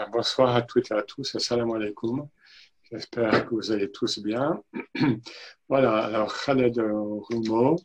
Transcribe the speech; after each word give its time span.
et 0.00 0.10
bonsoir 0.10 0.56
à 0.56 0.62
toutes 0.62 0.90
et 0.90 0.94
à 0.94 1.02
tous. 1.02 1.34
Assalamu 1.34 1.76
alaikum. 1.76 2.28
J'espère 2.90 3.46
que 3.46 3.54
vous 3.54 3.70
allez 3.70 3.90
tous 3.90 4.18
bien. 4.18 4.62
Voilà, 5.68 6.04
alors 6.04 6.34
Khaled 6.44 6.78
Roumo 6.78 7.76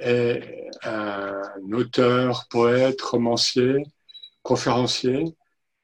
est 0.00 0.68
un 0.82 1.42
auteur, 1.72 2.46
poète, 2.50 3.00
romancier, 3.00 3.82
conférencier, 4.42 5.24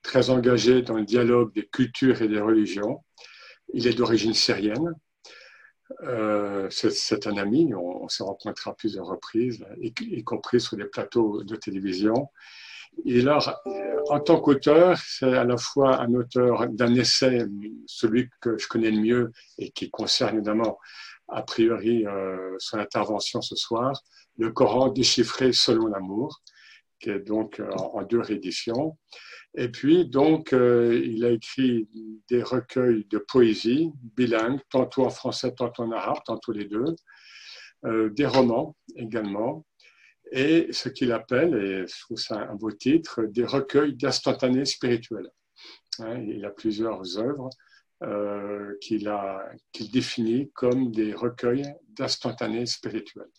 très 0.02 0.30
engagé 0.30 0.82
dans 0.82 0.94
le 0.94 1.04
dialogue 1.04 1.52
des 1.54 1.66
cultures 1.66 2.20
et 2.20 2.28
des 2.28 2.40
religions. 2.40 3.02
Il 3.72 3.86
est 3.86 3.94
d'origine 3.94 4.34
syrienne. 4.34 4.94
Euh, 6.02 6.68
c'est 6.70 7.26
un 7.26 7.36
ami, 7.36 7.72
on, 7.74 8.08
s'est 8.08 8.22
rencontré 8.22 8.70
à 8.70 8.74
plusieurs 8.74 9.06
reprises, 9.06 9.64
y, 9.78 10.24
compris 10.24 10.60
sur 10.60 10.76
des 10.76 10.84
plateaux 10.84 11.42
de 11.42 11.56
télévision. 11.56 12.28
Et 13.04 13.20
alors, 13.20 13.62
en 14.10 14.20
tant 14.20 14.40
qu'auteur, 14.40 14.98
c'est 14.98 15.36
à 15.36 15.44
la 15.44 15.56
fois 15.56 16.00
un 16.00 16.14
auteur 16.14 16.68
d'un 16.68 16.94
essai, 16.94 17.44
celui 17.86 18.28
que 18.40 18.58
je 18.58 18.66
connais 18.68 18.90
le 18.90 19.00
mieux 19.00 19.32
et 19.58 19.70
qui 19.70 19.90
concerne 19.90 20.36
évidemment, 20.36 20.78
a 21.28 21.42
priori, 21.42 22.06
euh, 22.06 22.56
son 22.58 22.78
intervention 22.78 23.40
ce 23.40 23.56
soir, 23.56 23.92
le 24.36 24.50
Coran 24.50 24.88
déchiffré 24.88 25.52
selon 25.52 25.86
l'amour, 25.86 26.42
qui 26.98 27.10
est 27.10 27.20
donc 27.20 27.60
euh, 27.60 27.70
en, 27.70 28.02
deux 28.02 28.20
rééditions. 28.20 28.98
Et 29.54 29.68
puis, 29.68 30.06
donc, 30.06 30.52
euh, 30.52 31.00
il 31.04 31.24
a 31.24 31.30
écrit 31.30 31.88
des 32.28 32.42
recueils 32.42 33.06
de 33.10 33.18
poésie 33.18 33.92
bilingues, 34.16 34.60
tantôt 34.70 35.04
en 35.04 35.10
français, 35.10 35.52
tantôt 35.54 35.84
en 35.84 35.92
arabe, 35.92 36.18
tantôt 36.24 36.52
les 36.52 36.66
deux, 36.66 36.96
des 38.10 38.26
romans 38.26 38.76
également, 38.94 39.64
et 40.30 40.72
ce 40.72 40.88
qu'il 40.88 41.12
appelle, 41.12 41.54
et 41.54 41.86
je 41.86 42.00
trouve 42.02 42.18
ça 42.18 42.36
un 42.36 42.54
beau 42.54 42.70
titre, 42.70 43.22
des 43.24 43.44
recueils 43.44 43.94
d'instantanés 43.94 44.64
spirituels. 44.64 45.30
Hein, 45.98 46.22
il 46.26 46.44
a 46.44 46.50
plusieurs 46.50 47.18
œuvres 47.18 47.50
euh, 48.02 48.76
qu'il 48.80 49.90
définit 49.92 50.50
comme 50.52 50.90
des 50.90 51.12
recueils 51.12 51.70
d'instantanés 51.88 52.66
spirituels. 52.66 53.30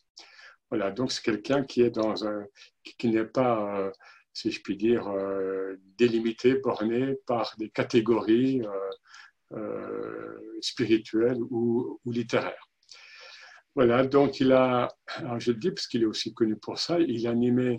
Voilà, 0.70 0.92
donc 0.92 1.12
c'est 1.12 1.24
quelqu'un 1.24 1.64
qui 1.64 1.82
est 1.82 1.90
dans 1.90 2.26
un, 2.26 2.46
qui, 2.84 3.10
n'est 3.10 3.26
pas, 3.26 3.80
euh, 3.80 3.92
si 4.34 4.52
je 4.52 4.62
puis 4.62 4.78
dire, 4.78 5.08
euh, 5.08 5.76
délimité, 5.98 6.56
borné 6.56 7.16
par 7.26 7.56
des 7.58 7.70
catégories 7.70 8.62
spirituelles 10.62 11.40
ou 11.50 12.00
littéraires. 12.06 12.71
Voilà, 13.76 14.06
donc 14.06 14.40
il 14.42 14.52
a, 14.52 14.90
je 15.38 15.52
le 15.52 15.58
dis 15.58 15.72
parce 15.72 15.88
qu'il 15.88 16.04
est 16.04 16.06
aussi 16.06 16.34
connu 16.34 16.58
pour 16.58 16.78
ça, 16.78 17.00
il 17.00 17.26
animait, 17.28 17.78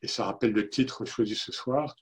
et 0.00 0.06
ça 0.06 0.24
rappelle 0.24 0.52
le 0.52 0.70
titre 0.70 1.04
choisi 1.04 1.34
ce 1.34 1.52
soir, 1.52 1.94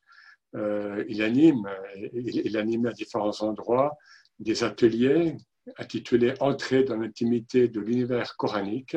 euh, 0.54 1.04
il 1.08 1.22
anime, 1.22 1.68
il, 2.12 2.42
il 2.44 2.56
anime 2.56 2.86
à 2.86 2.92
différents 2.92 3.40
endroits 3.40 3.96
des 4.38 4.64
ateliers 4.64 5.36
intitulés 5.78 6.34
Entrée 6.40 6.84
dans 6.84 6.96
l'intimité 6.96 7.68
de 7.68 7.80
l'univers 7.80 8.36
coranique, 8.36 8.96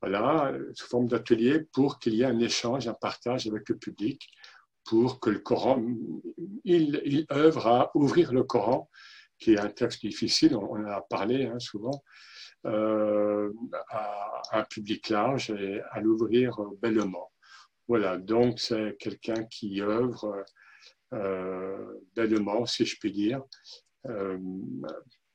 voilà, 0.00 0.52
sous 0.74 0.86
forme 0.86 1.08
d'ateliers 1.08 1.60
pour 1.72 1.98
qu'il 1.98 2.14
y 2.14 2.22
ait 2.22 2.26
un 2.26 2.38
échange, 2.38 2.86
un 2.88 2.94
partage 2.94 3.46
avec 3.46 3.68
le 3.68 3.78
public, 3.78 4.28
pour 4.84 5.20
que 5.20 5.30
le 5.30 5.38
Coran, 5.38 5.82
il, 6.64 7.00
il 7.04 7.26
œuvre 7.32 7.66
à 7.66 7.90
ouvrir 7.94 8.32
le 8.32 8.42
Coran, 8.44 8.90
qui 9.38 9.54
est 9.54 9.58
un 9.58 9.70
texte 9.70 10.02
difficile, 10.02 10.54
on 10.54 10.76
en 10.76 10.84
a 10.84 11.00
parlé 11.00 11.46
hein, 11.46 11.58
souvent, 11.58 12.02
euh, 12.66 13.52
à, 13.90 14.42
un 14.52 14.64
public 14.64 15.08
large 15.08 15.50
et 15.50 15.82
à 15.90 16.00
l'ouvrir 16.00 16.58
bellement. 16.80 17.30
Voilà, 17.88 18.16
donc 18.16 18.60
c'est 18.60 18.96
quelqu'un 18.98 19.44
qui 19.44 19.82
œuvre 19.82 20.44
euh, 21.12 22.00
bellement, 22.14 22.64
si 22.64 22.86
je 22.86 22.98
puis 22.98 23.12
dire, 23.12 23.42
euh, 24.06 24.38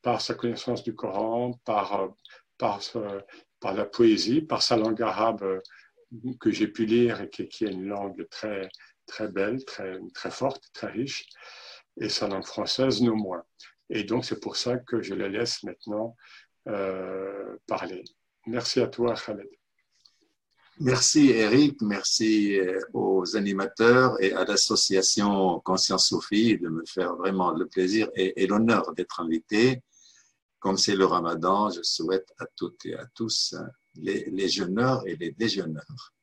par 0.02 0.20
sa 0.20 0.34
connaissance 0.34 0.82
du 0.82 0.94
Coran, 0.94 1.52
par, 1.64 2.12
par, 2.58 2.80
par 3.60 3.74
la 3.74 3.84
poésie, 3.84 4.40
par 4.40 4.62
sa 4.62 4.76
langue 4.76 5.02
arabe 5.02 5.60
que 6.40 6.50
j'ai 6.50 6.68
pu 6.68 6.86
lire 6.86 7.20
et 7.20 7.30
qui, 7.30 7.48
qui, 7.48 7.64
est 7.64 7.72
une 7.72 7.86
langue 7.86 8.26
très, 8.28 8.68
très 9.06 9.28
belle, 9.28 9.64
très, 9.64 9.98
très 10.14 10.30
forte, 10.30 10.64
très 10.72 10.88
riche, 10.88 11.26
et 12.00 12.08
sa 12.08 12.26
langue 12.28 12.46
française 12.46 13.00
non 13.02 13.16
moins. 13.16 13.44
Et 13.88 14.04
donc 14.04 14.24
c'est 14.24 14.40
pour 14.40 14.56
ça 14.56 14.78
que 14.78 15.02
je 15.02 15.14
la 15.14 15.28
laisse 15.28 15.62
maintenant 15.62 16.16
euh, 16.68 17.56
parler. 17.66 18.04
Merci 18.46 18.80
à 18.80 18.86
toi, 18.88 19.14
Khaled. 19.14 19.48
Merci 20.82 21.30
Eric, 21.30 21.82
merci 21.82 22.58
euh, 22.58 22.80
aux 22.94 23.36
animateurs 23.36 24.16
et 24.22 24.32
à 24.32 24.44
l'association 24.44 25.60
Conscience 25.60 26.08
Sophie 26.08 26.56
de 26.56 26.68
me 26.68 26.84
faire 26.86 27.16
vraiment 27.16 27.50
le 27.50 27.66
plaisir 27.66 28.08
et, 28.14 28.46
l'honneur 28.46 28.94
d'être 28.94 29.20
invité. 29.20 29.82
Comme 30.58 30.78
c'est 30.78 30.96
le 30.96 31.04
ramadan, 31.04 31.70
je 31.70 31.82
souhaite 31.82 32.32
à 32.38 32.46
toutes 32.56 32.86
et 32.86 32.94
à 32.94 33.04
tous, 33.14 33.54
les, 33.94 34.24
les 34.30 34.48
jeûneurs 34.48 35.06
et 35.06 35.16
les 35.16 35.32
déjeuneurs, 35.32 36.14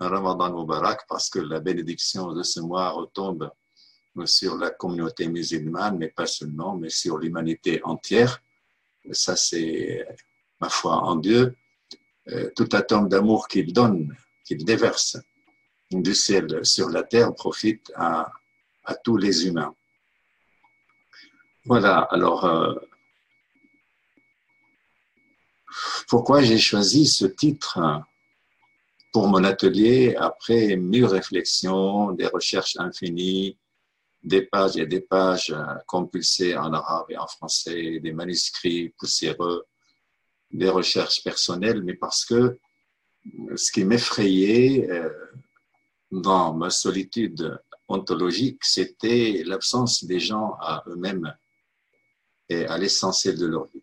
un 0.00 0.08
ramadan 0.08 0.52
Mubarak 0.52 1.06
parce 1.08 1.30
que 1.30 1.38
la 1.38 1.60
bénédiction 1.60 2.32
de 2.32 2.42
ce 2.42 2.58
mois 2.58 2.90
retombe 2.90 3.50
sur 4.24 4.56
la 4.56 4.70
communauté 4.70 5.28
musulmane, 5.28 5.98
mais 5.98 6.08
pas 6.08 6.26
seulement, 6.26 6.76
mais 6.76 6.90
sur 6.90 7.18
l'humanité 7.18 7.80
entière 7.84 8.40
ça 9.10 9.36
c'est 9.36 10.06
ma 10.60 10.68
foi 10.68 10.96
en 10.96 11.16
Dieu, 11.16 11.56
euh, 12.28 12.50
tout 12.54 12.68
atome 12.72 13.08
d'amour 13.08 13.48
qu'il 13.48 13.72
donne, 13.72 14.16
qu'il 14.44 14.64
déverse 14.64 15.16
du 15.90 16.14
ciel 16.14 16.64
sur 16.64 16.88
la 16.88 17.02
terre 17.02 17.34
profite 17.34 17.92
à, 17.96 18.30
tous 19.04 19.16
les 19.16 19.46
humains. 19.46 19.74
Voilà, 21.64 22.00
alors 22.10 22.44
euh, 22.44 22.74
pourquoi 26.08 26.42
j'ai 26.42 26.58
choisi 26.58 27.06
ce 27.06 27.26
titre 27.26 28.02
pour 29.12 29.28
mon 29.28 29.44
atelier 29.44 30.16
après 30.16 30.76
mille 30.76 31.04
réflexions, 31.04 32.12
des 32.12 32.26
recherches 32.26 32.76
infinies, 32.78 33.58
des 34.22 34.42
pages 34.42 34.76
et 34.76 34.86
des 34.86 35.00
pages 35.00 35.50
euh, 35.50 35.74
compulsées 35.86 36.56
en 36.56 36.72
arabe 36.72 37.06
et 37.10 37.18
en 37.18 37.26
français, 37.26 37.98
des 38.00 38.12
manuscrits 38.12 38.90
poussiéreux, 38.90 39.64
des 40.50 40.68
recherches 40.68 41.22
personnelles, 41.24 41.82
mais 41.82 41.94
parce 41.94 42.24
que 42.24 42.58
ce 43.56 43.72
qui 43.72 43.84
m'effrayait 43.84 44.88
euh, 44.90 45.10
dans 46.10 46.54
ma 46.54 46.70
solitude 46.70 47.58
ontologique, 47.88 48.64
c'était 48.64 49.42
l'absence 49.44 50.04
des 50.04 50.20
gens 50.20 50.56
à 50.60 50.84
eux-mêmes 50.86 51.34
et 52.48 52.66
à 52.66 52.78
l'essentiel 52.78 53.38
de 53.38 53.46
leur 53.46 53.66
vie. 53.66 53.82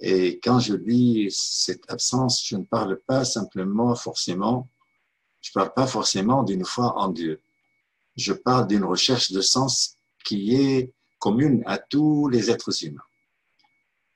Et 0.00 0.40
quand 0.40 0.58
je 0.58 0.74
dis 0.74 1.28
cette 1.30 1.90
absence, 1.90 2.44
je 2.44 2.56
ne 2.56 2.64
parle 2.64 2.98
pas 3.06 3.24
simplement 3.24 3.94
forcément, 3.94 4.68
je 5.40 5.52
parle 5.52 5.72
pas 5.74 5.86
forcément 5.86 6.42
d'une 6.42 6.64
foi 6.64 6.98
en 6.98 7.08
Dieu 7.08 7.40
je 8.16 8.32
parle 8.32 8.66
d'une 8.66 8.84
recherche 8.84 9.32
de 9.32 9.40
sens 9.40 9.96
qui 10.24 10.54
est 10.54 10.92
commune 11.18 11.62
à 11.66 11.78
tous 11.78 12.28
les 12.28 12.50
êtres 12.50 12.84
humains. 12.84 13.02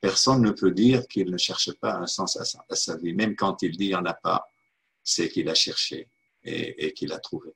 Personne 0.00 0.42
ne 0.42 0.50
peut 0.50 0.72
dire 0.72 1.06
qu'il 1.08 1.30
ne 1.30 1.38
cherche 1.38 1.72
pas 1.72 1.94
un 1.94 2.06
sens 2.06 2.36
à 2.36 2.74
sa, 2.74 2.96
vie, 2.96 3.14
même 3.14 3.34
quand 3.34 3.62
il 3.62 3.72
dit 3.72 3.78
qu'il 3.78 3.88
n'y 3.88 3.94
en 3.94 4.04
a 4.04 4.14
pas, 4.14 4.48
c'est 5.02 5.28
qu'il 5.28 5.48
a 5.48 5.54
cherché 5.54 6.08
et, 6.44 6.92
qu'il 6.92 7.12
a 7.12 7.18
trouvé. 7.18 7.50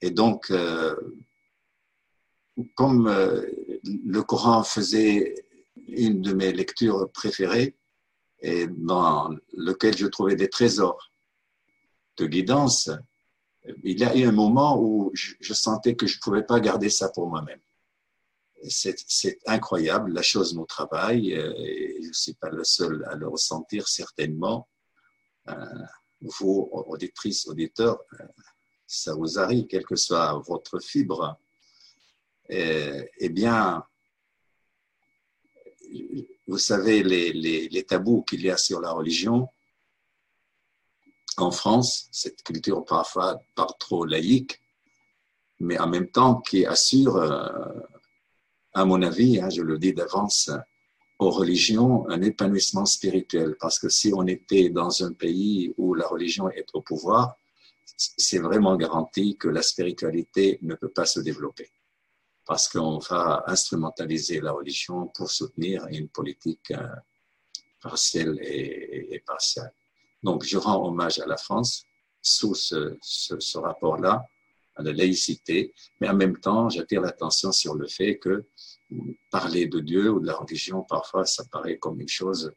Et 0.00 0.10
donc, 0.10 0.50
euh, 0.50 0.94
comme 2.74 3.08
euh, 3.08 3.46
le 3.84 4.22
Coran 4.22 4.62
faisait 4.62 5.34
une 5.88 6.22
de 6.22 6.32
mes 6.32 6.52
lectures 6.52 7.10
préférées, 7.12 7.76
et 8.40 8.66
dans 8.68 9.34
lequel 9.52 9.96
je 9.96 10.06
trouvais 10.06 10.36
des 10.36 10.48
trésors 10.48 11.10
de 12.16 12.26
guidance, 12.26 12.90
il 13.64 13.98
y 13.98 14.04
a 14.04 14.16
eu 14.16 14.24
un 14.24 14.32
moment 14.32 14.80
où 14.80 15.10
je, 15.14 15.52
sentais 15.52 15.94
que 15.94 16.06
je 16.06 16.16
ne 16.16 16.20
pouvais 16.20 16.42
pas 16.42 16.60
garder 16.60 16.90
ça 16.90 17.08
pour 17.10 17.28
moi-même. 17.28 17.60
C'est 18.68 19.38
incroyable, 19.46 20.12
la 20.12 20.22
chose 20.22 20.54
nous 20.54 20.66
travaille, 20.66 21.34
euh, 21.34 21.52
et 21.56 22.02
je 22.02 22.08
ne 22.08 22.12
suis 22.12 22.34
pas 22.34 22.50
le 22.50 22.62
seul 22.62 23.04
à 23.08 23.14
le 23.14 23.26
ressentir 23.26 23.88
certainement. 23.88 24.68
Euh, 25.48 25.54
vous, 26.20 26.68
auditrices, 26.72 27.46
auditeurs, 27.48 28.00
euh, 28.20 28.26
ça 28.86 29.14
vous 29.14 29.38
arrive, 29.38 29.66
quelle 29.66 29.86
que 29.86 29.96
soit 29.96 30.42
votre 30.46 30.78
fibre. 30.80 31.38
eh 32.50 33.28
bien, 33.28 33.84
vous 36.46 36.58
savez 36.58 37.02
les, 37.02 37.32
les 37.32 37.84
tabous 37.84 38.22
qu'il 38.22 38.42
y 38.42 38.50
a 38.50 38.56
sur 38.56 38.80
la 38.80 38.90
religion, 38.90 39.48
en 41.42 41.50
France, 41.50 42.08
cette 42.12 42.42
culture 42.42 42.84
parfois 42.84 43.40
par 43.54 43.76
trop 43.78 44.04
laïque, 44.04 44.60
mais 45.58 45.78
en 45.78 45.88
même 45.88 46.08
temps 46.08 46.40
qui 46.40 46.64
assure, 46.66 47.16
euh, 47.16 47.48
à 48.74 48.84
mon 48.84 49.02
avis, 49.02 49.40
hein, 49.40 49.50
je 49.50 49.62
le 49.62 49.78
dis 49.78 49.92
d'avance, 49.92 50.50
aux 51.18 51.30
religions 51.30 52.08
un 52.08 52.22
épanouissement 52.22 52.86
spirituel. 52.86 53.56
Parce 53.60 53.78
que 53.78 53.88
si 53.88 54.12
on 54.14 54.26
était 54.26 54.70
dans 54.70 55.04
un 55.04 55.12
pays 55.12 55.74
où 55.76 55.94
la 55.94 56.06
religion 56.06 56.50
est 56.50 56.68
au 56.72 56.80
pouvoir, 56.80 57.36
c'est 57.96 58.38
vraiment 58.38 58.76
garanti 58.76 59.36
que 59.36 59.48
la 59.48 59.62
spiritualité 59.62 60.58
ne 60.62 60.74
peut 60.74 60.88
pas 60.88 61.06
se 61.06 61.20
développer. 61.20 61.70
parce 62.46 62.68
qu'on 62.68 62.98
va 62.98 63.44
instrumentaliser 63.46 64.40
la 64.40 64.50
religion 64.50 65.06
pour 65.14 65.30
soutenir 65.30 65.86
une 65.88 66.08
politique 66.08 66.72
euh, 66.72 66.96
partielle 67.80 68.36
et, 68.42 69.22
partielle. 69.24 69.72
Donc, 70.22 70.44
je 70.44 70.58
rends 70.58 70.86
hommage 70.86 71.18
à 71.18 71.26
la 71.26 71.36
France 71.36 71.84
sous 72.22 72.54
ce, 72.54 72.96
ce 73.00 73.58
rapport-là, 73.58 74.24
à 74.76 74.82
la 74.82 74.92
laïcité, 74.92 75.74
mais 76.00 76.08
en 76.08 76.14
même 76.14 76.38
temps, 76.38 76.68
j'attire 76.68 77.00
l'attention 77.00 77.52
sur 77.52 77.74
le 77.74 77.86
fait 77.86 78.18
que 78.18 78.46
parler 79.30 79.66
de 79.66 79.80
Dieu 79.80 80.10
ou 80.10 80.20
de 80.20 80.26
la 80.26 80.34
religion, 80.34 80.82
parfois, 80.82 81.24
ça 81.24 81.44
paraît 81.50 81.78
comme 81.78 82.00
une 82.00 82.08
chose. 82.08 82.52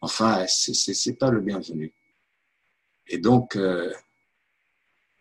Enfin, 0.00 0.46
c'est 0.46 1.18
pas 1.18 1.30
le 1.30 1.40
bienvenu. 1.40 1.94
Et 3.06 3.18
donc, 3.18 3.56
euh, 3.56 3.92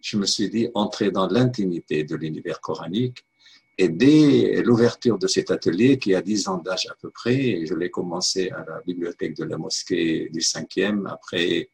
je 0.01 0.17
me 0.17 0.25
suis 0.25 0.49
dit, 0.49 0.69
entrer 0.73 1.11
dans 1.11 1.27
l'intimité 1.27 2.03
de 2.03 2.15
l'univers 2.15 2.61
coranique, 2.61 3.25
et 3.81 3.87
dès 3.87 4.61
l'ouverture 4.61 5.17
de 5.17 5.27
cet 5.27 5.51
atelier, 5.51 5.97
qui 5.97 6.13
a 6.13 6.21
10 6.21 6.49
ans 6.49 6.57
d'âge 6.57 6.87
à 6.91 6.95
peu 6.95 7.09
près, 7.11 7.65
je 7.65 7.73
l'ai 7.73 7.89
commencé 7.89 8.49
à 8.49 8.65
la 8.67 8.81
bibliothèque 8.81 9.37
de 9.37 9.45
la 9.45 9.57
mosquée 9.57 10.27
du 10.33 10.41
5e, 10.41 11.09
après 11.09 11.69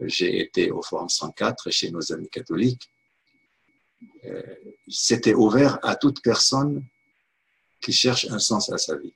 j'ai 0.00 0.40
été 0.40 0.72
au 0.72 0.82
Forum 0.82 1.08
104 1.08 1.70
chez 1.70 1.92
nos 1.92 2.12
amis 2.12 2.28
catholiques, 2.28 2.90
euh, 4.24 4.42
c'était 4.88 5.34
ouvert 5.34 5.78
à 5.84 5.94
toute 5.94 6.20
personne 6.20 6.84
qui 7.80 7.92
cherche 7.92 8.26
un 8.28 8.40
sens 8.40 8.72
à 8.72 8.78
sa 8.78 8.96
vie. 8.96 9.14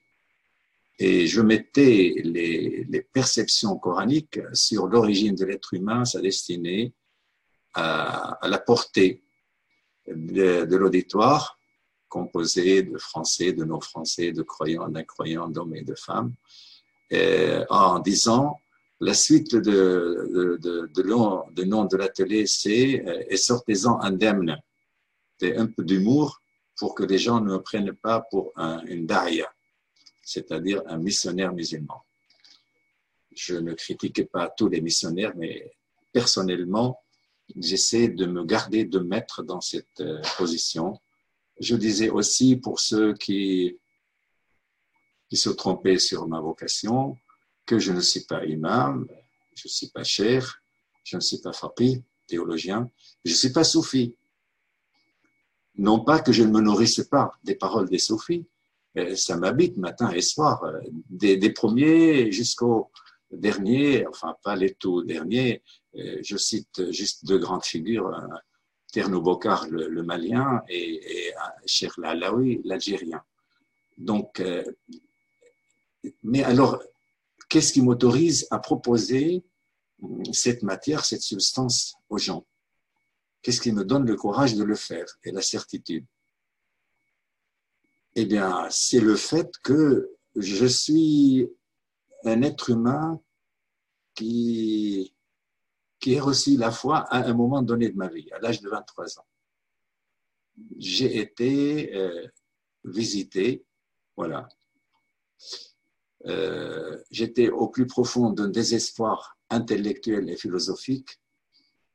Et 1.00 1.26
je 1.26 1.40
mettais 1.40 2.14
les, 2.22 3.08
perceptions 3.12 3.76
coraniques 3.76 4.38
sur 4.52 4.86
l'origine 4.86 5.34
de 5.34 5.46
l'être 5.46 5.74
humain, 5.74 6.04
sa 6.04 6.20
destinée, 6.20 6.92
à, 7.72 8.38
la 8.44 8.58
portée 8.58 9.24
de 10.06 10.76
l'auditoire, 10.76 11.58
composé 12.18 12.84
de 12.84 12.96
Français, 12.96 13.52
de 13.52 13.64
non-Français, 13.64 14.30
de 14.30 14.42
croyants, 14.42 14.88
d'incroyants, 14.94 15.48
d'hommes 15.54 15.74
et 15.74 15.86
de 15.92 15.96
femmes, 16.06 16.32
et 17.10 17.58
en 17.70 17.98
disant 17.98 18.44
la 19.00 19.14
suite 19.14 19.54
de, 19.56 20.58
de, 20.64 20.90
de, 20.96 21.02
nom, 21.02 21.44
de 21.58 21.64
nom 21.64 21.84
de 21.92 21.96
l'atelier, 21.96 22.46
c'est 22.46 23.04
euh, 23.04 23.32
Et 23.32 23.36
sortez-en 23.36 23.94
indemne 24.10 24.52
un 25.42 25.66
peu 25.74 25.82
d'humour 25.90 26.40
pour 26.78 26.90
que 26.96 27.04
les 27.12 27.20
gens 27.26 27.40
ne 27.40 27.50
me 27.54 27.60
prennent 27.68 27.96
pas 28.08 28.18
pour 28.30 28.44
un, 28.56 28.76
une 28.94 29.04
daria, 29.12 29.48
c'est-à-dire 30.32 30.80
un 30.86 30.98
missionnaire 31.08 31.52
musulman. 31.52 32.00
Je 33.44 33.56
ne 33.66 33.72
critique 33.74 34.22
pas 34.36 34.46
tous 34.58 34.68
les 34.74 34.80
missionnaires, 34.88 35.34
mais 35.36 35.54
personnellement, 36.12 36.90
j'essaie 37.68 38.08
de 38.20 38.26
me 38.26 38.42
garder 38.54 38.82
de 38.84 39.00
mettre 39.14 39.42
dans 39.42 39.60
cette 39.60 40.00
euh, 40.00 40.22
position. 40.38 40.86
Je 41.60 41.76
disais 41.76 42.10
aussi 42.10 42.56
pour 42.56 42.80
ceux 42.80 43.14
qui, 43.14 43.78
se 45.32 45.50
trompaient 45.50 45.98
sur 45.98 46.28
ma 46.28 46.38
vocation, 46.40 47.16
que 47.66 47.80
je 47.80 47.90
ne 47.90 48.00
suis 48.00 48.20
pas 48.20 48.44
imam, 48.44 49.08
je 49.56 49.66
ne 49.66 49.70
suis 49.70 49.88
pas 49.88 50.04
cher, 50.04 50.62
je 51.02 51.16
ne 51.16 51.20
suis 51.20 51.38
pas 51.38 51.52
faqih, 51.52 52.04
théologien, 52.28 52.88
je 53.24 53.32
ne 53.32 53.36
suis 53.36 53.52
pas 53.52 53.64
soufi. 53.64 54.14
Non 55.76 56.04
pas 56.04 56.20
que 56.20 56.30
je 56.30 56.44
ne 56.44 56.52
me 56.52 56.60
nourrisse 56.60 57.02
pas 57.10 57.32
des 57.42 57.56
paroles 57.56 57.88
des 57.88 57.98
soufis, 57.98 58.46
ça 59.16 59.36
m'habite 59.36 59.76
matin 59.76 60.10
et 60.12 60.22
soir, 60.22 60.62
euh, 60.64 60.80
des, 61.10 61.50
premiers 61.50 62.30
jusqu'aux 62.30 62.90
derniers, 63.30 64.06
enfin 64.06 64.36
pas 64.42 64.54
les 64.54 64.74
tout 64.74 65.02
derniers, 65.02 65.62
euh, 65.96 66.18
je 66.22 66.36
cite 66.36 66.90
juste 66.90 67.24
deux 67.24 67.38
grandes 67.38 67.64
figures, 67.64 68.14
Terno 68.94 69.20
Bokar, 69.20 69.66
le, 69.70 70.02
malien, 70.04 70.62
et, 70.68 71.26
et 71.26 71.34
Cheikh 71.66 71.96
Lalaoui, 71.96 72.60
l'algérien. 72.64 73.24
Donc, 73.98 74.38
euh, 74.38 74.62
mais 76.22 76.44
alors, 76.44 76.80
qu'est-ce 77.48 77.72
qui 77.72 77.82
m'autorise 77.82 78.46
à 78.52 78.60
proposer 78.60 79.42
cette 80.32 80.62
matière, 80.62 81.04
cette 81.04 81.22
substance 81.22 81.96
aux 82.08 82.18
gens? 82.18 82.46
Qu'est-ce 83.42 83.60
qui 83.60 83.72
me 83.72 83.84
donne 83.84 84.06
le 84.06 84.14
courage 84.14 84.54
de 84.54 84.62
le 84.62 84.76
faire 84.76 85.06
et 85.24 85.32
la 85.32 85.42
certitude? 85.42 86.06
Eh 88.14 88.26
bien, 88.26 88.68
c'est 88.70 89.00
le 89.00 89.16
fait 89.16 89.50
que 89.64 90.08
je 90.36 90.66
suis 90.66 91.48
un 92.24 92.42
être 92.42 92.70
humain 92.70 93.20
qui, 94.14 95.13
qui 96.04 96.18
a 96.18 96.22
reçu 96.22 96.58
la 96.58 96.70
foi 96.70 96.98
à 96.98 97.24
un 97.24 97.32
moment 97.32 97.62
donné 97.62 97.88
de 97.88 97.96
ma 97.96 98.08
vie, 98.08 98.30
à 98.32 98.38
l'âge 98.38 98.60
de 98.60 98.68
23 98.68 99.18
ans. 99.18 99.26
J'ai 100.78 101.18
été 101.18 101.96
euh, 101.96 102.26
visité, 102.84 103.64
voilà. 104.14 104.46
Euh, 106.26 107.02
j'étais 107.10 107.48
au 107.48 107.68
plus 107.68 107.86
profond 107.86 108.30
d'un 108.30 108.48
désespoir 108.48 109.38
intellectuel 109.48 110.28
et 110.28 110.36
philosophique 110.36 111.18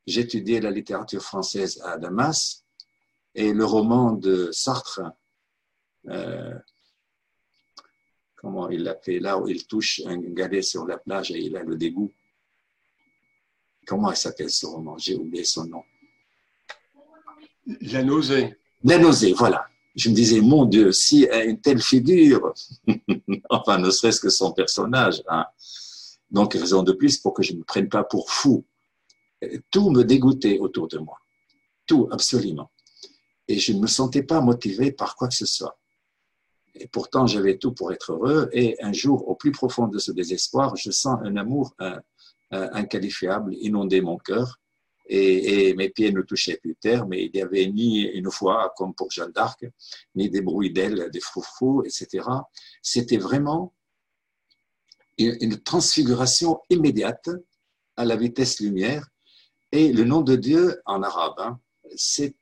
j'étudiais 0.10 0.60
la 0.60 0.72
littérature 0.72 1.22
française 1.22 1.80
à 1.86 2.00
Damas 2.00 2.66
et 3.36 3.54
le 3.54 3.64
roman 3.64 4.14
de 4.14 4.50
Sartre, 4.52 5.02
euh, 6.08 6.58
comment 8.36 8.70
il 8.70 8.84
l'appelait 8.84 9.20
là, 9.20 9.38
où 9.38 9.48
il 9.48 9.68
touche 9.68 10.02
un 10.06 10.18
galet 10.18 10.64
sur 10.64 10.86
la 10.88 10.98
plage 10.98 11.30
et 11.32 11.40
il 11.40 11.56
a 11.56 11.64
le 11.64 11.76
dégoût. 11.76 12.12
Comment 13.90 14.14
s'appelle 14.14 14.52
ce 14.52 14.68
roman 14.68 15.00
J'ai 15.00 15.16
oublié 15.16 15.44
son 15.44 15.66
nom. 15.66 15.82
La 17.82 18.04
nausée. 18.04 18.56
La 18.84 19.00
nausée, 19.00 19.34
voilà. 19.34 19.66
Je 19.96 20.10
me 20.10 20.14
disais, 20.14 20.42
mon 20.42 20.66
Dieu, 20.66 20.92
si 20.92 21.28
une 21.48 21.60
telle 21.60 21.82
figure, 21.82 22.54
enfin, 23.50 23.80
ne 23.80 23.90
serait-ce 23.90 24.20
que 24.20 24.30
son 24.30 24.52
personnage, 24.52 25.24
hein. 25.28 25.44
donc 26.30 26.54
raison 26.54 26.84
de 26.84 26.92
plus 26.92 27.18
pour 27.18 27.34
que 27.34 27.42
je 27.42 27.54
ne 27.54 27.58
me 27.58 27.64
prenne 27.64 27.90
pas 27.90 28.04
pour 28.04 28.30
fou 28.30 28.64
tout 29.72 29.90
me 29.90 30.04
dégoûtait 30.04 30.60
autour 30.60 30.88
de 30.88 31.00
moi. 31.00 31.18
Tout, 31.88 32.08
absolument. 32.12 32.70
Et 33.48 33.58
je 33.58 33.74
ne 33.74 33.80
me 33.80 33.88
sentais 33.88 34.22
pas 34.22 34.42
motivé 34.42 34.92
par 34.92 35.16
quoi 35.16 35.30
que 35.30 35.36
ce 35.36 35.48
soit. 35.48 35.80
Et 36.76 36.88
pourtant, 36.88 37.26
j'avais 37.26 37.58
tout 37.58 37.72
pour 37.72 37.92
être 37.92 38.12
heureux. 38.12 38.50
Et 38.54 38.76
un 38.84 38.94
jour, 38.94 39.28
au 39.28 39.36
plus 39.36 39.52
profond 39.52 39.88
de 39.88 39.98
ce 39.98 40.12
désespoir, 40.12 40.76
je 40.76 40.92
sens 40.92 41.18
un 41.24 41.36
amour 41.38 41.74
inqualifiable 42.52 43.54
inonder 43.56 44.02
mon 44.02 44.18
cœur. 44.18 44.60
Et, 45.12 45.74
mes 45.74 45.90
pieds 45.90 46.12
ne 46.12 46.22
touchaient 46.22 46.58
plus 46.58 46.76
terre, 46.76 47.08
mais 47.08 47.26
il 47.26 47.32
n'y 47.34 47.42
avait 47.42 47.66
ni 47.68 48.02
une 48.02 48.28
voix 48.28 48.74
comme 48.78 48.94
pour 48.94 49.10
Jeanne 49.10 49.32
d'Arc, 49.32 49.66
ni 50.14 50.30
des 50.30 50.42
bruits 50.42 50.72
d'ailes, 50.72 51.10
des 51.12 51.20
froufrous, 51.20 51.84
etc. 51.84 52.26
C'était 52.84 53.18
vraiment 53.18 53.74
une 55.18 55.62
transfiguration 55.62 56.62
immédiate 56.70 57.30
à 57.98 58.06
la 58.06 58.16
vitesse 58.16 58.60
lumière 58.60 59.10
et 59.72 59.92
le 59.92 60.04
nom 60.04 60.22
de 60.22 60.36
Dieu 60.36 60.82
en 60.86 61.04
arabe, 61.04 61.36
hein, 61.38 61.60
c'est 61.96 62.36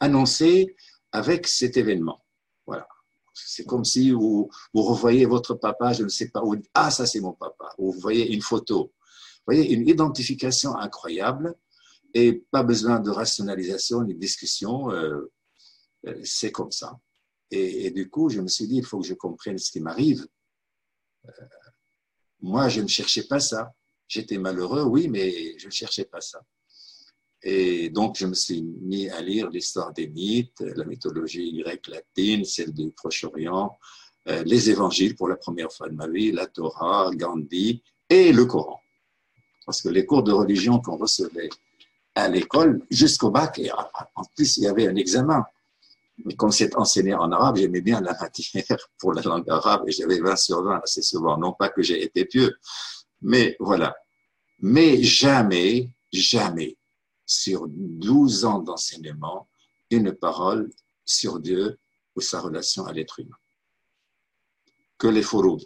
annoncé 0.00 0.74
avec 1.12 1.46
cet 1.46 1.76
événement. 1.76 2.24
Voilà. 2.66 2.88
C'est 3.32 3.64
comme 3.64 3.84
si 3.84 4.10
vous, 4.10 4.50
vous 4.72 4.82
revoyez 4.82 5.26
votre 5.26 5.54
papa, 5.54 5.92
je 5.92 6.02
ne 6.02 6.08
sais 6.08 6.28
pas 6.28 6.42
où, 6.42 6.56
ah, 6.74 6.90
ça 6.90 7.06
c'est 7.06 7.20
mon 7.20 7.32
papa, 7.32 7.72
ou 7.78 7.92
vous 7.92 8.00
voyez 8.00 8.32
une 8.32 8.42
photo. 8.42 8.92
Voyez, 9.46 9.72
une 9.72 9.88
identification 9.88 10.76
incroyable 10.76 11.54
et 12.14 12.44
pas 12.50 12.62
besoin 12.62 13.00
de 13.00 13.10
rationalisation 13.10 14.02
ni 14.02 14.14
de 14.14 14.20
discussion, 14.20 14.90
euh, 14.90 15.32
euh, 16.06 16.20
c'est 16.24 16.52
comme 16.52 16.70
ça. 16.70 16.98
Et, 17.50 17.90
du 17.90 18.08
coup, 18.08 18.30
je 18.30 18.40
me 18.40 18.48
suis 18.48 18.66
dit, 18.66 18.76
il 18.78 18.84
faut 18.84 19.00
que 19.00 19.06
je 19.06 19.14
comprenne 19.14 19.58
ce 19.58 19.70
qui 19.70 19.80
m'arrive. 19.80 20.26
Euh, 21.26 21.30
moi, 22.40 22.68
je 22.68 22.80
ne 22.80 22.88
cherchais 22.88 23.24
pas 23.24 23.38
ça. 23.38 23.72
J'étais 24.08 24.38
malheureux, 24.38 24.82
oui, 24.82 25.08
mais 25.08 25.56
je 25.58 25.66
ne 25.66 25.70
cherchais 25.70 26.04
pas 26.04 26.20
ça. 26.20 26.42
Et 27.42 27.90
donc, 27.90 28.16
je 28.16 28.26
me 28.26 28.34
suis 28.34 28.62
mis 28.62 29.08
à 29.08 29.20
lire 29.20 29.50
l'histoire 29.50 29.92
des 29.92 30.08
mythes, 30.08 30.60
la 30.60 30.84
mythologie 30.84 31.62
grecque 31.62 31.86
latine, 31.88 32.44
celle 32.44 32.72
du 32.72 32.90
Proche-Orient, 32.90 33.78
euh, 34.28 34.42
les 34.44 34.70
évangiles 34.70 35.14
pour 35.14 35.28
la 35.28 35.36
première 35.36 35.70
fois 35.70 35.88
de 35.88 35.94
ma 35.94 36.08
vie, 36.08 36.32
la 36.32 36.46
Torah, 36.46 37.10
Gandhi 37.14 37.82
et 38.08 38.32
le 38.32 38.46
Coran. 38.46 38.80
Parce 39.64 39.82
que 39.82 39.88
les 39.88 40.04
cours 40.04 40.22
de 40.22 40.32
religion 40.32 40.80
qu'on 40.80 40.96
recevait 40.96 41.50
à 42.14 42.28
l'école, 42.28 42.82
jusqu'au 42.90 43.30
bac, 43.30 43.58
et 43.58 43.70
en 43.72 44.24
plus, 44.36 44.56
il 44.58 44.64
y 44.64 44.66
avait 44.66 44.86
un 44.86 44.96
examen. 44.96 45.44
Mais 46.24 46.34
comme 46.34 46.52
c'est 46.52 46.76
enseigné 46.76 47.14
en 47.14 47.32
arabe, 47.32 47.56
j'aimais 47.56 47.80
bien 47.80 48.00
la 48.00 48.16
matière 48.20 48.78
pour 48.98 49.14
la 49.14 49.22
langue 49.22 49.48
arabe 49.50 49.82
et 49.88 49.92
j'avais 49.92 50.20
20 50.20 50.36
sur 50.36 50.62
20 50.62 50.80
assez 50.82 51.02
souvent. 51.02 51.36
Non 51.38 51.52
pas 51.52 51.68
que 51.68 51.82
j'ai 51.82 52.04
été 52.04 52.24
pieux, 52.24 52.56
mais 53.20 53.56
voilà. 53.58 53.96
Mais 54.60 55.02
jamais, 55.02 55.90
jamais, 56.12 56.76
sur 57.26 57.66
12 57.68 58.44
ans 58.44 58.60
d'enseignement, 58.60 59.48
une 59.90 60.12
parole 60.12 60.70
sur 61.04 61.40
Dieu 61.40 61.78
ou 62.14 62.20
sa 62.20 62.40
relation 62.40 62.86
à 62.86 62.92
l'être 62.92 63.18
humain. 63.20 63.36
Que 64.98 65.08
les 65.08 65.22
fouroud. 65.22 65.64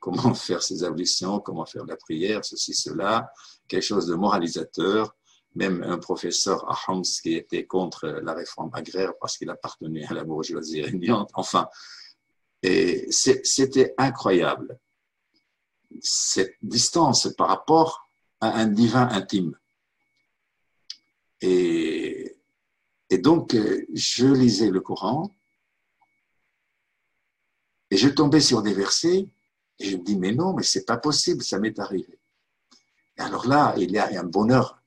Comment 0.00 0.34
faire 0.34 0.62
ses 0.62 0.82
ablutions, 0.82 1.40
comment 1.40 1.66
faire 1.66 1.84
la 1.84 1.96
prière, 1.96 2.44
ceci, 2.44 2.74
cela, 2.74 3.30
quelque 3.68 3.82
chose 3.82 4.06
de 4.06 4.14
moralisateur, 4.14 5.14
même 5.54 5.82
un 5.82 5.98
professeur 5.98 6.68
à 6.70 6.78
Homs 6.88 7.02
qui 7.22 7.34
était 7.34 7.66
contre 7.66 8.06
la 8.06 8.32
réforme 8.32 8.70
agraire 8.72 9.12
parce 9.20 9.36
qu'il 9.36 9.50
appartenait 9.50 10.06
à 10.06 10.14
la 10.14 10.24
bourgeoisie 10.24 10.82
régnante. 10.82 11.30
Enfin, 11.34 11.68
et 12.62 13.06
c'était 13.10 13.94
incroyable, 13.98 14.78
cette 16.00 16.54
distance 16.62 17.28
par 17.36 17.48
rapport 17.48 18.08
à 18.40 18.58
un 18.58 18.66
divin 18.66 19.08
intime. 19.08 19.56
Et, 21.40 22.36
et 23.08 23.18
donc, 23.18 23.56
je 23.92 24.26
lisais 24.26 24.70
le 24.70 24.80
Coran 24.80 25.34
et 27.90 27.96
je 27.96 28.08
tombais 28.08 28.40
sur 28.40 28.62
des 28.62 28.74
versets 28.74 29.28
et 29.80 29.86
je 29.86 29.96
me 29.96 30.02
dis, 30.02 30.16
mais 30.16 30.32
non, 30.32 30.52
mais 30.52 30.62
c'est 30.62 30.84
pas 30.84 30.98
possible, 30.98 31.42
ça 31.42 31.58
m'est 31.58 31.78
arrivé. 31.78 32.18
Et 33.16 33.22
alors 33.22 33.48
là, 33.48 33.74
il 33.78 33.90
y 33.90 33.98
a 33.98 34.20
un 34.20 34.24
bonheur 34.24 34.82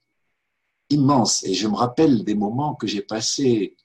immense. 0.90 1.44
Et 1.44 1.56
je 1.56 1.68
me 1.68 1.76
rappelle 1.76 2.24
des 2.24 2.36
moments 2.36 2.76
que 2.76 2.86
j'ai 2.86 3.02
passés 3.02 3.76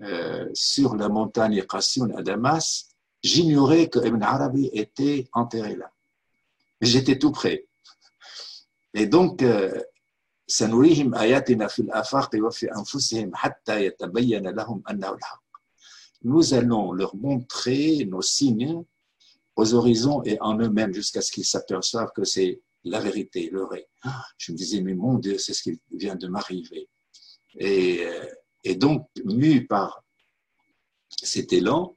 euh, 0.00 0.48
sur 0.54 0.94
la 0.94 1.08
montagne 1.08 1.64
Qassioun 1.64 2.16
à 2.16 2.22
Damas. 2.22 2.88
J'ignorais 3.22 3.88
que 3.88 3.98
Ibn 3.98 4.22
Arabi 4.22 4.70
était 4.72 5.28
enterré 5.32 5.74
là. 5.74 5.90
Mais 6.80 6.86
j'étais 6.86 7.18
tout 7.18 7.32
près. 7.32 7.66
Et 8.94 9.06
donc, 9.06 9.42
euh, 9.42 9.82
nous 16.22 16.54
allons 16.54 16.92
leur 16.92 17.16
montrer 17.16 18.04
nos 18.06 18.22
signes 18.22 18.84
aux 19.58 19.74
horizons 19.74 20.22
et 20.22 20.40
en 20.40 20.56
eux-mêmes 20.56 20.94
jusqu'à 20.94 21.20
ce 21.20 21.32
qu'ils 21.32 21.44
s'aperçoivent 21.44 22.12
que 22.14 22.22
c'est 22.22 22.60
la 22.84 23.00
vérité, 23.00 23.50
le 23.50 23.62
vrai. 23.62 23.88
Ah, 24.02 24.24
je 24.38 24.52
me 24.52 24.56
disais, 24.56 24.80
mais 24.80 24.94
mon 24.94 25.14
Dieu, 25.18 25.36
c'est 25.36 25.52
ce 25.52 25.64
qui 25.64 25.80
vient 25.90 26.14
de 26.14 26.28
m'arriver. 26.28 26.88
Et, 27.56 28.06
euh, 28.06 28.74
donc, 28.76 29.08
mu 29.24 29.66
par 29.66 30.04
cet 31.10 31.52
élan, 31.52 31.96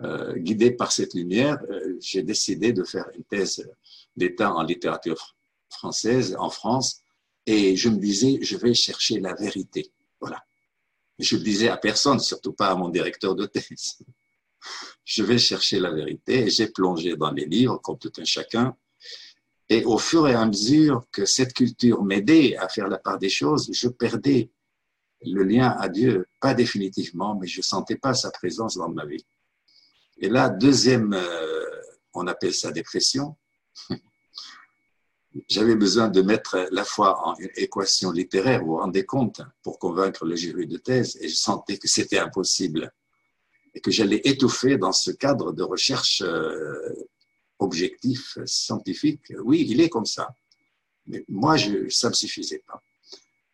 euh, 0.00 0.32
guidé 0.36 0.70
par 0.70 0.92
cette 0.92 1.12
lumière, 1.12 1.58
euh, 1.70 1.98
j'ai 2.00 2.22
décidé 2.22 2.72
de 2.72 2.84
faire 2.84 3.06
une 3.14 3.24
thèse 3.24 3.70
d'État 4.16 4.54
en 4.54 4.62
littérature 4.62 5.36
française 5.68 6.34
en 6.38 6.48
France. 6.48 7.02
Et 7.44 7.76
je 7.76 7.90
me 7.90 7.98
disais, 7.98 8.38
je 8.40 8.56
vais 8.56 8.72
chercher 8.72 9.20
la 9.20 9.34
vérité. 9.34 9.92
Voilà. 10.20 10.42
Je 11.18 11.36
le 11.36 11.42
disais 11.42 11.68
à 11.68 11.76
personne, 11.76 12.18
surtout 12.18 12.54
pas 12.54 12.68
à 12.68 12.74
mon 12.74 12.88
directeur 12.88 13.34
de 13.34 13.44
thèse. 13.44 13.98
Je 15.04 15.22
vais 15.22 15.38
chercher 15.38 15.78
la 15.80 15.90
vérité 15.90 16.46
et 16.46 16.50
j'ai 16.50 16.68
plongé 16.68 17.16
dans 17.16 17.30
les 17.30 17.44
livres, 17.44 17.78
comme 17.82 17.98
tout 17.98 18.12
un 18.18 18.24
chacun, 18.24 18.76
et 19.68 19.84
au 19.84 19.98
fur 19.98 20.28
et 20.28 20.34
à 20.34 20.44
mesure 20.44 21.06
que 21.10 21.24
cette 21.24 21.54
culture 21.54 22.02
m'aidait 22.02 22.56
à 22.56 22.68
faire 22.68 22.88
la 22.88 22.98
part 22.98 23.18
des 23.18 23.28
choses, 23.30 23.70
je 23.72 23.88
perdais 23.88 24.50
le 25.24 25.42
lien 25.42 25.70
à 25.78 25.88
Dieu, 25.88 26.26
pas 26.40 26.52
définitivement, 26.52 27.34
mais 27.34 27.46
je 27.46 27.62
sentais 27.62 27.96
pas 27.96 28.12
sa 28.14 28.30
présence 28.30 28.76
dans 28.76 28.90
ma 28.90 29.06
vie. 29.06 29.24
Et 30.18 30.28
là, 30.28 30.50
deuxième, 30.50 31.14
euh, 31.14 31.64
on 32.12 32.26
appelle 32.26 32.54
ça 32.54 32.72
dépression. 32.72 33.36
J'avais 35.48 35.74
besoin 35.74 36.08
de 36.08 36.22
mettre 36.22 36.68
la 36.70 36.84
foi 36.84 37.26
en 37.26 37.34
équation 37.56 38.12
littéraire, 38.12 38.60
vous 38.60 38.72
vous 38.72 38.76
rendez 38.76 39.04
compte, 39.04 39.40
pour 39.62 39.78
convaincre 39.78 40.26
le 40.26 40.36
jury 40.36 40.66
de 40.66 40.76
thèse, 40.76 41.16
et 41.20 41.28
je 41.28 41.34
sentais 41.34 41.78
que 41.78 41.88
c'était 41.88 42.18
impossible 42.18 42.92
et 43.74 43.80
que 43.80 43.90
j'allais 43.90 44.20
étouffer 44.24 44.78
dans 44.78 44.92
ce 44.92 45.10
cadre 45.10 45.52
de 45.52 45.62
recherche 45.62 46.22
euh, 46.24 47.06
objectif 47.58 48.38
scientifique, 48.46 49.32
oui, 49.42 49.66
il 49.68 49.80
est 49.80 49.88
comme 49.88 50.06
ça. 50.06 50.34
Mais 51.06 51.24
moi, 51.28 51.56
je, 51.56 51.88
ça 51.88 52.08
ne 52.08 52.10
me 52.10 52.14
suffisait 52.14 52.62
pas. 52.66 52.82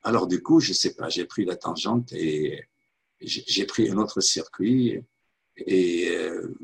Alors 0.02 0.26
du 0.26 0.42
coup, 0.42 0.60
je 0.60 0.72
sais 0.72 0.94
pas, 0.94 1.08
j'ai 1.08 1.24
pris 1.26 1.44
la 1.44 1.56
tangente 1.56 2.12
et 2.12 2.64
j'ai 3.20 3.66
pris 3.66 3.90
un 3.90 3.98
autre 3.98 4.20
circuit 4.20 5.02
et 5.58 6.08
euh, 6.08 6.54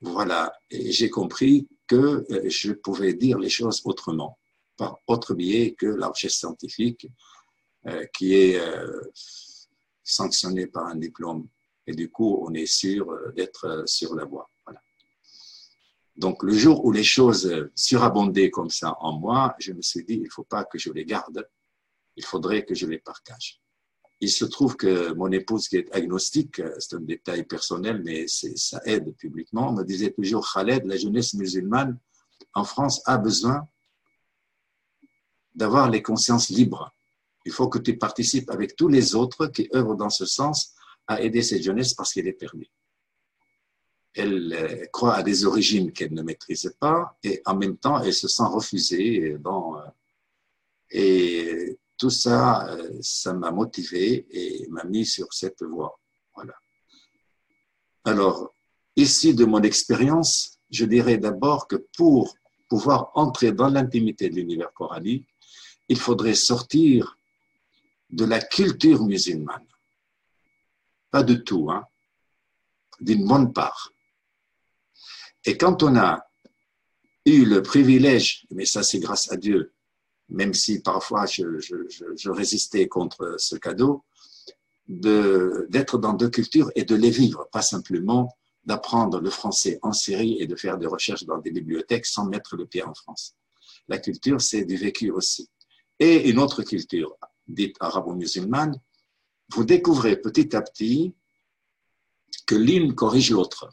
voilà, 0.00 0.52
j'ai 0.70 1.10
compris 1.10 1.68
que 1.86 2.24
euh, 2.30 2.48
je 2.48 2.72
pouvais 2.72 3.12
dire 3.12 3.38
les 3.38 3.50
choses 3.50 3.82
autrement, 3.84 4.38
par 4.76 5.00
autre 5.06 5.34
biais 5.34 5.74
que 5.74 5.86
la 5.86 6.08
recherche 6.08 6.34
scientifique 6.34 7.06
euh, 7.86 8.06
qui 8.14 8.34
est 8.34 8.60
sanctionnée 10.02 10.66
par 10.66 10.86
un 10.86 10.96
diplôme. 10.96 11.46
Et 11.88 11.94
du 11.94 12.10
coup, 12.10 12.44
on 12.46 12.52
est 12.52 12.66
sûr 12.66 13.06
d'être 13.34 13.84
sur 13.86 14.14
la 14.14 14.26
voie. 14.26 14.50
Donc, 16.16 16.42
le 16.42 16.52
jour 16.52 16.84
où 16.84 16.92
les 16.92 17.02
choses 17.02 17.70
surabondaient 17.74 18.50
comme 18.50 18.68
ça 18.68 18.94
en 19.00 19.18
moi, 19.18 19.56
je 19.58 19.72
me 19.72 19.80
suis 19.80 20.04
dit, 20.04 20.16
il 20.16 20.24
ne 20.24 20.28
faut 20.28 20.44
pas 20.44 20.64
que 20.64 20.78
je 20.78 20.92
les 20.92 21.06
garde, 21.06 21.48
il 22.14 22.24
faudrait 22.26 22.66
que 22.66 22.74
je 22.74 22.86
les 22.86 22.98
partage. 22.98 23.62
Il 24.20 24.28
se 24.28 24.44
trouve 24.44 24.76
que 24.76 25.14
mon 25.14 25.32
épouse, 25.32 25.66
qui 25.68 25.76
est 25.76 25.90
agnostique, 25.94 26.60
c'est 26.78 26.96
un 26.96 27.00
détail 27.00 27.44
personnel, 27.44 28.02
mais 28.04 28.26
ça 28.28 28.82
aide 28.84 29.16
publiquement, 29.16 29.72
me 29.72 29.82
disait 29.82 30.10
toujours, 30.10 30.46
Khaled, 30.52 30.84
la 30.84 30.98
jeunesse 30.98 31.32
musulmane 31.32 31.98
en 32.52 32.64
France 32.64 33.00
a 33.06 33.16
besoin 33.16 33.66
d'avoir 35.54 35.88
les 35.88 36.02
consciences 36.02 36.50
libres. 36.50 36.92
Il 37.46 37.52
faut 37.52 37.68
que 37.68 37.78
tu 37.78 37.96
participes 37.96 38.50
avec 38.50 38.76
tous 38.76 38.88
les 38.88 39.14
autres 39.14 39.46
qui 39.46 39.70
œuvrent 39.74 39.96
dans 39.96 40.10
ce 40.10 40.26
sens 40.26 40.74
à 41.08 41.20
aider 41.20 41.42
cette 41.42 41.62
jeunesse 41.62 41.94
parce 41.94 42.12
qu'elle 42.12 42.28
est 42.28 42.32
perdue 42.32 42.70
elle 44.18 44.52
euh, 44.52 44.86
croit 44.92 45.14
à 45.14 45.22
des 45.22 45.44
origines 45.44 45.92
qu'elle 45.92 46.12
ne 46.12 46.22
maîtrise 46.22 46.74
pas 46.80 47.16
et 47.22 47.40
en 47.46 47.56
même 47.56 47.76
temps 47.76 48.00
elle 48.02 48.14
se 48.14 48.28
sent 48.28 48.44
refusée. 48.44 49.36
Dans, 49.38 49.78
euh, 49.78 49.82
et 50.90 51.78
tout 51.96 52.10
ça, 52.10 52.68
euh, 52.68 52.98
ça 53.00 53.32
m'a 53.32 53.50
motivé 53.50 54.26
et 54.30 54.66
m'a 54.68 54.84
mis 54.84 55.06
sur 55.06 55.32
cette 55.32 55.62
voie. 55.62 55.98
Voilà. 56.34 56.54
Alors, 58.04 58.54
ici 58.96 59.34
de 59.34 59.44
mon 59.44 59.62
expérience, 59.62 60.58
je 60.70 60.84
dirais 60.84 61.18
d'abord 61.18 61.68
que 61.68 61.76
pour 61.96 62.36
pouvoir 62.68 63.10
entrer 63.14 63.52
dans 63.52 63.68
l'intimité 63.68 64.28
de 64.28 64.36
l'univers 64.36 64.72
coranique, 64.72 65.26
il 65.88 65.98
faudrait 65.98 66.34
sortir 66.34 67.16
de 68.10 68.24
la 68.24 68.40
culture 68.40 69.04
musulmane. 69.04 69.66
Pas 71.10 71.22
de 71.22 71.34
tout, 71.34 71.70
hein, 71.70 71.84
d'une 73.00 73.26
bonne 73.26 73.52
part. 73.52 73.92
Et 75.44 75.56
quand 75.56 75.82
on 75.82 75.96
a 75.96 76.26
eu 77.24 77.44
le 77.44 77.62
privilège, 77.62 78.46
mais 78.50 78.66
ça 78.66 78.82
c'est 78.82 78.98
grâce 78.98 79.30
à 79.32 79.36
Dieu, 79.36 79.72
même 80.28 80.54
si 80.54 80.80
parfois 80.80 81.26
je, 81.26 82.30
résistais 82.30 82.88
contre 82.88 83.36
ce 83.38 83.56
cadeau, 83.56 84.04
d'être 84.86 85.98
dans 85.98 86.14
deux 86.14 86.30
cultures 86.30 86.70
et 86.74 86.84
de 86.84 86.94
les 86.94 87.10
vivre, 87.10 87.48
pas 87.52 87.62
simplement 87.62 88.36
d'apprendre 88.64 89.20
le 89.20 89.30
français 89.30 89.78
en 89.82 89.92
Syrie 89.92 90.36
et 90.40 90.46
de 90.46 90.56
faire 90.56 90.78
des 90.78 90.86
recherches 90.86 91.24
dans 91.24 91.38
des 91.38 91.50
bibliothèques 91.50 92.06
sans 92.06 92.26
mettre 92.26 92.56
le 92.56 92.66
pied 92.66 92.82
en 92.82 92.94
France. 92.94 93.34
La 93.88 93.98
culture, 93.98 94.40
c'est 94.40 94.64
du 94.64 94.76
vécu 94.76 95.10
aussi. 95.10 95.48
Et 95.98 96.28
une 96.28 96.38
autre 96.38 96.62
culture, 96.62 97.16
dite 97.46 97.76
arabo-musulmane, 97.80 98.78
vous 99.50 99.64
découvrez 99.64 100.16
petit 100.16 100.54
à 100.54 100.62
petit 100.62 101.14
que 102.46 102.54
l'une 102.54 102.94
corrige 102.94 103.30
l'autre. 103.30 103.70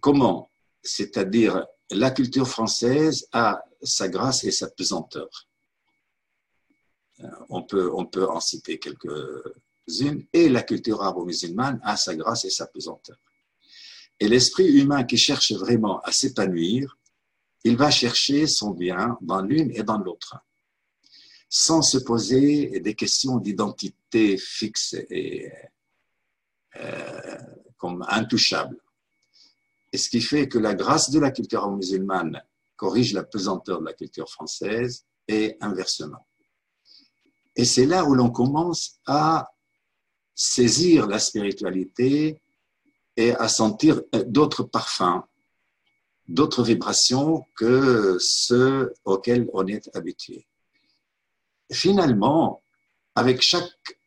Comment? 0.00 0.50
C'est-à-dire, 0.82 1.66
la 1.90 2.10
culture 2.10 2.48
française 2.48 3.28
a 3.32 3.64
sa 3.82 4.08
grâce 4.08 4.44
et 4.44 4.50
sa 4.50 4.68
pesanteur. 4.68 5.28
Euh, 7.20 7.30
on 7.48 7.62
peut, 7.62 7.90
on 7.94 8.06
peut 8.06 8.28
en 8.28 8.40
citer 8.40 8.78
quelques-unes. 8.78 10.26
Et 10.32 10.48
la 10.48 10.62
culture 10.62 11.02
arabo-musulmane 11.02 11.80
a 11.82 11.96
sa 11.96 12.14
grâce 12.14 12.44
et 12.44 12.50
sa 12.50 12.66
pesanteur. 12.66 13.16
Et 14.20 14.28
l'esprit 14.28 14.66
humain 14.66 15.04
qui 15.04 15.16
cherche 15.16 15.52
vraiment 15.52 16.00
à 16.00 16.12
s'épanouir, 16.12 16.96
il 17.64 17.76
va 17.76 17.90
chercher 17.90 18.46
son 18.46 18.70
bien 18.70 19.18
dans 19.20 19.42
l'une 19.42 19.70
et 19.72 19.82
dans 19.82 19.98
l'autre, 19.98 20.36
sans 21.58 21.80
se 21.80 21.96
poser 21.96 22.80
des 22.80 22.94
questions 22.94 23.38
d'identité 23.38 24.36
fixe 24.36 24.94
et 25.08 25.50
euh, 26.76 27.38
comme 27.78 28.04
intouchable. 28.10 28.76
Et 29.90 29.96
ce 29.96 30.10
qui 30.10 30.20
fait 30.20 30.48
que 30.48 30.58
la 30.58 30.74
grâce 30.74 31.10
de 31.10 31.18
la 31.18 31.30
culture 31.30 31.70
musulmane 31.70 32.42
corrige 32.76 33.14
la 33.14 33.24
pesanteur 33.24 33.80
de 33.80 33.86
la 33.86 33.94
culture 33.94 34.28
française 34.28 35.06
et 35.28 35.56
inversement. 35.62 36.26
Et 37.56 37.64
c'est 37.64 37.86
là 37.86 38.04
où 38.04 38.14
l'on 38.14 38.28
commence 38.28 39.00
à 39.06 39.50
saisir 40.34 41.06
la 41.06 41.18
spiritualité 41.18 42.38
et 43.16 43.32
à 43.32 43.48
sentir 43.48 44.02
d'autres 44.26 44.62
parfums, 44.62 45.22
d'autres 46.28 46.62
vibrations 46.62 47.46
que 47.56 48.18
ceux 48.20 48.92
auxquels 49.06 49.48
on 49.54 49.66
est 49.66 49.88
habitué. 49.96 50.46
Finalement, 51.72 52.62
avec 53.14 53.40
chaque 53.42 53.98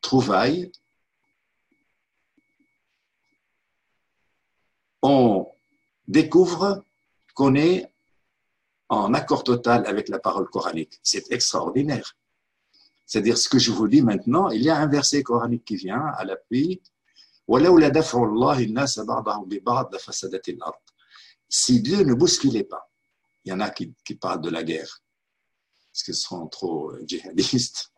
trouvaille, 0.00 0.70
on 5.02 5.48
découvre 6.06 6.84
qu'on 7.34 7.54
est 7.54 7.92
en 8.88 9.14
accord 9.14 9.42
total 9.42 9.86
avec 9.86 10.08
la 10.08 10.18
parole 10.18 10.48
coranique. 10.48 11.00
C'est 11.02 11.32
extraordinaire. 11.32 12.16
C'est-à-dire 13.06 13.36
ce 13.36 13.48
que 13.48 13.58
je 13.58 13.72
vous 13.72 13.88
dis 13.88 14.02
maintenant, 14.02 14.50
il 14.50 14.62
y 14.62 14.70
a 14.70 14.76
un 14.76 14.86
verset 14.86 15.22
coranique 15.22 15.64
qui 15.64 15.76
vient 15.76 16.04
à 16.16 16.24
l'appui. 16.24 16.82
Si 21.48 21.80
Dieu 21.82 22.02
ne 22.04 22.14
bousculait 22.14 22.64
pas, 22.64 22.90
il 23.44 23.50
y 23.50 23.52
en 23.52 23.60
a 23.60 23.70
qui, 23.70 23.92
qui 24.04 24.14
parlent 24.14 24.40
de 24.40 24.50
la 24.50 24.62
guerre, 24.62 25.02
parce 25.92 26.02
qu'ils 26.04 26.14
sont 26.14 26.46
trop 26.46 26.92
djihadistes. 27.06 27.92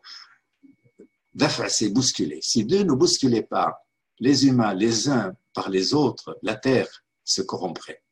Dafa, 1.34 1.68
c'est 1.68 1.88
bousculer. 1.88 2.40
Si 2.42 2.64
Dieu 2.64 2.82
ne 2.82 2.92
bousculait 2.92 3.42
pas 3.42 3.86
les 4.18 4.46
humains 4.46 4.74
les 4.74 5.08
uns 5.08 5.34
par 5.52 5.68
les 5.68 5.94
autres, 5.94 6.38
la 6.42 6.56
terre 6.56 7.04
se 7.24 7.42
corromprait. 7.42 8.02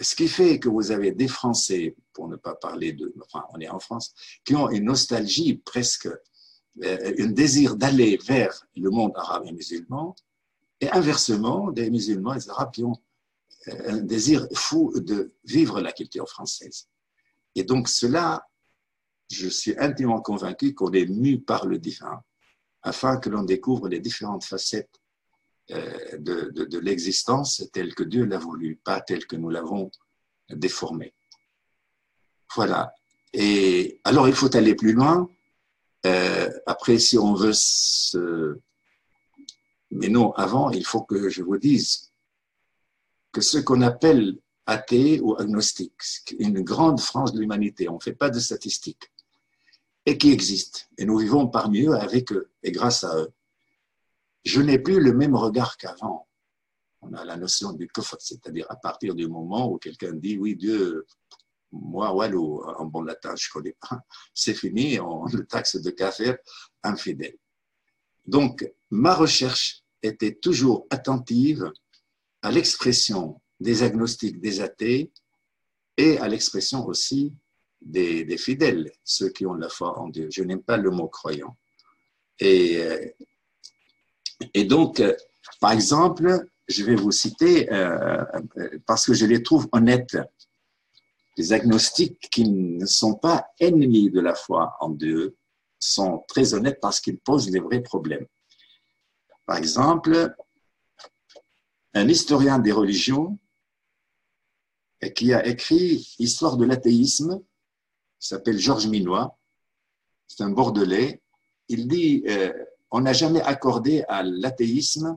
Ce 0.00 0.16
qui 0.16 0.28
fait 0.28 0.58
que 0.58 0.68
vous 0.68 0.90
avez 0.90 1.12
des 1.12 1.28
Français, 1.28 1.96
pour 2.12 2.28
ne 2.28 2.36
pas 2.36 2.54
parler 2.54 2.92
de, 2.92 3.14
enfin, 3.22 3.44
on 3.52 3.60
est 3.60 3.68
en 3.68 3.78
France, 3.78 4.14
qui 4.44 4.54
ont 4.54 4.68
une 4.70 4.84
nostalgie 4.84 5.54
presque, 5.54 6.08
euh, 6.82 7.14
un 7.18 7.28
désir 7.28 7.76
d'aller 7.76 8.18
vers 8.26 8.66
le 8.76 8.90
monde 8.90 9.12
arabe 9.14 9.44
et 9.46 9.52
musulman, 9.52 10.16
et 10.80 10.90
inversement, 10.90 11.70
des 11.70 11.90
musulmans 11.90 12.34
et 12.34 12.38
des 12.38 12.50
arabes 12.50 12.72
qui 12.72 12.84
ont 12.84 13.00
euh, 13.68 13.92
un 13.92 13.96
désir 13.98 14.48
fou 14.54 14.92
de 14.98 15.32
vivre 15.44 15.80
la 15.80 15.92
culture 15.92 16.28
française. 16.28 16.88
Et 17.54 17.64
donc 17.64 17.88
cela, 17.88 18.46
je 19.30 19.48
suis 19.48 19.76
intimement 19.78 20.20
convaincu 20.20 20.74
qu'on 20.74 20.92
est 20.92 21.06
mu 21.06 21.40
par 21.40 21.66
le 21.66 21.78
divin, 21.78 22.22
afin 22.82 23.16
que 23.16 23.30
l'on 23.30 23.42
découvre 23.44 23.88
les 23.88 24.00
différentes 24.00 24.44
facettes 24.44 25.00
euh, 25.70 26.18
de, 26.18 26.50
de, 26.50 26.78
l'existence 26.78 27.64
telle 27.72 27.94
que 27.94 28.02
Dieu 28.02 28.24
l'a 28.24 28.38
voulu, 28.38 28.76
pas 28.76 29.00
telle 29.00 29.26
que 29.26 29.36
nous 29.36 29.48
l'avons 29.48 29.90
déformée. 30.50 31.14
Voilà. 32.54 32.92
Et 33.32 34.00
alors, 34.04 34.28
il 34.28 34.34
faut 34.34 34.54
aller 34.56 34.74
plus 34.74 34.92
loin. 34.92 35.30
Euh, 36.04 36.50
après, 36.66 36.98
si 36.98 37.16
on 37.16 37.34
veut 37.34 37.54
se... 37.54 38.58
Mais 39.92 40.08
non, 40.08 40.32
avant, 40.32 40.70
il 40.70 40.84
faut 40.84 41.02
que 41.02 41.28
je 41.28 41.42
vous 41.42 41.58
dise 41.58 42.12
que 43.30 43.40
ce 43.40 43.58
qu'on 43.58 43.82
appelle 43.82 44.38
athée 44.66 45.20
ou 45.20 45.36
agnostique, 45.38 46.34
une 46.38 46.62
grande 46.62 47.00
frange 47.00 47.32
de 47.32 47.40
l'humanité, 47.40 47.88
on 47.88 47.96
ne 47.96 48.00
fait 48.00 48.14
pas 48.14 48.30
de 48.30 48.38
statistiques, 48.38 49.12
et 50.06 50.18
qui 50.18 50.32
existe. 50.32 50.88
Et 50.98 51.04
nous 51.04 51.18
vivons 51.18 51.48
parmi 51.48 51.82
eux 51.82 51.94
avec 51.94 52.32
eux 52.32 52.50
et 52.62 52.72
grâce 52.72 53.04
à 53.04 53.16
eux 53.16 53.32
je 54.44 54.60
n'ai 54.60 54.78
plus 54.78 55.00
le 55.00 55.12
même 55.12 55.36
regard 55.36 55.76
qu'avant. 55.76 56.28
On 57.00 57.12
a 57.14 57.24
la 57.24 57.36
notion 57.36 57.72
du 57.72 57.88
kufr, 57.88 58.16
c'est-à-dire 58.20 58.66
à 58.68 58.76
partir 58.76 59.14
du 59.14 59.28
moment 59.28 59.70
où 59.70 59.78
quelqu'un 59.78 60.12
dit 60.12 60.38
oui, 60.38 60.56
Dieu, 60.56 61.06
moi, 61.72 62.14
walou, 62.14 62.62
en 62.62 62.86
bon 62.86 63.02
latin, 63.02 63.34
je 63.36 63.48
ne 63.48 63.52
connais 63.52 63.76
pas, 63.80 64.00
c'est 64.34 64.54
fini, 64.54 65.00
on 65.00 65.24
le 65.26 65.46
taxe 65.46 65.76
de 65.76 65.90
kafir 65.90 66.36
infidèle. 66.82 67.36
Donc, 68.26 68.70
ma 68.90 69.14
recherche 69.14 69.82
était 70.02 70.34
toujours 70.34 70.86
attentive 70.90 71.72
à 72.42 72.50
l'expression 72.52 73.40
des 73.62 73.82
agnostiques, 73.82 74.40
des 74.40 74.60
athées, 74.60 75.10
et 75.96 76.18
à 76.18 76.28
l'expression 76.28 76.86
aussi 76.86 77.32
des, 77.80 78.36
fidèles, 78.38 78.92
ceux 79.04 79.28
qui 79.28 79.46
ont 79.46 79.54
la 79.54 79.68
foi 79.68 79.98
en 79.98 80.08
Dieu. 80.08 80.28
Je 80.30 80.42
n'aime 80.42 80.62
pas 80.62 80.76
le 80.76 80.90
mot 80.90 81.08
croyant. 81.08 81.56
Et 82.38 82.78
euh, 82.78 83.06
et 84.54 84.64
donc, 84.64 85.00
euh, 85.00 85.14
par 85.60 85.72
exemple, 85.72 86.46
je 86.68 86.84
vais 86.84 86.94
vous 86.94 87.12
citer, 87.12 87.72
euh, 87.72 88.24
parce 88.86 89.06
que 89.06 89.14
je 89.14 89.26
les 89.26 89.42
trouve 89.42 89.68
honnêtes, 89.72 90.18
les 91.36 91.52
agnostiques 91.52 92.28
qui 92.30 92.48
ne 92.48 92.86
sont 92.86 93.14
pas 93.14 93.46
ennemis 93.58 94.10
de 94.10 94.20
la 94.20 94.34
foi 94.34 94.76
en 94.80 94.90
Dieu 94.90 95.36
sont 95.78 96.24
très 96.28 96.54
honnêtes 96.54 96.78
parce 96.80 97.00
qu'ils 97.00 97.18
posent 97.18 97.50
les 97.50 97.60
vrais 97.60 97.80
problèmes. 97.80 98.26
Par 99.46 99.56
exemple, 99.56 100.34
un 101.94 102.08
historien 102.08 102.58
des 102.58 102.72
religions 102.72 103.38
qui 105.10 105.32
a 105.32 105.46
écrit 105.46 106.14
Histoire 106.18 106.56
de 106.56 106.64
l'athéisme, 106.64 107.40
s'appelle 108.18 108.58
Georges 108.58 108.86
Minois, 108.86 109.36
c'est 110.28 110.42
un 110.42 110.50
Bordelais, 110.50 111.22
il 111.68 111.88
dit 111.88 112.22
euh, 112.28 112.52
on 112.90 113.00
n'a 113.00 113.12
jamais 113.12 113.40
accordé 113.40 114.04
à 114.08 114.22
l'athéisme 114.22 115.16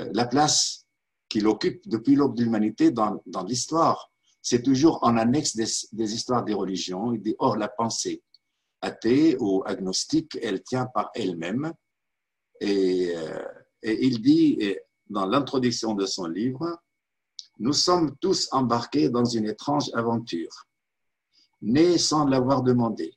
euh, 0.00 0.10
la 0.12 0.26
place 0.26 0.86
qu'il 1.28 1.46
occupe 1.46 1.88
depuis 1.88 2.16
l'aube 2.16 2.36
de 2.36 2.42
l'humanité 2.42 2.90
dans, 2.90 3.22
l'histoire. 3.46 4.10
C'est 4.42 4.62
toujours 4.62 4.98
en 5.02 5.16
annexe 5.16 5.56
des, 5.56 6.14
histoires 6.14 6.44
des 6.44 6.52
religions. 6.52 7.12
Il 7.12 7.22
dit, 7.22 7.34
or, 7.38 7.56
la 7.56 7.68
pensée 7.68 8.22
athée 8.82 9.36
ou 9.38 9.62
agnostique, 9.64 10.36
elle 10.42 10.62
tient 10.62 10.86
par 10.86 11.10
elle-même. 11.14 11.72
Et, 12.60 13.12
euh, 13.16 13.44
et, 13.82 14.04
il 14.04 14.20
dit, 14.20 14.76
dans 15.08 15.26
l'introduction 15.26 15.94
de 15.94 16.04
son 16.04 16.26
livre, 16.26 16.78
nous 17.62 17.72
sommes 17.72 18.16
tous 18.16 18.48
embarqués 18.52 19.08
dans 19.08 19.24
une 19.24 19.46
étrange 19.46 19.90
aventure, 19.94 20.66
nés 21.62 21.96
sans 21.96 22.26
l'avoir 22.26 22.62
demandé, 22.62 23.16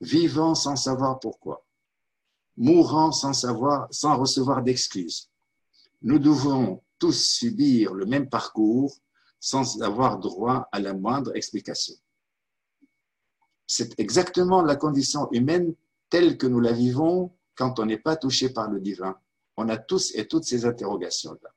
vivant 0.00 0.54
sans 0.54 0.76
savoir 0.76 1.20
pourquoi 1.20 1.64
mourant 2.60 3.10
sans 3.10 3.32
savoir, 3.32 3.88
sans 3.90 4.18
recevoir 4.18 4.62
d'excuses. 4.62 5.30
Nous 6.02 6.18
devons 6.18 6.82
tous 6.98 7.18
subir 7.18 7.94
le 7.94 8.04
même 8.04 8.28
parcours 8.28 8.94
sans 9.40 9.80
avoir 9.80 10.18
droit 10.18 10.68
à 10.70 10.78
la 10.78 10.92
moindre 10.92 11.34
explication. 11.34 11.94
C'est 13.66 13.98
exactement 13.98 14.60
la 14.60 14.76
condition 14.76 15.30
humaine 15.32 15.74
telle 16.10 16.36
que 16.36 16.46
nous 16.46 16.60
la 16.60 16.72
vivons 16.72 17.32
quand 17.54 17.78
on 17.78 17.86
n'est 17.86 17.98
pas 17.98 18.16
touché 18.16 18.50
par 18.50 18.70
le 18.70 18.78
divin. 18.78 19.16
On 19.56 19.70
a 19.70 19.78
tous 19.78 20.14
et 20.14 20.28
toutes 20.28 20.44
ces 20.44 20.66
interrogations-là. 20.66 21.50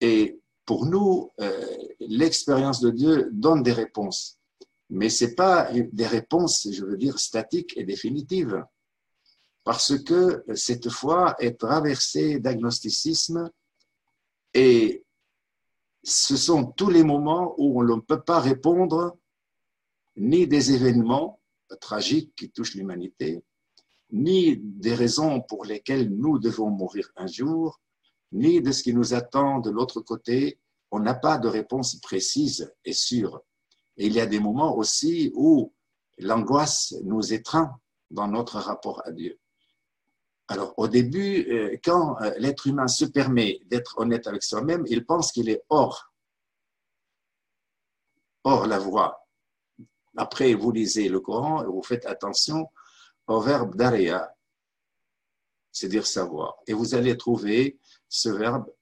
Et 0.00 0.40
pour 0.64 0.86
nous, 0.86 1.30
euh, 1.40 1.66
l'expérience 2.00 2.80
de 2.80 2.90
Dieu 2.90 3.28
donne 3.32 3.62
des 3.62 3.72
réponses, 3.72 4.38
mais 4.90 5.08
ce 5.08 5.24
n'est 5.24 5.34
pas 5.34 5.70
des 5.72 6.06
réponses, 6.06 6.68
je 6.70 6.84
veux 6.84 6.96
dire, 6.96 7.18
statiques 7.18 7.76
et 7.76 7.84
définitives. 7.84 8.64
Parce 9.64 9.98
que 9.98 10.44
cette 10.54 10.90
foi 10.90 11.34
est 11.40 11.58
traversée 11.58 12.38
d'agnosticisme 12.38 13.50
et 14.54 15.04
ce 16.04 16.36
sont 16.36 16.66
tous 16.66 16.88
les 16.88 17.02
moments 17.02 17.54
où 17.58 17.80
on 17.80 17.84
ne 17.84 18.00
peut 18.00 18.22
pas 18.22 18.40
répondre 18.40 19.18
ni 20.16 20.46
des 20.46 20.72
événements 20.72 21.40
tragiques 21.80 22.32
qui 22.36 22.50
touchent 22.50 22.76
l'humanité, 22.76 23.42
ni 24.12 24.56
des 24.56 24.94
raisons 24.94 25.40
pour 25.40 25.64
lesquelles 25.64 26.08
nous 26.10 26.38
devons 26.38 26.70
mourir 26.70 27.10
un 27.16 27.26
jour, 27.26 27.80
ni 28.32 28.60
de 28.60 28.72
ce 28.72 28.82
qui 28.82 28.94
nous 28.94 29.14
attend 29.14 29.60
de 29.60 29.70
l'autre 29.70 30.00
côté. 30.00 30.58
On 30.90 31.00
n'a 31.00 31.14
pas 31.14 31.38
de 31.38 31.48
réponse 31.48 31.96
précise 31.96 32.72
et 32.84 32.92
sûre. 32.92 33.42
Et 33.96 34.06
il 34.06 34.12
y 34.12 34.20
a 34.20 34.26
des 34.26 34.40
moments 34.40 34.76
aussi 34.76 35.32
où 35.34 35.72
l'angoisse 36.18 36.94
nous 37.04 37.32
étreint 37.32 37.78
dans 38.10 38.28
notre 38.28 38.58
rapport 38.58 39.02
à 39.06 39.12
Dieu. 39.12 39.38
Alors, 40.48 40.74
au 40.76 40.86
début, 40.86 41.50
euh, 41.50 41.76
quand 41.82 42.20
euh, 42.22 42.32
l'être 42.38 42.68
humain 42.68 42.86
se 42.86 43.04
permet 43.04 43.60
d'être 43.66 43.98
honnête 43.98 44.28
avec 44.28 44.44
soi-même, 44.44 44.84
il 44.86 45.04
pense 45.04 45.32
qu'il 45.32 45.48
est 45.48 45.64
hors, 45.70 46.12
hors 48.44 48.66
la 48.66 48.78
voie. 48.78 49.26
Après, 50.16 50.54
vous 50.54 50.70
lisez 50.70 51.08
le 51.08 51.20
Coran 51.20 51.64
et 51.64 51.66
vous 51.66 51.82
faites 51.82 52.06
attention 52.06 52.68
au 53.26 53.40
verbe 53.40 53.74
daria, 53.74 54.32
c'est 55.72 55.88
dire 55.88 56.06
savoir. 56.06 56.56
Et 56.68 56.72
vous 56.72 56.94
allez 56.94 57.16
trouver 57.16 57.78
ce 58.08 58.28
verbe 58.28 58.72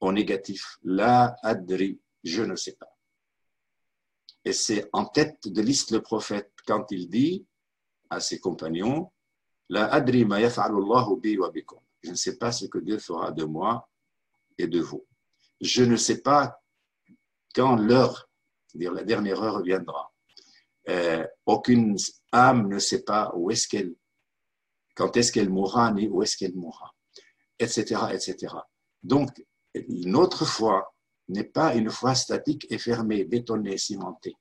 au 0.00 0.12
négatif, 0.12 0.78
la 0.82 1.36
adri, 1.42 2.00
je 2.24 2.42
ne 2.42 2.56
sais 2.56 2.72
pas. 2.72 2.92
Et 4.44 4.52
c'est 4.52 4.90
en 4.92 5.06
tête 5.06 5.46
de 5.46 5.62
liste 5.62 5.92
le 5.92 6.02
prophète 6.02 6.52
quand 6.66 6.90
il 6.90 7.08
dit 7.08 7.46
à 8.10 8.18
ses 8.20 8.40
compagnons, 8.40 9.12
je 9.70 9.78
ne 12.10 12.14
sais 12.14 12.36
pas 12.36 12.52
ce 12.52 12.66
que 12.66 12.78
Dieu 12.78 12.98
fera 12.98 13.30
de 13.30 13.44
moi 13.44 13.88
et 14.58 14.66
de 14.66 14.80
vous. 14.80 15.06
Je 15.60 15.84
ne 15.84 15.94
sais 15.96 16.20
pas 16.20 16.60
quand 17.54 17.76
l'heure, 17.76 18.28
c'est-à-dire 18.66 18.92
la 18.92 19.04
dernière 19.04 19.40
heure 19.42 19.62
viendra. 19.62 20.12
Euh, 20.88 21.24
aucune 21.46 21.96
âme 22.32 22.66
ne 22.68 22.80
sait 22.80 23.04
pas 23.04 23.30
où 23.36 23.52
est-ce 23.52 23.68
qu'elle, 23.68 23.94
quand 24.96 25.16
est-ce 25.16 25.30
qu'elle 25.30 25.50
mourra, 25.50 25.92
ni 25.92 26.08
où 26.08 26.22
est-ce 26.22 26.36
qu'elle 26.36 26.56
mourra, 26.56 26.92
etc.. 27.58 28.00
Donc, 29.02 29.44
notre 29.88 30.44
foi 30.44 30.94
n'est 31.28 31.44
pas 31.44 31.74
une 31.74 31.90
foi 31.90 32.14
statique 32.14 32.66
et 32.70 32.78
fermée, 32.78 33.24
bétonnée, 33.24 33.78
cimentée. 33.78 34.36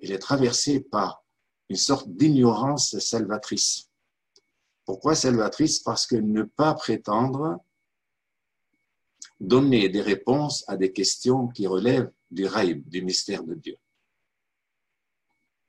Elle 0.00 0.12
est 0.12 0.18
traversée 0.18 0.80
par 0.80 1.24
une 1.68 1.76
sorte 1.76 2.08
d'ignorance 2.08 2.98
salvatrice. 2.98 3.88
Pourquoi 4.84 5.14
salvatrice? 5.14 5.80
Parce 5.80 6.06
que 6.06 6.16
ne 6.16 6.42
pas 6.42 6.74
prétendre 6.74 7.58
donner 9.40 9.88
des 9.88 10.00
réponses 10.00 10.64
à 10.66 10.76
des 10.76 10.92
questions 10.92 11.48
qui 11.48 11.66
relèvent 11.66 12.10
du 12.30 12.46
rêve, 12.46 12.80
du 12.88 13.02
mystère 13.02 13.44
de 13.44 13.54
Dieu. 13.54 13.76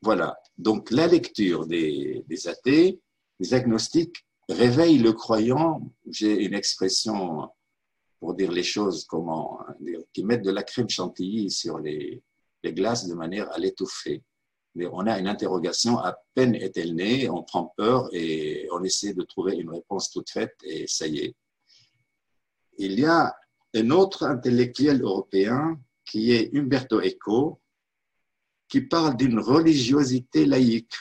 Voilà. 0.02 0.39
Donc, 0.58 0.92
la 0.92 1.08
lecture 1.08 1.68
des, 1.68 2.24
des 2.28 2.48
athées, 2.48 3.02
des 3.39 3.54
agnostiques, 3.54 4.26
réveille 4.50 4.98
le 4.98 5.14
croyant. 5.14 5.82
J'ai 6.08 6.44
une 6.44 6.54
expression 6.54 7.50
pour 8.20 8.34
dire 8.34 8.52
les 8.52 8.64
choses, 8.64 9.06
comment 9.06 9.60
qui 10.14 10.24
mettent 10.24 10.44
de 10.44 10.52
la 10.52 10.64
crème 10.64 10.90
chantilly 10.90 11.50
sur 11.50 11.80
les, 11.80 12.22
glaces 12.64 13.08
de 13.08 13.14
manière 13.14 13.50
à 13.54 13.58
l'étouffer. 13.58 14.22
On 14.76 15.08
a 15.08 15.18
une 15.18 15.28
interrogation, 15.28 15.98
à 15.98 16.18
peine 16.34 16.56
est-elle 16.56 16.96
née, 16.96 17.30
on 17.30 17.44
prend 17.44 17.74
peur 17.78 18.10
et 18.12 18.68
on 18.72 18.84
essaie 18.84 19.14
de 19.14 19.24
trouver 19.24 19.56
une 19.56 19.70
réponse 19.70 20.12
toute 20.12 20.30
faite 20.30 20.56
et 20.64 20.86
ça 20.88 21.08
y 21.08 21.20
est. 21.20 21.36
Il 22.78 23.00
y 23.00 23.06
a 23.06 23.34
un 23.76 23.90
autre 23.92 24.24
intellectuel 24.24 25.02
européen 25.02 25.80
qui 26.06 26.32
est 26.32 26.54
Umberto 26.56 27.02
Eco, 27.02 27.60
qui 28.68 28.82
parle 28.82 29.18
d'une 29.18 29.40
religiosité 29.40 30.46
laïque. 30.46 30.96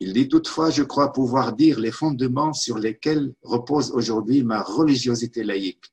Il 0.00 0.12
dit 0.12 0.28
toutefois, 0.28 0.70
je 0.70 0.84
crois 0.84 1.12
pouvoir 1.12 1.54
dire 1.54 1.80
les 1.80 1.90
fondements 1.90 2.52
sur 2.52 2.78
lesquels 2.78 3.34
repose 3.42 3.90
aujourd'hui 3.90 4.44
ma 4.44 4.62
religiosité 4.62 5.42
laïque, 5.42 5.84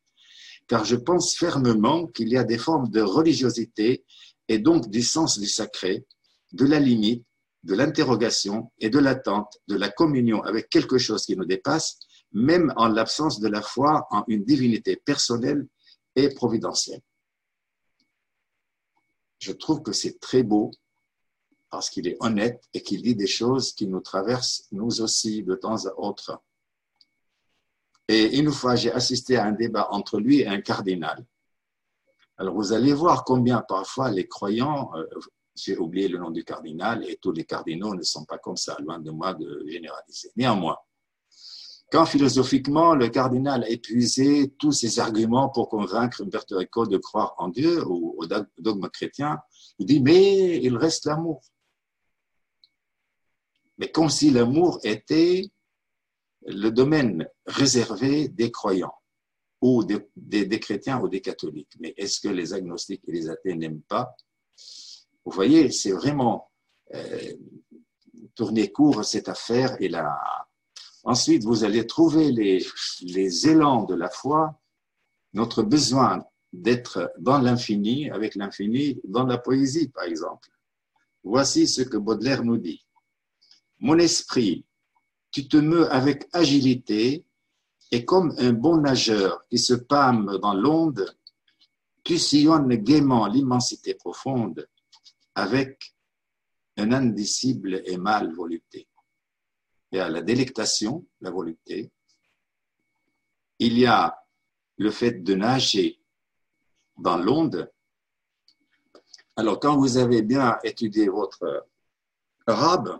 car 0.67 0.85
je 0.85 0.95
pense 0.95 1.35
fermement 1.35 2.05
qu'il 2.07 2.29
y 2.29 2.37
a 2.37 2.43
des 2.43 2.59
formes 2.59 2.89
de 2.89 3.01
religiosité 3.01 4.05
et 4.47 4.59
donc 4.59 4.89
du 4.89 5.01
sens 5.01 5.39
du 5.39 5.47
sacré, 5.47 6.05
de 6.51 6.65
la 6.65 6.79
limite, 6.79 7.25
de 7.63 7.73
l'interrogation 7.73 8.71
et 8.79 8.91
de 8.91 8.99
l'attente, 8.99 9.57
de 9.67 9.75
la 9.75 9.89
communion 9.89 10.43
avec 10.43 10.69
quelque 10.69 10.99
chose 10.99 11.25
qui 11.25 11.35
nous 11.35 11.45
dépasse, 11.45 11.97
même 12.31 12.71
en 12.75 12.87
l'absence 12.87 13.39
de 13.39 13.47
la 13.47 13.63
foi 13.63 14.05
en 14.11 14.23
une 14.27 14.43
divinité 14.43 14.97
personnelle 14.97 15.67
et 16.15 16.29
providentielle. 16.29 17.01
Je 19.39 19.51
trouve 19.51 19.81
que 19.81 19.93
c'est 19.93 20.19
très 20.19 20.43
beau 20.43 20.71
parce 21.75 21.89
qu'il 21.89 22.07
est 22.07 22.15
honnête 22.21 22.63
et 22.73 22.81
qu'il 22.81 23.01
dit 23.01 23.15
des 23.15 23.27
choses 23.27 23.73
qui 23.73 23.85
nous 23.85 23.99
traversent, 23.99 24.65
nous 24.71 25.01
aussi, 25.01 25.43
de 25.43 25.55
temps 25.55 25.85
à 25.85 25.93
autre. 25.99 26.41
Et 28.07 28.37
une 28.37 28.49
fois, 28.49 28.77
j'ai 28.77 28.93
assisté 28.93 29.35
à 29.35 29.43
un 29.43 29.51
débat 29.51 29.89
entre 29.91 30.21
lui 30.21 30.39
et 30.39 30.47
un 30.47 30.61
cardinal. 30.61 31.25
Alors, 32.37 32.55
vous 32.55 32.71
allez 32.71 32.93
voir 32.93 33.25
combien 33.25 33.59
parfois 33.59 34.09
les 34.09 34.25
croyants, 34.25 34.89
euh, 34.95 35.05
j'ai 35.53 35.77
oublié 35.77 36.07
le 36.07 36.17
nom 36.17 36.31
du 36.31 36.45
cardinal, 36.45 37.03
et 37.09 37.17
tous 37.17 37.33
les 37.33 37.43
cardinaux 37.43 37.93
ne 37.93 38.03
sont 38.03 38.23
pas 38.23 38.37
comme 38.37 38.55
ça, 38.55 38.77
loin 38.79 38.99
de 38.99 39.11
moi 39.11 39.33
de 39.33 39.65
généraliser. 39.67 40.31
Néanmoins, 40.37 40.77
quand 41.91 42.05
philosophiquement 42.05 42.95
le 42.95 43.09
cardinal 43.09 43.65
a 43.65 43.69
épuisé 43.69 44.53
tous 44.57 44.71
ses 44.71 45.01
arguments 45.01 45.49
pour 45.49 45.67
convaincre 45.67 46.23
Umberto 46.23 46.57
Eco 46.57 46.87
de 46.87 46.97
croire 46.99 47.35
en 47.37 47.49
Dieu 47.49 47.85
ou 47.85 48.15
au 48.17 48.25
dogme 48.59 48.87
chrétien, 48.87 49.39
il 49.77 49.85
dit 49.85 50.01
mais 50.01 50.63
il 50.63 50.77
reste 50.77 51.05
l'amour 51.05 51.41
mais 53.77 53.91
comme 53.91 54.09
si 54.09 54.31
l'amour 54.31 54.79
était 54.83 55.49
le 56.47 56.69
domaine 56.69 57.27
réservé 57.45 58.27
des 58.27 58.51
croyants 58.51 58.93
ou 59.61 59.83
des, 59.83 60.59
chrétiens 60.59 60.99
ou 61.01 61.09
des 61.09 61.21
catholiques. 61.21 61.73
Mais 61.79 61.93
est-ce 61.97 62.19
que 62.19 62.27
les 62.27 62.53
agnostiques 62.53 63.01
et 63.07 63.11
les 63.11 63.29
athées 63.29 63.55
n'aiment 63.55 63.81
pas? 63.81 64.15
Vous 65.23 65.31
voyez, 65.31 65.71
c'est 65.71 65.91
vraiment 65.91 66.51
euh, 66.93 67.33
tourner 68.35 68.71
court 68.71 69.03
cette 69.03 69.27
affaire 69.29 69.75
et 69.81 69.89
là. 69.89 70.15
Ensuite, 71.03 71.43
vous 71.43 71.63
allez 71.63 71.85
trouver 71.87 72.31
les, 72.31 72.63
les 73.01 73.47
élans 73.47 73.83
de 73.83 73.95
la 73.95 74.09
foi, 74.09 74.59
notre 75.33 75.63
besoin 75.63 76.23
d'être 76.53 77.11
dans 77.19 77.39
l'infini, 77.39 78.09
avec 78.11 78.35
l'infini, 78.35 78.99
dans 79.03 79.25
la 79.25 79.37
poésie, 79.37 79.89
par 79.89 80.03
exemple. 80.03 80.49
Voici 81.23 81.67
ce 81.67 81.81
que 81.81 81.97
Baudelaire 81.97 82.43
nous 82.43 82.57
dit. 82.57 82.84
Mon 83.85 83.99
esprit, 83.99 84.65
tu 85.29 85.47
te 85.47 85.57
meus 85.57 85.85
avec 85.91 86.27
agilité 86.33 87.23
et 87.91 88.03
comme 88.03 88.33
un 88.39 88.51
bon 88.51 88.77
nageur 88.77 89.47
qui 89.47 89.59
se 89.59 89.75
pâme 89.75 90.39
dans 90.41 90.55
l'onde, 90.55 91.15
tu 92.03 92.17
sillonnes 92.17 92.75
gaiement 92.77 93.27
l'immensité 93.27 93.93
profonde 93.93 94.67
avec 95.35 95.95
un 96.77 96.91
indicible 96.93 97.83
et 97.85 97.97
mâle 97.97 98.33
volupté. 98.33 98.87
Il 99.91 99.99
y 99.99 100.01
a 100.01 100.09
la 100.09 100.23
délectation, 100.23 101.05
la 101.21 101.29
volupté. 101.29 101.91
Il 103.59 103.77
y 103.77 103.85
a 103.85 104.17
le 104.77 104.89
fait 104.89 105.23
de 105.23 105.35
nager 105.35 106.01
dans 106.97 107.17
l'onde. 107.17 107.71
Alors, 109.35 109.59
quand 109.59 109.77
vous 109.77 109.97
avez 109.97 110.23
bien 110.23 110.57
étudié 110.63 111.07
votre 111.07 111.67
arabe, 112.47 112.99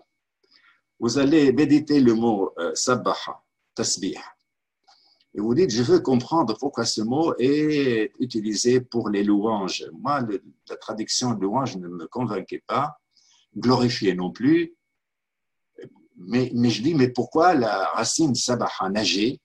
vous 1.00 1.18
allez 1.18 1.52
méditer 1.52 2.00
le 2.00 2.14
mot 2.14 2.54
euh, 2.58 2.74
sabaha, 2.74 3.44
tasbih. 3.74 4.18
Et 5.34 5.42
vous 5.42 5.54
dites, 5.54 5.70
je 5.70 5.84
veux 5.84 6.00
comprendre 6.00 6.58
pourquoi 6.58 6.86
ce 6.86 7.02
mot 7.02 7.36
est 7.38 8.14
utilisé 8.20 8.80
pour 8.80 9.10
les 9.10 9.24
louanges. 9.24 9.86
Moi, 9.92 10.26
la 10.70 10.78
traduction 10.78 11.32
louange 11.32 11.76
ne 11.76 11.90
me 11.90 12.08
convainquait 12.08 12.64
pas, 12.66 12.98
glorifier 13.58 14.14
non 14.14 14.32
plus. 14.32 14.74
Mais, 16.16 16.50
mais 16.54 16.70
je 16.70 16.82
dis, 16.82 16.96
mais 16.96 17.10
pourquoi 17.10 17.54
la 17.54 17.88
racine 17.88 18.34
sabaha, 18.34 18.90
nager, 18.90 19.42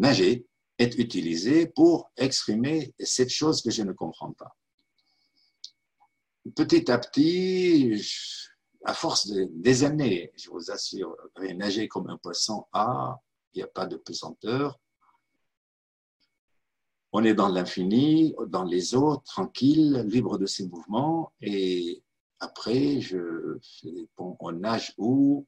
nager, 0.00 0.44
est 0.76 0.98
utilisée 0.98 1.66
pour 1.66 2.10
exprimer 2.16 2.92
cette 2.98 3.30
chose 3.30 3.62
que 3.62 3.70
je 3.70 3.82
ne 3.84 3.92
comprends 3.92 4.32
pas? 4.32 4.56
Petit 6.56 6.90
à 6.90 6.98
petit, 6.98 8.02
à 8.84 8.94
force 8.94 9.28
des 9.28 9.84
années, 9.84 10.32
je 10.36 10.50
vous 10.50 10.70
assure, 10.70 11.16
nager 11.56 11.88
comme 11.88 12.08
un 12.08 12.16
poisson, 12.16 12.66
ah, 12.72 13.18
il 13.52 13.58
n'y 13.58 13.62
a 13.62 13.68
pas 13.68 13.86
de 13.86 13.96
pesanteur. 13.96 14.78
On 17.12 17.24
est 17.24 17.34
dans 17.34 17.48
l'infini, 17.48 18.34
dans 18.48 18.64
les 18.64 18.94
eaux, 18.94 19.16
tranquille, 19.16 20.04
libre 20.06 20.38
de 20.38 20.46
ses 20.46 20.68
mouvements. 20.68 21.32
Et 21.40 22.02
après, 22.38 23.00
je 23.00 23.58
on 24.18 24.52
nage 24.52 24.94
où? 24.98 25.46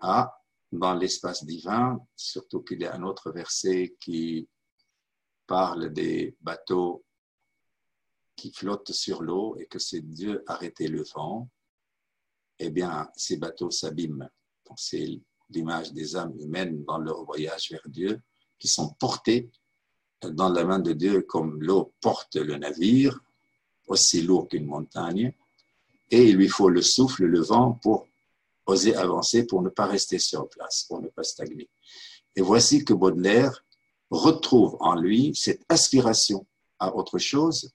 Ah, 0.00 0.36
dans 0.72 0.94
l'espace 0.94 1.44
divin, 1.44 2.00
surtout 2.16 2.62
qu'il 2.62 2.80
y 2.80 2.86
a 2.86 2.94
un 2.94 3.02
autre 3.02 3.32
verset 3.32 3.96
qui 4.00 4.48
parle 5.46 5.92
des 5.92 6.36
bateaux 6.40 7.04
qui 8.36 8.52
flottent 8.52 8.92
sur 8.92 9.22
l'eau 9.22 9.56
et 9.58 9.66
que 9.66 9.78
c'est 9.78 10.00
Dieu 10.00 10.42
arrêter 10.46 10.88
le 10.88 11.02
vent 11.14 11.48
eh 12.62 12.70
bien, 12.70 13.08
ces 13.16 13.38
bateaux 13.38 13.70
s'abîment. 13.70 14.28
C'est 14.76 15.20
l'image 15.48 15.92
des 15.92 16.14
âmes 16.14 16.36
humaines 16.38 16.84
dans 16.84 16.98
leur 16.98 17.24
voyage 17.24 17.70
vers 17.70 17.86
Dieu, 17.86 18.20
qui 18.58 18.68
sont 18.68 18.90
portées 19.00 19.50
dans 20.22 20.50
la 20.50 20.64
main 20.64 20.78
de 20.78 20.92
Dieu 20.92 21.22
comme 21.22 21.62
l'eau 21.62 21.92
porte 22.00 22.36
le 22.36 22.56
navire, 22.56 23.18
aussi 23.88 24.22
lourd 24.22 24.46
qu'une 24.46 24.66
montagne, 24.66 25.32
et 26.10 26.28
il 26.28 26.36
lui 26.36 26.48
faut 26.48 26.68
le 26.68 26.82
souffle, 26.82 27.24
le 27.24 27.40
vent 27.40 27.72
pour 27.82 28.06
oser 28.66 28.94
avancer, 28.94 29.46
pour 29.46 29.62
ne 29.62 29.70
pas 29.70 29.86
rester 29.86 30.18
sur 30.18 30.48
place, 30.48 30.84
pour 30.86 31.00
ne 31.00 31.08
pas 31.08 31.24
stagner. 31.24 31.68
Et 32.36 32.42
voici 32.42 32.84
que 32.84 32.92
Baudelaire 32.92 33.64
retrouve 34.10 34.76
en 34.80 34.94
lui 34.94 35.34
cette 35.34 35.64
aspiration 35.68 36.46
à 36.78 36.94
autre 36.94 37.18
chose, 37.18 37.72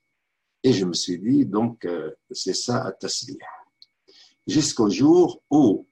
et 0.64 0.72
je 0.74 0.86
me 0.86 0.94
suis 0.94 1.20
dit, 1.20 1.46
donc, 1.46 1.86
euh, 1.86 2.12
c'est 2.32 2.54
ça 2.54 2.86
à 2.86 2.92
tasbih 2.92 3.38
jusqu'au 4.48 4.90
jour 4.90 5.42
où 5.50 5.88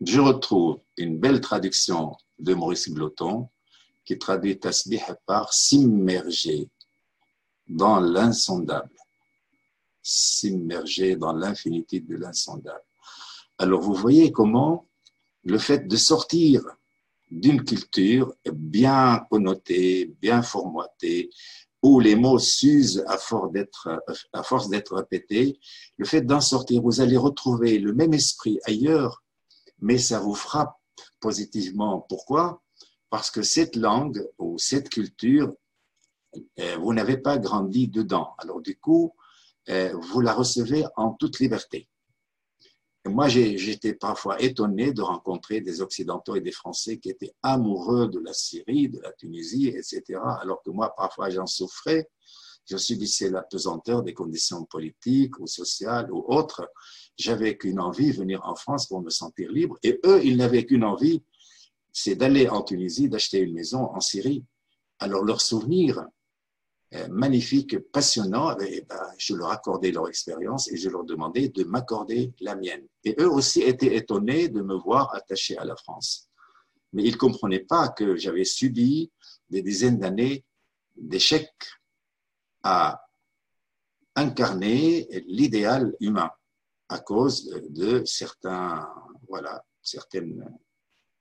je 0.00 0.20
retrouve 0.20 0.80
une 0.96 1.18
belle 1.18 1.40
traduction 1.40 2.16
de 2.38 2.54
Maurice 2.54 2.90
Gloton 2.90 3.48
qui 4.04 4.18
traduit 4.18 4.58
tasbih 4.58 5.02
par 5.26 5.52
s'immerger 5.52 6.68
dans 7.68 8.00
l'insondable, 8.00 8.90
s'immerger 10.02 11.16
dans 11.16 11.32
l'infinité 11.32 12.00
de 12.00 12.16
l'insondable. 12.16 12.82
Alors 13.58 13.80
vous 13.82 13.94
voyez 13.94 14.32
comment 14.32 14.86
le 15.44 15.58
fait 15.58 15.86
de 15.86 15.96
sortir 15.96 16.62
d'une 17.30 17.62
culture 17.62 18.34
bien 18.52 19.24
connotée, 19.30 20.12
bien 20.20 20.42
formatée, 20.42 21.30
où 21.82 22.00
les 22.00 22.14
mots 22.14 22.38
s'usent 22.38 23.04
à 23.06 23.16
force 23.16 23.52
d'être, 23.52 23.88
à 24.32 24.42
force 24.42 24.68
d'être 24.68 24.96
répétés, 24.96 25.58
le 25.96 26.04
fait 26.04 26.22
d'en 26.22 26.40
sortir, 26.40 26.82
vous 26.82 27.00
allez 27.00 27.16
retrouver 27.16 27.78
le 27.78 27.92
même 27.92 28.12
esprit 28.12 28.58
ailleurs, 28.64 29.22
mais 29.80 29.98
ça 29.98 30.20
vous 30.20 30.34
frappe 30.34 30.76
positivement. 31.20 32.04
Pourquoi? 32.08 32.62
Parce 33.08 33.30
que 33.30 33.42
cette 33.42 33.76
langue 33.76 34.26
ou 34.38 34.58
cette 34.58 34.88
culture, 34.88 35.52
euh, 36.58 36.76
vous 36.76 36.92
n'avez 36.92 37.16
pas 37.16 37.38
grandi 37.38 37.88
dedans. 37.88 38.34
Alors 38.38 38.60
du 38.60 38.78
coup, 38.78 39.14
euh, 39.68 39.92
vous 39.94 40.20
la 40.20 40.32
recevez 40.32 40.84
en 40.96 41.12
toute 41.12 41.40
liberté 41.40 41.89
moi, 43.08 43.28
j'étais 43.28 43.94
parfois 43.94 44.40
étonné 44.42 44.92
de 44.92 45.00
rencontrer 45.00 45.62
des 45.62 45.80
Occidentaux 45.80 46.36
et 46.36 46.42
des 46.42 46.52
Français 46.52 46.98
qui 46.98 47.08
étaient 47.08 47.32
amoureux 47.42 48.08
de 48.08 48.18
la 48.18 48.34
Syrie, 48.34 48.90
de 48.90 49.00
la 49.00 49.12
Tunisie, 49.12 49.68
etc. 49.68 50.20
Alors 50.40 50.62
que 50.62 50.70
moi, 50.70 50.94
parfois, 50.94 51.30
j'en 51.30 51.46
souffrais. 51.46 52.08
je 52.66 52.76
subissais 52.76 53.30
la 53.30 53.42
pesanteur 53.42 54.02
des 54.02 54.12
conditions 54.12 54.64
politiques 54.64 55.38
ou 55.40 55.46
sociales 55.46 56.12
ou 56.12 56.24
autres. 56.28 56.70
J'avais 57.16 57.56
qu'une 57.56 57.80
envie, 57.80 58.12
venir 58.12 58.42
en 58.44 58.54
France 58.54 58.86
pour 58.86 59.00
me 59.00 59.10
sentir 59.10 59.50
libre. 59.50 59.78
Et 59.82 59.98
eux, 60.04 60.20
ils 60.22 60.36
n'avaient 60.36 60.66
qu'une 60.66 60.84
envie, 60.84 61.22
c'est 61.92 62.16
d'aller 62.16 62.48
en 62.48 62.62
Tunisie, 62.62 63.08
d'acheter 63.08 63.38
une 63.38 63.54
maison 63.54 63.84
en 63.94 64.00
Syrie. 64.00 64.44
Alors 64.98 65.24
leur 65.24 65.40
souvenir 65.40 66.06
euh, 66.94 67.06
magnifique, 67.08 67.78
passionnant, 67.92 68.56
eh 68.58 68.82
ben, 68.82 69.00
je 69.16 69.36
leur 69.36 69.50
accordais 69.50 69.92
leur 69.92 70.08
expérience 70.08 70.70
et 70.72 70.76
je 70.76 70.88
leur 70.88 71.04
demandais 71.04 71.48
de 71.48 71.62
m'accorder 71.62 72.32
la 72.40 72.56
mienne. 72.56 72.84
Et 73.04 73.14
eux 73.20 73.30
aussi 73.30 73.62
étaient 73.62 73.94
étonnés 73.94 74.48
de 74.48 74.60
me 74.60 74.74
voir 74.74 75.14
attaché 75.14 75.56
à 75.56 75.64
la 75.64 75.76
France. 75.76 76.28
Mais 76.92 77.04
ils 77.04 77.12
ne 77.12 77.16
comprenaient 77.16 77.60
pas 77.60 77.90
que 77.90 78.16
j'avais 78.16 78.44
subi 78.44 79.12
des 79.48 79.62
dizaines 79.62 79.98
d'années 79.98 80.44
d'échecs 80.96 81.64
à 82.64 83.06
incarner 84.16 85.08
l'idéal 85.28 85.94
humain 86.00 86.30
à 86.88 86.98
cause 86.98 87.48
de 87.68 88.04
certains, 88.04 88.88
voilà, 89.28 89.64
certaines, 89.80 90.44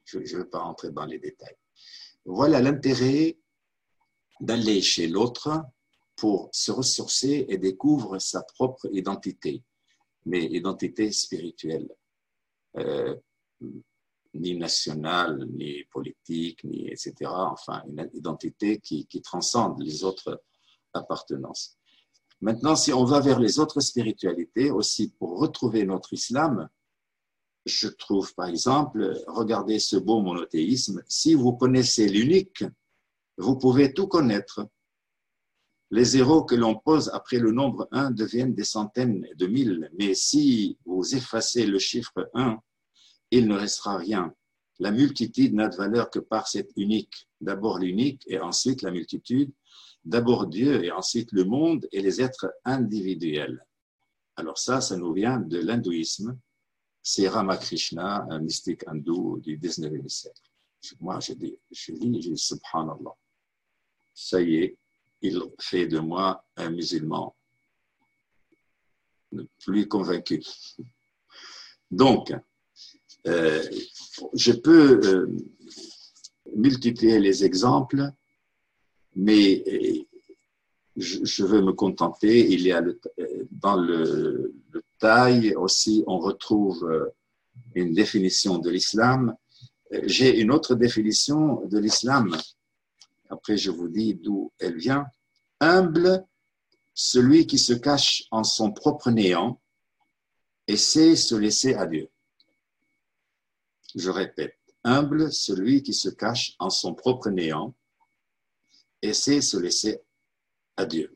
je 0.04 0.18
ne 0.18 0.38
veux 0.38 0.50
pas 0.50 0.62
entrer 0.62 0.90
dans 0.90 1.06
les 1.06 1.20
détails. 1.20 1.56
Voilà 2.26 2.60
l'intérêt 2.60 3.38
d'aller 4.40 4.82
chez 4.82 5.08
l'autre 5.08 5.64
pour 6.16 6.50
se 6.52 6.72
ressourcer 6.72 7.46
et 7.48 7.58
découvrir 7.58 8.22
sa 8.22 8.44
propre 8.44 8.88
identité, 8.92 9.64
mais 10.26 10.46
identité 10.46 11.12
spirituelle, 11.12 11.90
euh, 12.78 13.16
ni 14.34 14.56
nationale, 14.56 15.48
ni 15.52 15.84
politique, 15.86 16.64
ni 16.64 16.88
etc. 16.88 17.14
Enfin, 17.26 17.84
une 17.88 18.10
identité 18.14 18.80
qui, 18.80 19.08
qui 19.08 19.22
transcende 19.22 19.82
les 19.82 20.04
autres 20.04 20.42
appartenances. 20.94 21.78
Maintenant, 22.42 22.76
si 22.76 22.94
on 22.94 23.04
va 23.04 23.20
vers 23.20 23.40
les 23.40 23.60
autres 23.60 23.82
spiritualités 23.82 24.72
aussi 24.72 25.12
pour 25.12 25.40
retrouver 25.40 25.86
notre 25.86 26.14
islam, 26.14 26.70
je 27.66 27.88
trouve 27.88 28.34
par 28.34 28.48
exemple, 28.48 29.14
regardez 29.28 29.80
ce 29.80 29.98
beau 29.98 30.22
monothéisme, 30.22 31.04
si 31.08 31.34
vous 31.34 31.54
connaissez 31.54 32.08
l'unique, 32.08 32.64
vous 33.40 33.58
pouvez 33.58 33.94
tout 33.94 34.08
connaître. 34.08 34.68
Les 35.92 36.04
zéros 36.04 36.44
que 36.44 36.56
l'on 36.56 36.76
pose 36.76 37.10
après 37.14 37.40
le 37.40 37.52
nombre 37.52 37.88
1 37.92 38.12
deviennent 38.12 38.54
des 38.54 38.66
centaines 38.66 39.26
de 39.36 39.48
mille, 39.48 39.90
mais 39.98 40.14
si 40.14 40.78
vous 40.86 41.16
effacez 41.16 41.66
le 41.66 41.80
chiffre 41.80 42.30
1, 42.34 42.60
il 43.32 43.48
ne 43.48 43.56
restera 43.56 43.98
rien. 43.98 44.34
La 44.80 44.92
multitude 44.92 45.54
n'a 45.54 45.70
de 45.70 45.76
valeur 45.76 46.10
que 46.10 46.20
par 46.20 46.48
cette 46.48 46.72
unique. 46.76 47.30
D'abord 47.42 47.80
l'unique 47.80 48.24
et 48.28 48.40
ensuite 48.40 48.82
la 48.82 48.92
multitude. 48.92 49.52
D'abord 50.04 50.48
Dieu 50.48 50.84
et 50.84 50.92
ensuite 50.92 51.32
le 51.32 51.46
monde 51.46 51.88
et 51.92 52.02
les 52.02 52.22
êtres 52.22 52.54
individuels. 52.66 53.66
Alors 54.36 54.58
ça, 54.58 54.82
ça 54.82 54.98
nous 54.98 55.14
vient 55.14 55.40
de 55.40 55.60
l'hindouisme. 55.60 56.38
C'est 57.02 57.28
Ramakrishna, 57.28 58.28
un 58.30 58.40
mystique 58.40 58.86
hindou 58.88 59.40
du 59.40 59.58
19e 59.58 60.08
siècle. 60.08 60.42
Moi, 61.00 61.20
je, 61.20 61.34
dis, 61.34 61.58
je 61.72 61.92
lis, 61.94 62.22
je 62.22 62.30
dis 62.30 62.38
Subhanallah. 62.38 63.16
Ça 64.14 64.42
y 64.42 64.58
est, 64.58 64.78
il 65.22 65.42
fait 65.60 65.88
de 65.88 66.00
moi 66.00 66.44
un 66.56 66.70
musulman 66.70 67.36
plus 69.64 69.88
convaincu. 69.88 70.44
Donc, 71.92 72.34
euh, 73.28 73.64
je 74.34 74.52
peux 74.52 75.00
euh, 75.04 75.28
multiplier 76.56 77.20
les 77.20 77.44
exemples, 77.44 78.12
mais 79.16 79.64
euh, 79.68 80.04
je, 80.96 81.46
veux 81.46 81.62
me 81.62 81.74
contenter. 81.74 82.52
Il 82.52 82.62
y 82.62 82.72
a 82.72 82.82
dans 83.52 83.78
le, 83.78 84.54
le 84.72 84.84
taille 85.00 85.56
aussi, 85.56 86.04
on 86.08 86.20
retrouve 86.20 87.12
une 87.76 87.94
définition 87.94 88.58
de 88.58 88.70
l'islam. 88.70 89.36
J'ai 90.04 90.40
une 90.40 90.52
autre 90.52 90.76
définition 90.76 91.66
de 91.66 91.80
l'islam. 91.80 92.36
Après, 93.30 93.58
je 93.58 93.72
vous 93.72 93.88
dis 93.88 94.16
d'où 94.16 94.52
elle 94.60 94.78
vient. 94.78 95.06
Humble, 95.60 96.26
celui 96.94 97.48
qui 97.48 97.58
se 97.58 97.74
cache 97.74 98.24
en 98.32 98.44
son 98.44 98.72
propre 98.72 99.12
néant 99.12 99.62
et 100.68 100.78
sait 100.78 101.16
se 101.16 101.36
laisser 101.36 101.74
à 101.76 101.86
Dieu. 101.86 102.10
Je 103.96 104.10
répète, 104.10 104.58
humble 104.84 105.32
celui 105.32 105.82
qui 105.82 105.94
se 105.94 106.10
cache 106.10 106.56
en 106.60 106.70
son 106.70 106.94
propre 106.94 107.30
néant 107.30 107.76
et 109.02 109.14
sait 109.14 109.42
se 109.42 109.58
laisser 109.58 110.02
à 110.78 110.86
Dieu. 110.86 111.16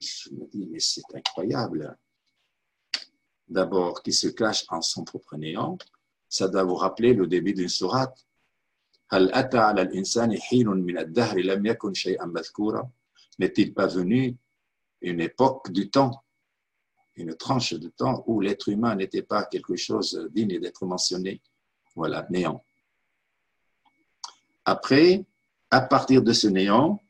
Je 0.00 0.30
me 0.30 0.46
dis, 0.46 0.66
mais 0.66 0.80
c'est 0.80 1.02
incroyable. 1.14 1.96
D'abord, 3.48 4.02
qui 4.02 4.12
se 4.12 4.28
cache 4.28 4.64
en 4.68 4.82
son 4.82 5.04
propre 5.04 5.36
néant, 5.36 5.78
ça 6.28 6.48
doit 6.48 6.64
vous 6.64 6.74
rappeler 6.74 7.14
le 7.14 7.26
début 7.26 7.54
d'une 7.54 7.68
sourate. 7.68 8.26
N'est-il 13.38 13.74
pas 13.74 13.86
venu 13.86 14.36
une 15.02 15.20
époque 15.20 15.70
du 15.70 15.90
temps, 15.90 16.24
une 17.16 17.34
tranche 17.34 17.74
de 17.74 17.88
temps 17.88 18.24
où 18.26 18.40
l'être 18.40 18.68
humain 18.68 18.94
n'était 18.96 19.22
pas 19.22 19.44
quelque 19.44 19.76
chose 19.76 20.28
digne 20.32 20.58
d'être 20.58 20.86
mentionné 20.86 21.42
voilà, 21.94 22.26
néant. 22.30 22.64
Après, 24.64 25.24
à 25.70 25.80
partir 25.80 26.22
de 26.22 26.32
ce 26.32 26.48
néant, 26.48 27.00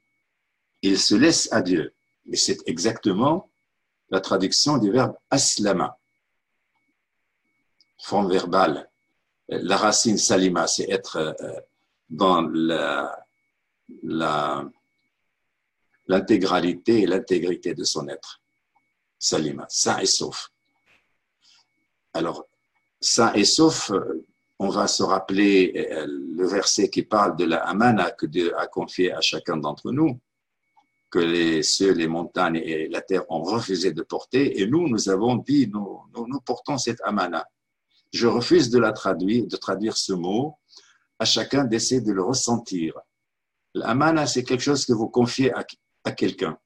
il 0.83 0.99
se 0.99 1.15
laisse 1.15 1.51
à 1.53 1.63
Dieu. 1.63 1.95
Mais 2.27 2.37
c'est 2.37 2.59
exactement 2.67 3.49
la 4.11 4.21
traduction 4.21 4.79
du 4.79 4.91
verbe 4.91 5.15
aslama. 5.31 5.99
Forme 7.99 8.31
verbale. 8.31 8.91
La 9.49 9.77
racine 9.77 10.19
salima, 10.19 10.67
c'est 10.67 10.91
être 10.91 11.17
euh, 11.17 11.61
dans 12.09 12.43
l'intégralité 16.07 17.03
et 17.03 17.07
l'intégrité 17.07 17.75
de 17.75 17.85
son 17.85 18.09
être. 18.09 18.41
Salima, 19.19 19.67
sain 19.69 19.99
et 19.99 20.07
sauf. 20.07 20.51
Alors, 22.13 22.47
sain 23.01 23.33
et 23.33 23.45
sauf, 23.45 23.91
euh, 23.91 24.25
on 24.59 24.69
va 24.69 24.87
se 24.87 25.03
rappeler 25.03 25.73
euh, 25.91 26.07
le 26.07 26.47
verset 26.47 26.89
qui 26.89 27.03
parle 27.03 27.37
de 27.37 27.45
la 27.45 27.67
amana 27.67 28.11
que 28.13 28.27
Dieu 28.27 28.57
a 28.59 28.67
confié 28.67 29.13
à 29.13 29.21
chacun 29.21 29.57
d'entre 29.57 29.91
nous, 29.91 30.21
que 31.11 31.19
les 31.19 31.63
cieux, 31.63 31.93
les 31.93 32.07
montagnes 32.07 32.57
et 32.57 32.89
la 32.89 33.01
terre 33.01 33.25
ont 33.31 33.43
refusé 33.43 33.93
de 33.93 34.03
porter, 34.03 34.61
et 34.61 34.67
nous, 34.67 34.89
nous 34.89 35.09
avons 35.09 35.37
dit, 35.37 35.69
nous, 35.69 36.01
nous, 36.15 36.41
portons 36.41 36.79
cette 36.79 37.01
amana. 37.03 37.47
Je 38.13 38.27
refuse 38.27 38.71
de 38.71 38.79
la 38.79 38.93
traduire, 38.93 39.47
de 39.47 39.57
traduire 39.57 39.97
ce 39.97 40.13
mot, 40.13 40.57
à 41.19 41.25
chacun 41.25 41.65
d'essayer 41.65 42.01
de 42.01 42.13
le 42.13 42.23
ressentir. 42.23 42.99
L'amana, 43.75 44.27
c'est 44.27 44.45
quelque 44.45 44.63
chose 44.63 44.85
que 44.85 44.93
vous 44.93 45.09
confiez 45.09 45.53
à, 45.53 45.65
à 46.05 46.13
quelqu'un 46.13 46.59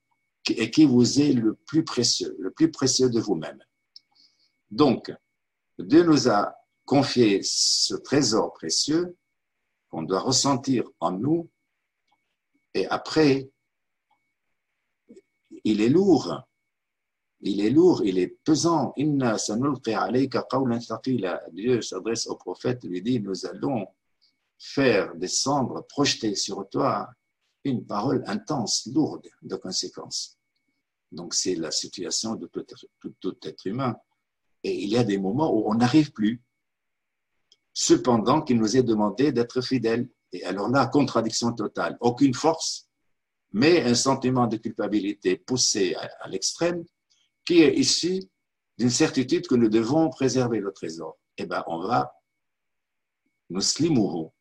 et 0.47 0.71
qui 0.71 0.85
vous 0.85 1.21
est 1.21 1.33
le 1.33 1.53
plus 1.53 1.83
précieux, 1.83 2.35
le 2.39 2.51
plus 2.51 2.71
précieux 2.71 3.09
de 3.09 3.19
vous-même. 3.19 3.59
Donc, 4.71 5.13
Dieu 5.77 6.03
nous 6.03 6.29
a 6.29 6.55
confier 6.85 7.41
ce 7.43 7.95
trésor 7.95 8.53
précieux 8.53 9.15
qu'on 9.89 10.03
doit 10.03 10.21
ressentir 10.21 10.89
en 10.99 11.11
nous, 11.11 11.49
et 12.73 12.87
après, 12.87 13.49
il 15.63 15.81
est 15.81 15.89
lourd. 15.89 16.41
Il 17.41 17.61
est 17.61 17.69
lourd, 17.69 18.03
il 18.03 18.19
est 18.19 18.37
pesant. 18.43 18.93
Inna 18.97 19.37
Dieu 21.51 21.81
s'adresse 21.81 22.27
au 22.27 22.35
prophète, 22.35 22.83
lui 22.83 23.01
dit, 23.01 23.19
nous 23.19 23.45
allons 23.45 23.87
faire 24.59 25.15
descendre, 25.15 25.85
projeter 25.87 26.35
sur 26.35 26.67
toi 26.69 27.09
une 27.63 27.85
parole 27.85 28.23
intense, 28.27 28.87
lourde 28.93 29.27
de 29.41 29.55
conséquences. 29.55 30.37
Donc 31.11 31.33
c'est 31.33 31.55
la 31.55 31.71
situation 31.71 32.35
de 32.35 32.47
tout, 32.47 33.35
être 33.43 33.65
humain. 33.65 33.95
Et 34.63 34.83
il 34.83 34.89
y 34.89 34.97
a 34.97 35.03
des 35.03 35.17
moments 35.17 35.53
où 35.53 35.69
on 35.69 35.75
n'arrive 35.75 36.11
plus. 36.11 36.41
Cependant 37.73 38.41
qu'il 38.41 38.57
nous 38.57 38.75
est 38.77 38.83
demandé 38.83 39.31
d'être 39.31 39.61
fidèles. 39.61 40.09
Et 40.31 40.43
alors 40.43 40.69
là, 40.69 40.85
contradiction 40.87 41.53
totale. 41.53 41.97
Aucune 42.01 42.33
force, 42.33 42.89
mais 43.51 43.81
un 43.81 43.95
sentiment 43.95 44.47
de 44.47 44.57
culpabilité 44.57 45.37
poussé 45.37 45.95
à, 45.95 46.27
l'extrême 46.27 46.83
qui 47.45 47.61
est 47.61 47.73
issu 47.73 48.21
d'une 48.77 48.89
certitude 48.89 49.47
que 49.47 49.55
nous 49.55 49.69
devons 49.69 50.09
préserver 50.09 50.59
le 50.59 50.71
trésor. 50.71 51.17
Eh 51.37 51.45
bien, 51.45 51.63
on 51.67 51.87
va 51.87 52.13
nous 53.49 53.61
slimouhou, 53.61 54.31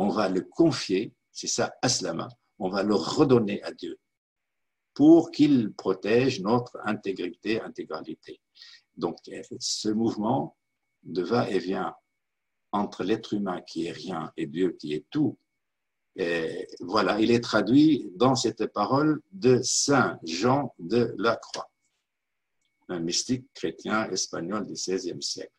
on 0.00 0.08
va 0.08 0.30
le 0.30 0.40
confier, 0.40 1.12
c'est 1.30 1.46
ça, 1.46 1.74
aslama, 1.82 2.28
on 2.58 2.70
va 2.70 2.82
le 2.82 2.94
redonner 2.94 3.62
à 3.62 3.70
Dieu 3.70 3.98
pour 4.94 5.30
qu'il 5.30 5.74
protège 5.74 6.40
notre 6.40 6.78
intégrité, 6.84 7.60
intégralité. 7.60 8.40
Donc, 8.96 9.18
ce 9.58 9.90
mouvement 9.90 10.56
de 11.02 11.22
va-et-vient 11.22 11.94
entre 12.72 13.04
l'être 13.04 13.34
humain 13.34 13.60
qui 13.60 13.88
est 13.88 13.92
rien 13.92 14.32
et 14.38 14.46
Dieu 14.46 14.74
qui 14.80 14.94
est 14.94 15.04
tout, 15.10 15.36
voilà, 16.80 17.20
il 17.20 17.30
est 17.30 17.44
traduit 17.44 18.10
dans 18.14 18.34
cette 18.34 18.68
parole 18.72 19.20
de 19.32 19.60
Saint 19.62 20.18
Jean 20.24 20.74
de 20.78 21.14
la 21.18 21.36
Croix, 21.36 21.70
un 22.88 23.00
mystique 23.00 23.52
chrétien 23.52 24.10
espagnol 24.10 24.66
du 24.66 24.72
XVIe 24.72 25.22
siècle. 25.22 25.52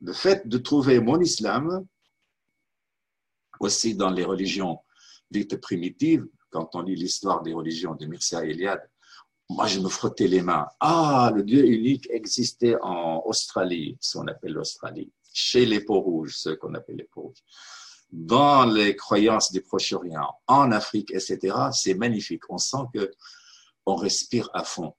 le 0.00 0.12
fait 0.12 0.46
de 0.46 0.58
trouver 0.58 1.00
mon 1.00 1.20
islam, 1.20 1.84
aussi 3.60 3.94
dans 3.94 4.10
les 4.10 4.24
religions 4.24 4.78
dites 5.30 5.56
primitives, 5.60 6.26
quand 6.50 6.70
on 6.74 6.82
lit 6.82 6.94
l'histoire 6.94 7.42
des 7.42 7.52
religions 7.52 7.94
de 7.94 8.06
Mircea 8.06 8.44
Eliade, 8.44 8.88
moi 9.48 9.66
je 9.66 9.80
me 9.80 9.88
frottais 9.88 10.28
les 10.28 10.42
mains. 10.42 10.66
Ah, 10.80 11.32
le 11.34 11.42
Dieu 11.42 11.64
unique 11.64 12.08
existait 12.10 12.76
en 12.80 13.22
Australie, 13.26 13.96
ce 14.00 14.18
qu'on 14.18 14.26
appelle 14.28 14.52
l'Australie, 14.52 15.12
chez 15.32 15.66
les 15.66 15.80
peaux 15.80 16.00
rouges, 16.00 16.36
ce 16.36 16.50
qu'on 16.50 16.74
appelle 16.74 16.96
les 16.96 17.04
peaux 17.04 17.22
rouges 17.22 17.42
dans 18.12 18.64
les 18.64 18.96
croyances 18.96 19.52
du 19.52 19.60
Proche-Orient, 19.60 20.32
en 20.46 20.72
Afrique, 20.72 21.10
etc., 21.12 21.54
c'est 21.72 21.94
magnifique. 21.94 22.42
On 22.48 22.58
sent 22.58 22.84
que 22.94 23.12
on 23.84 23.94
respire 23.94 24.48
à 24.52 24.64
fond. 24.64 24.94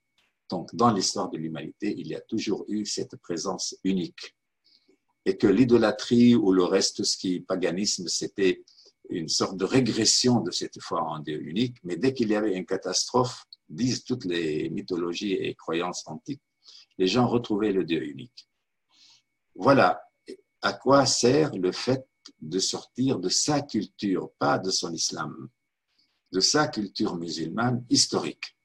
Donc, 0.49 0.73
dans 0.73 0.91
l'histoire 0.91 1.29
de 1.29 1.37
l'humanité, 1.37 1.93
il 1.97 2.07
y 2.07 2.15
a 2.15 2.21
toujours 2.21 2.63
eu 2.69 2.85
cette 2.85 3.17
présence 3.17 3.75
unique. 3.83 4.36
Et 5.27 5.35
que 5.35 5.45
l'idolâtrie 5.45 6.35
ou 6.35 6.53
le 6.53 6.63
reste, 6.63 7.03
ce 7.03 7.17
qui 7.17 7.35
est 7.35 7.39
paganisme, 7.41 8.07
c'était 8.07 8.63
une 9.09 9.27
sorte 9.27 9.57
de 9.57 9.65
régression 9.65 10.39
de 10.39 10.51
cette 10.51 10.81
foi 10.81 11.01
en 11.03 11.19
Dieu 11.19 11.41
unique. 11.41 11.75
Mais 11.83 11.97
dès 11.97 12.13
qu'il 12.13 12.29
y 12.29 12.35
avait 12.35 12.55
une 12.55 12.65
catastrophe, 12.65 13.43
disent 13.67 14.05
toutes 14.05 14.23
les 14.23 14.69
mythologies 14.69 15.33
et 15.33 15.53
croyances 15.53 16.07
antiques, 16.07 16.41
les 16.97 17.07
gens 17.07 17.27
retrouvaient 17.27 17.73
le 17.73 17.83
Dieu 17.83 18.01
unique. 18.03 18.47
Voilà 19.53 20.01
à 20.61 20.71
quoi 20.71 21.05
sert 21.05 21.53
le 21.57 21.73
fait 21.73 22.07
de 22.39 22.59
sortir 22.59 23.19
de 23.19 23.27
sa 23.27 23.61
culture, 23.61 24.31
pas 24.39 24.57
de 24.57 24.71
son 24.71 24.93
islam, 24.93 25.49
de 26.31 26.39
sa 26.39 26.69
culture 26.69 27.17
musulmane 27.17 27.85
historique, 27.89 28.57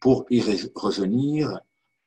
pour 0.00 0.26
y 0.30 0.40
revenir 0.74 1.60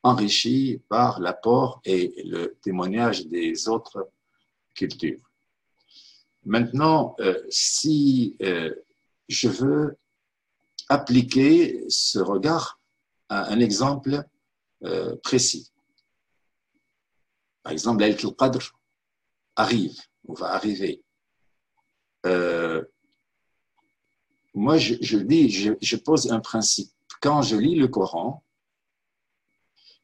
enrichi 0.05 0.83
par 0.87 1.19
l'apport 1.19 1.81
et 1.83 2.13
le 2.25 2.55
témoignage 2.61 3.25
des 3.25 3.67
autres 3.67 4.11
cultures. 4.75 5.31
Maintenant, 6.43 7.15
euh, 7.19 7.41
si 7.49 8.37
euh, 8.43 8.71
je 9.27 9.49
veux 9.49 9.97
appliquer 10.89 11.83
ce 11.89 12.19
regard 12.19 12.79
à 13.29 13.51
un 13.51 13.59
exemple 13.59 14.23
euh, 14.83 15.15
précis, 15.23 15.71
par 17.63 17.73
exemple, 17.73 18.01
l'Al-Qadr 18.01 18.73
arrive 19.55 19.97
on 20.27 20.33
va 20.33 20.53
arriver. 20.53 21.03
Moi, 24.55 24.77
je, 24.77 25.17
dis, 25.17 25.49
je, 25.49 25.95
pose 25.97 26.31
un 26.31 26.39
principe. 26.39 26.89
Quand 27.21 27.41
je 27.41 27.55
lis 27.55 27.75
le 27.75 27.87
Coran, 27.87 28.44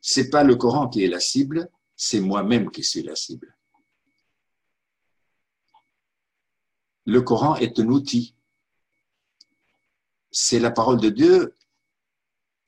c'est 0.01 0.29
pas 0.29 0.43
le 0.43 0.55
Coran 0.55 0.89
qui 0.89 1.03
est 1.03 1.07
la 1.07 1.19
cible, 1.19 1.69
c'est 1.95 2.19
moi-même 2.19 2.71
qui 2.71 2.83
suis 2.83 3.03
la 3.03 3.15
cible. 3.15 3.55
Le 7.05 7.21
Coran 7.21 7.55
est 7.55 7.79
un 7.79 7.87
outil. 7.87 8.35
C'est 10.31 10.59
la 10.59 10.71
parole 10.71 10.99
de 10.99 11.09
Dieu, 11.09 11.55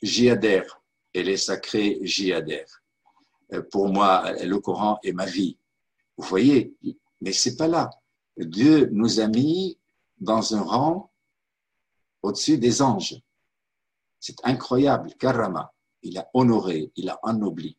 j'y 0.02 0.30
adhère. 0.30 0.82
Elle 1.14 1.30
est 1.30 1.38
sacrée, 1.38 2.00
j'y 2.02 2.34
adhère. 2.34 2.84
Euh, 3.54 3.62
pour 3.62 3.90
moi, 3.90 4.32
le 4.44 4.60
Coran 4.60 5.00
est 5.04 5.14
ma 5.14 5.26
vie. 5.26 5.58
Vous 6.18 6.28
voyez, 6.28 6.76
mais 7.22 7.34
c'est 7.34 7.56
pas 7.56 7.68
là. 7.68 7.90
Dieu 8.38 8.90
nous 8.92 9.20
a 9.20 9.28
mis 9.28 9.80
dans 10.20 10.56
un 10.56 10.62
rang 10.62 11.12
au-dessus 12.22 12.58
des 12.58 12.82
anges. 12.82 13.22
C'est 14.20 14.36
incroyable, 14.44 15.14
Karama. 15.16 15.73
Il 16.04 16.18
a 16.18 16.30
honoré, 16.34 16.92
il 16.96 17.10
a 17.10 17.20
ennobli. 17.24 17.76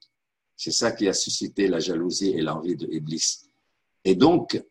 C'est 0.57 0.71
ça 0.71 0.93
qui 0.93 1.09
a 1.09 1.15
suscité 1.15 1.69
la 1.69 1.81
jalousie 1.81 2.31
et 2.31 2.43
l'envie 2.43 2.77
de 2.77 2.89
Iblis. 2.91 3.43
Et 4.05 4.15
donc, 4.15 4.63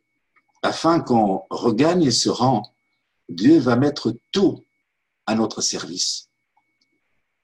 afin 0.61 0.99
qu'on 0.99 1.43
regagne 1.49 2.09
ce 2.11 2.29
rang, 2.29 2.73
Dieu 3.29 3.59
va 3.59 3.75
mettre 3.75 4.15
tout 4.31 4.63
à 5.25 5.35
notre 5.35 5.61
service. 5.61 6.29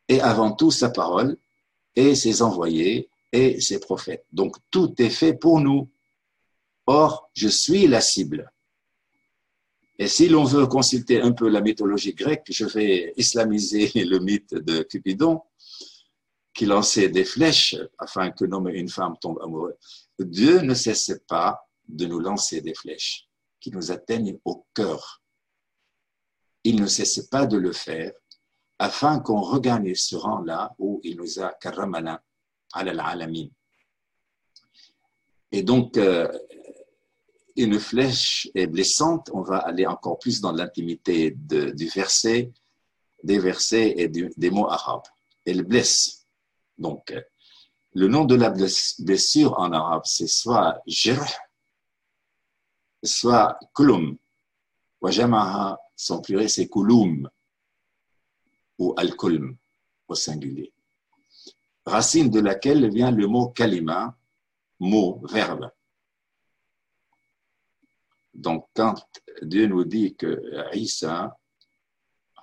Et 0.08 0.22
avant 0.22 0.52
tout, 0.52 0.72
sa 0.72 0.90
parole, 0.90 1.38
et 1.96 2.16
ses 2.16 2.42
envoyés, 2.42 3.10
et 3.32 3.62
ses 3.62 3.80
prophètes. 3.80 4.26
Donc, 4.32 4.56
tout 4.72 4.94
est 5.02 5.10
fait 5.10 5.34
pour 5.34 5.60
nous. 5.60 5.90
Or, 6.88 7.30
je 7.34 7.48
suis 7.48 7.88
la 7.88 8.02
cible. 8.02 8.52
Et 10.00 10.08
si 10.08 10.30
l'on 10.30 10.46
veut 10.46 10.66
consulter 10.66 11.22
un 11.22 11.34
peu 11.34 11.50
la 11.50 11.62
mythologie 11.62 12.14
grecque, 12.14 12.48
je 12.50 12.66
vais 12.66 13.14
islamiser 13.18 13.92
le 14.06 14.20
mythe 14.20 14.56
de 14.56 14.82
Cupidon, 14.82 15.42
qui 16.60 16.66
lançait 16.66 17.08
des 17.08 17.24
flèches 17.24 17.78
afin 17.98 18.32
que 18.32 18.44
l'homme 18.44 18.68
et 18.68 18.78
une 18.78 18.90
femme 18.90 19.16
tombent 19.22 19.40
amoureux. 19.42 19.78
Dieu 20.20 20.60
ne 20.60 20.74
cesse 20.74 21.14
pas 21.26 21.66
de 21.88 22.06
nous 22.06 22.20
lancer 22.20 22.60
des 22.60 22.74
flèches 22.74 23.30
qui 23.62 23.72
nous 23.72 23.94
atteignent 23.94 24.38
au 24.44 24.66
cœur. 24.74 25.24
Il 26.66 26.82
ne 26.82 26.86
cesse 26.86 27.22
pas 27.32 27.46
de 27.46 27.56
le 27.56 27.72
faire 27.72 28.12
afin 28.78 29.22
qu'on 29.22 29.40
regagne 29.40 29.96
ce 29.96 30.18
rang-là 30.18 30.76
où 30.80 31.00
il 31.06 31.16
nous 31.16 31.40
a 31.40 31.54
karamana 31.54 32.22
al-alamin. 32.74 33.48
Et 35.54 35.64
donc, 35.64 35.96
euh, 35.96 36.28
une 37.56 37.80
flèche 37.80 38.50
est 38.54 38.68
blessante, 38.68 39.30
on 39.34 39.44
va 39.44 39.60
aller 39.60 39.88
encore 39.88 40.20
plus 40.20 40.42
dans 40.42 40.52
l'intimité 40.52 41.32
du 41.32 41.88
verset, 41.88 42.52
des 43.24 43.40
versets 43.40 43.94
et 43.96 44.10
des 44.10 44.50
mots 44.50 44.70
arabes. 44.70 45.08
Elle 45.46 45.64
blesse. 45.64 46.19
Donc, 46.80 47.14
le 47.94 48.08
nom 48.08 48.24
de 48.24 48.36
la 48.36 48.50
blessure 48.50 49.60
en 49.60 49.72
arabe, 49.74 50.04
c'est 50.06 50.28
soit 50.28 50.82
jirh, 50.88 51.26
soit 53.04 53.60
kulum. 53.76 54.18
Wajamaha, 55.02 55.78
son 55.96 56.22
pluriel, 56.22 56.50
c'est 56.50 56.68
kulum 56.68 57.30
ou 58.78 58.94
al-kulm 58.98 59.58
au 60.08 60.16
singulier. 60.16 60.74
Racine 61.86 62.30
de 62.30 62.40
laquelle 62.40 62.90
vient 62.90 63.12
le 63.12 63.28
mot 63.28 63.50
kalima, 63.50 64.18
mot, 64.80 65.22
verbe. 65.26 65.72
Donc, 68.34 68.70
quand 68.74 68.96
Dieu 69.42 69.68
nous 69.68 69.84
dit 69.84 70.16
que 70.16 70.42
Isa, 70.74 71.38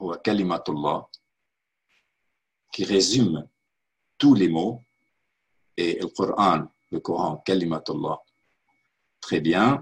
ou 0.01 0.12
Kalimatullah, 0.12 1.09
qui 2.72 2.85
résume 2.85 3.49
tous 4.18 4.35
les 4.35 4.48
mots, 4.48 4.83
et 5.76 5.98
le 6.00 6.07
Coran, 6.09 6.66
le 6.90 7.00
Coran, 7.00 7.42
Kalimatullah, 7.44 8.18
très 9.20 9.40
bien, 9.40 9.81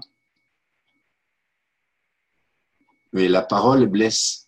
mais 3.13 3.27
la 3.29 3.43
parole 3.43 3.87
blesse. 3.87 4.47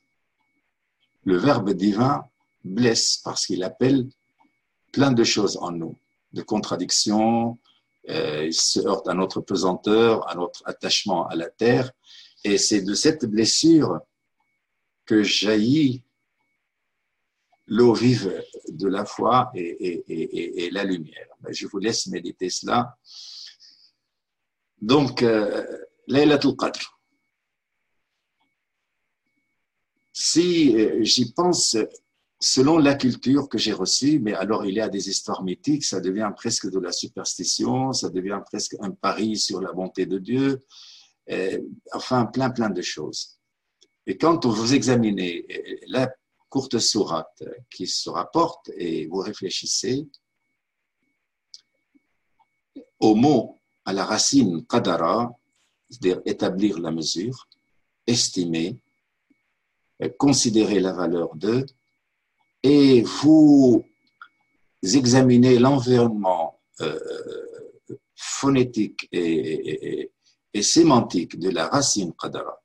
Le 1.23 1.37
verbe 1.37 1.71
divin 1.71 2.25
blesse 2.63 3.21
parce 3.23 3.45
qu'il 3.45 3.63
appelle 3.63 4.07
plein 4.91 5.11
de 5.11 5.23
choses 5.23 5.57
en 5.57 5.71
nous, 5.71 5.97
de 6.33 6.41
contradictions, 6.41 7.57
euh, 8.09 8.45
il 8.45 8.53
se 8.53 8.79
heurte 8.79 9.07
à 9.07 9.13
notre 9.13 9.41
pesanteur, 9.41 10.29
à 10.29 10.35
notre 10.35 10.63
attachement 10.65 11.27
à 11.27 11.35
la 11.35 11.49
terre. 11.49 11.91
Et 12.43 12.57
c'est 12.57 12.81
de 12.81 12.93
cette 12.93 13.25
blessure 13.25 13.99
que 15.05 15.23
jaillit 15.23 16.03
l'eau 17.67 17.93
vive 17.93 18.43
de 18.69 18.87
la 18.87 19.05
foi 19.05 19.51
et, 19.53 20.69
la 20.71 20.83
lumière. 20.83 21.27
Je 21.49 21.67
vous 21.67 21.79
laisse 21.79 22.07
méditer 22.07 22.49
cela. 22.49 22.97
Donc, 24.81 25.21
euh, 25.21 25.65
Laylatul 26.07 26.55
Qadr. 26.55 26.99
Si 30.13 30.75
euh, 30.75 31.03
j'y 31.03 31.31
pense 31.33 31.77
selon 32.39 32.77
la 32.77 32.95
culture 32.95 33.49
que 33.49 33.57
j'ai 33.57 33.73
reçue, 33.73 34.19
mais 34.19 34.33
alors 34.33 34.65
il 34.65 34.75
y 34.75 34.81
a 34.81 34.89
des 34.89 35.09
histoires 35.09 35.43
mythiques, 35.43 35.83
ça 35.83 35.99
devient 35.99 36.31
presque 36.35 36.69
de 36.69 36.79
la 36.79 36.91
superstition, 36.91 37.93
ça 37.93 38.09
devient 38.09 38.39
presque 38.45 38.75
un 38.79 38.91
pari 38.91 39.37
sur 39.37 39.59
la 39.59 39.73
bonté 39.73 40.05
de 40.05 40.19
Dieu, 40.19 40.63
enfin 41.93 42.27
plein 42.27 42.51
plein 42.51 42.69
de 42.69 42.81
choses. 42.83 43.39
Et 44.05 44.17
quand 44.17 44.45
vous 44.45 44.75
examinez 44.75 45.47
la 45.87 46.07
courte 46.49 46.79
sourate 46.79 47.43
qui 47.69 47.87
se 47.87 48.09
rapporte 48.09 48.69
et 48.77 49.07
vous 49.07 49.19
réfléchissez 49.19 50.07
au 52.99 53.15
mot, 53.15 53.59
à 53.85 53.93
la 53.93 54.03
racine 54.03 54.65
qadara, 54.65 55.33
c'est-à-dire 55.89 56.21
établir 56.25 56.79
la 56.79 56.91
mesure, 56.91 57.47
estimer, 58.05 58.81
considérer 60.17 60.79
la 60.79 60.93
valeur 60.93 61.35
de, 61.35 61.65
et 62.63 63.01
vous 63.01 63.85
examinez 64.83 65.59
l'environnement 65.59 66.59
euh, 66.81 66.99
phonétique 68.15 69.07
et, 69.11 70.11
sémantique 70.59 71.37
de 71.37 71.51
la 71.51 71.67
racine 71.67 72.13
qadara, 72.19 72.59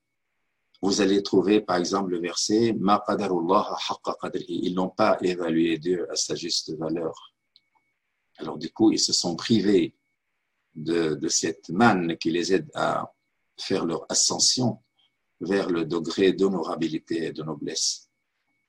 vous 0.82 1.00
allez 1.00 1.22
trouver 1.22 1.60
par 1.60 1.76
exemple 1.76 2.10
le 2.10 2.20
verset 2.20 2.74
Ma 2.78 3.02
Ils 4.48 4.74
n'ont 4.74 4.90
pas 4.90 5.16
évalué 5.22 5.78
Dieu 5.78 6.10
à 6.10 6.16
sa 6.16 6.34
juste 6.34 6.76
valeur. 6.76 7.32
Alors 8.38 8.58
du 8.58 8.70
coup, 8.72 8.90
ils 8.90 8.98
se 8.98 9.12
sont 9.12 9.36
privés 9.36 9.94
de, 10.74 11.14
de 11.14 11.28
cette 11.28 11.68
manne 11.68 12.16
qui 12.18 12.30
les 12.30 12.52
aide 12.52 12.70
à 12.74 13.12
faire 13.56 13.84
leur 13.84 14.04
ascension 14.10 14.82
vers 15.40 15.70
le 15.70 15.84
degré 15.84 16.32
d'honorabilité 16.32 17.26
et 17.26 17.32
de 17.32 17.42
noblesse. 17.42 18.08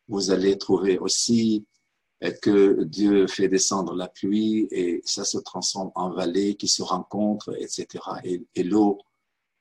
Vous 0.08 0.32
allez 0.32 0.58
trouver 0.58 1.00
aussi 1.00 1.66
que 2.42 2.84
Dieu 2.84 3.28
fait 3.28 3.48
descendre 3.48 3.96
la 3.96 4.08
pluie 4.08 4.68
et 4.72 5.02
ça 5.04 5.26
se 5.26 5.38
transforme 5.38 5.92
en 5.96 6.12
vallée 6.12 6.56
qui 6.56 6.68
se 6.68 6.82
rencontrent, 6.82 7.54
etc. 7.60 7.88
Et, 8.24 8.64
l'eau 8.64 9.00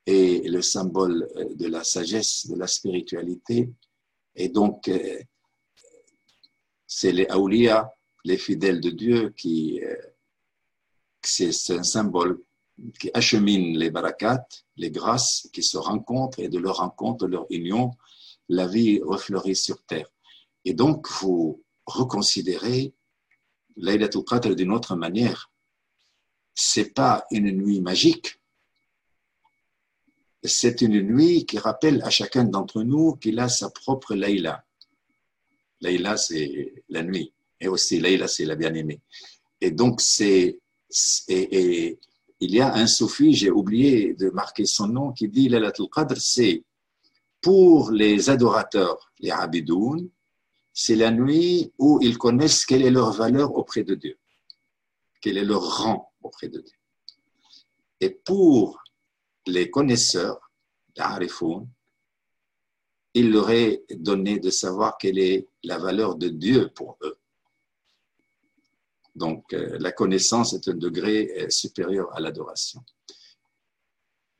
est 0.06 0.48
le 0.48 0.62
symbole 0.62 1.28
de 1.54 1.66
la 1.66 1.84
sagesse, 1.84 2.46
de 2.48 2.56
la 2.56 2.66
spiritualité. 2.66 3.70
Et 4.34 4.48
donc, 4.48 4.88
euh, 4.88 5.20
c'est 6.86 7.12
les 7.12 7.26
Aoulia, 7.26 7.92
les 8.24 8.38
fidèles 8.38 8.80
de 8.80 8.90
Dieu, 8.90 9.30
qui, 9.30 9.80
euh, 9.82 9.96
c'est 11.22 11.70
un 11.70 11.82
symbole 11.82 12.42
qui 12.98 13.10
achemine 13.14 13.78
les 13.78 13.90
barakats, 13.90 14.46
les 14.76 14.90
grâces 14.90 15.48
qui 15.52 15.62
se 15.62 15.76
rencontrent 15.76 16.40
et 16.40 16.48
de 16.48 16.58
leur 16.58 16.76
rencontre, 16.76 17.26
leur 17.26 17.46
union, 17.50 17.92
la 18.48 18.66
vie 18.66 19.00
refleurit 19.02 19.56
sur 19.56 19.82
terre. 19.84 20.08
Et 20.64 20.74
donc, 20.74 21.08
vous 21.20 21.62
reconsidérer 21.86 22.94
Laylatul 23.76 24.24
Qadr 24.24 24.54
d'une 24.54 24.72
autre 24.72 24.96
manière. 24.96 25.50
C'est 26.54 26.92
pas 26.92 27.24
une 27.30 27.50
nuit 27.50 27.80
magique. 27.80 28.41
C'est 30.44 30.80
une 30.82 31.00
nuit 31.02 31.46
qui 31.46 31.58
rappelle 31.58 32.02
à 32.02 32.10
chacun 32.10 32.44
d'entre 32.44 32.82
nous 32.82 33.14
qu'il 33.16 33.38
a 33.38 33.48
sa 33.48 33.70
propre 33.70 34.14
Layla. 34.14 34.64
Layla, 35.80 36.16
c'est 36.16 36.84
la 36.88 37.02
nuit. 37.02 37.32
Et 37.60 37.68
aussi, 37.68 38.00
Layla, 38.00 38.26
c'est 38.26 38.44
la 38.44 38.56
bien-aimée. 38.56 39.00
Et 39.60 39.70
donc, 39.70 40.00
c'est, 40.00 40.58
et, 41.28 41.98
il 42.40 42.54
y 42.54 42.60
a 42.60 42.74
un 42.74 42.88
soufi, 42.88 43.34
j'ai 43.34 43.50
oublié 43.50 44.14
de 44.14 44.30
marquer 44.30 44.66
son 44.66 44.88
nom, 44.88 45.12
qui 45.12 45.28
dit 45.28 45.48
Laylatul 45.48 45.88
Qadr, 45.88 46.16
c'est 46.20 46.64
pour 47.40 47.92
les 47.92 48.30
adorateurs, 48.30 49.12
les 49.20 49.30
abidoun, 49.30 50.08
c'est 50.72 50.96
la 50.96 51.10
nuit 51.10 51.72
où 51.78 52.00
ils 52.02 52.18
connaissent 52.18 52.64
quelle 52.64 52.82
est 52.82 52.90
leur 52.90 53.12
valeur 53.12 53.54
auprès 53.54 53.84
de 53.84 53.94
Dieu, 53.94 54.18
quel 55.20 55.36
est 55.36 55.44
leur 55.44 55.78
rang 55.78 56.10
auprès 56.22 56.48
de 56.48 56.60
Dieu. 56.60 56.76
Et 58.00 58.10
pour 58.10 58.81
les 59.46 59.70
connaisseurs, 59.70 60.50
l'arifoun, 60.96 61.68
il 63.14 63.30
leur 63.30 63.50
est 63.50 63.84
donné 63.90 64.38
de 64.38 64.50
savoir 64.50 64.96
quelle 64.98 65.18
est 65.18 65.48
la 65.64 65.78
valeur 65.78 66.16
de 66.16 66.28
Dieu 66.28 66.70
pour 66.74 66.96
eux. 67.02 67.18
Donc, 69.14 69.52
euh, 69.52 69.76
la 69.78 69.92
connaissance 69.92 70.54
est 70.54 70.68
un 70.68 70.74
degré 70.74 71.30
euh, 71.36 71.50
supérieur 71.50 72.14
à 72.16 72.20
l'adoration. 72.20 72.82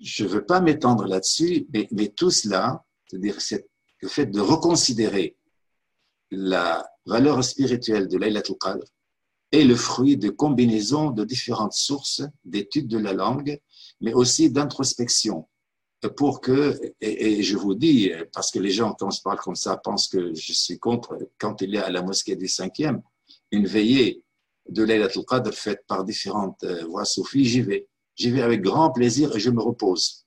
Je 0.00 0.24
ne 0.24 0.28
veux 0.30 0.46
pas 0.46 0.60
m'étendre 0.60 1.06
là-dessus, 1.06 1.66
mais, 1.72 1.86
mais, 1.90 2.08
tout 2.08 2.30
cela, 2.30 2.82
c'est-à-dire 3.06 3.36
le 4.00 4.08
fait 4.08 4.26
de 4.26 4.40
reconsidérer 4.40 5.36
la 6.30 6.86
valeur 7.04 7.44
spirituelle 7.44 8.08
de 8.08 8.16
Laylatul 8.16 8.56
Qadr 8.58 8.86
est 9.52 9.64
le 9.64 9.76
fruit 9.76 10.16
de 10.16 10.30
combinaisons 10.30 11.10
de 11.10 11.24
différentes 11.24 11.74
sources 11.74 12.22
d'études 12.44 12.88
de 12.88 12.98
la 12.98 13.12
langue, 13.12 13.60
mais 14.02 14.12
aussi 14.12 14.50
d'introspection. 14.50 15.48
Pour 16.16 16.40
que, 16.40 16.78
et, 17.00 17.42
je 17.44 17.56
vous 17.56 17.74
dis, 17.74 18.10
parce 18.32 18.50
que 18.50 18.58
les 18.58 18.72
gens, 18.72 18.92
quand 18.92 19.10
je 19.10 19.22
parle 19.22 19.38
comme 19.38 19.54
ça, 19.54 19.76
pensent 19.76 20.08
que 20.08 20.34
je 20.34 20.52
suis 20.52 20.78
contre, 20.78 21.16
quand 21.38 21.62
il 21.62 21.70
y 21.70 21.78
a 21.78 21.86
à 21.86 21.90
la 21.90 22.02
mosquée 22.02 22.34
du 22.34 22.48
cinquième, 22.48 23.00
une 23.52 23.66
veillée 23.66 24.22
de 24.68 24.82
Laylatul 24.82 25.24
Qadr 25.24 25.54
faite 25.54 25.84
par 25.86 26.04
différentes 26.04 26.62
euh, 26.64 26.84
voix 26.86 27.04
soufis, 27.04 27.44
j'y 27.44 27.60
vais. 27.62 27.88
J'y 28.16 28.30
vais 28.30 28.42
avec 28.42 28.62
grand 28.62 28.90
plaisir 28.90 29.34
et 29.34 29.40
je 29.40 29.50
me 29.50 29.60
repose 29.62 30.22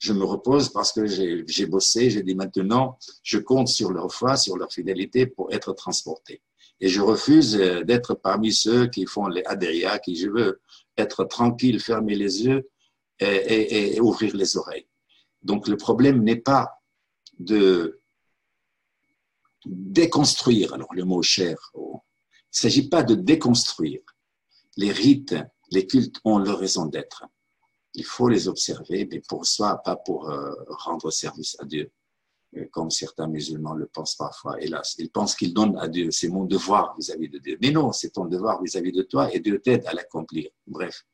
je 0.00 0.14
me 0.14 0.24
repose 0.24 0.70
parce 0.70 0.92
que 0.92 1.04
j'ai 1.06 1.66
bossé, 1.66 2.10
j'ai 2.10 2.22
dit 2.22 2.34
maintenant, 2.34 2.98
je 3.22 3.38
compte 3.38 3.68
sur 3.68 3.92
leur 3.92 4.10
foi, 4.12 4.36
sur 4.36 4.56
leur 4.56 4.72
fidélité 4.72 5.26
pour 5.26 5.52
être 5.52 5.74
transporté. 5.74 6.40
Et 6.80 6.88
je 6.88 7.02
refuse 7.02 7.56
euh, 7.56 7.84
d'être 7.84 8.14
parmi 8.14 8.54
ceux 8.54 8.86
qui 8.86 9.04
font 9.04 9.26
les 9.26 9.44
adéria, 9.44 9.98
qui 9.98 10.16
je 10.16 10.30
veux 10.30 10.60
être 11.00 11.24
tranquille, 11.24 11.80
fermer 11.80 12.14
les 12.14 12.44
yeux 12.44 12.70
et, 13.20 14.00
ouvrir 14.00 14.34
les 14.36 14.56
oreilles. 14.56 14.86
Donc 15.42 15.68
le 15.68 15.76
problème 15.76 16.22
n'est 16.22 16.36
pas 16.36 16.80
de 17.38 18.00
déconstruire, 19.66 20.72
alors 20.74 20.94
le 20.94 21.04
mot 21.04 21.22
cher, 21.22 21.70
oh, 21.74 22.00
il 22.22 22.56
ne 22.56 22.60
s'agit 22.60 22.88
pas 22.88 23.02
de 23.02 23.14
déconstruire. 23.14 24.00
Les 24.76 24.92
rites, 24.92 25.36
les 25.70 25.86
cultes 25.86 26.20
ont 26.24 26.38
leur 26.38 26.58
raison 26.58 26.86
d'être 26.86 27.24
il 27.94 28.04
faut 28.04 28.28
les 28.28 28.48
observer, 28.48 29.08
mais 29.10 29.20
pour 29.20 29.46
soi, 29.46 29.82
pas 29.82 29.96
pour 29.96 30.28
euh, 30.28 30.52
rendre 30.68 31.10
service 31.10 31.56
à 31.60 31.64
Dieu, 31.64 31.90
comme 32.72 32.90
certains 32.90 33.28
musulmans 33.28 33.74
le 33.74 33.86
pensent 33.86 34.16
parfois, 34.16 34.60
hélas. 34.60 34.96
Ils 34.98 35.10
pensent 35.10 35.34
qu'ils 35.34 35.54
donnent 35.54 35.78
à 35.78 35.88
Dieu, 35.88 36.10
c'est 36.10 36.28
mon 36.28 36.44
devoir 36.44 36.96
vis-à-vis 36.96 37.28
de 37.28 37.38
Dieu. 37.38 37.58
Mais 37.60 37.70
non, 37.70 37.92
c'est 37.92 38.10
ton 38.10 38.26
devoir 38.26 38.62
vis-à-vis 38.62 38.92
de 38.92 39.02
toi 39.02 39.32
et 39.32 39.40
Dieu 39.40 39.60
t'aide 39.60 39.86
à 39.86 39.92
l'accomplir. 39.92 40.50
Bref, 40.66 41.06